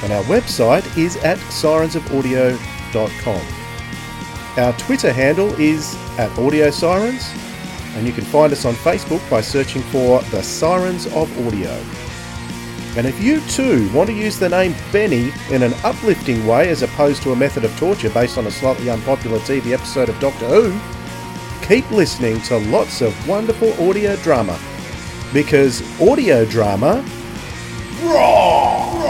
And 0.03 0.11
our 0.11 0.23
website 0.23 0.97
is 0.97 1.15
at 1.17 1.37
sirensofaudio.com. 1.37 3.62
Our 4.55 4.71
Twitter 4.73 5.11
handle 5.11 5.51
is 5.59 5.95
at 6.19 6.29
Audio 6.37 6.69
Sirens, 6.69 7.27
and 7.95 8.05
you 8.05 8.13
can 8.13 8.23
find 8.23 8.53
us 8.53 8.65
on 8.65 8.75
Facebook 8.75 9.27
by 9.27 9.41
searching 9.41 9.81
for 9.81 10.21
the 10.29 10.43
Sirens 10.43 11.07
of 11.07 11.47
Audio. 11.47 11.71
And 12.95 13.07
if 13.07 13.19
you 13.19 13.41
too 13.47 13.91
want 13.91 14.09
to 14.09 14.15
use 14.15 14.37
the 14.37 14.49
name 14.49 14.75
Benny 14.91 15.31
in 15.49 15.63
an 15.63 15.73
uplifting 15.83 16.45
way 16.45 16.69
as 16.69 16.83
opposed 16.83 17.23
to 17.23 17.31
a 17.31 17.35
method 17.35 17.65
of 17.65 17.75
torture 17.79 18.11
based 18.11 18.37
on 18.37 18.45
a 18.45 18.51
slightly 18.51 18.91
unpopular 18.91 19.39
TV 19.39 19.71
episode 19.71 20.09
of 20.09 20.19
Doctor 20.19 20.45
Who, 20.45 20.79
keep 21.67 21.89
listening 21.89 22.39
to 22.41 22.59
lots 22.69 23.01
of 23.01 23.27
wonderful 23.27 23.73
audio 23.89 24.15
drama. 24.17 24.59
Because 25.33 25.81
audio 25.99 26.45
drama. 26.45 27.03
Rock! 28.03 29.02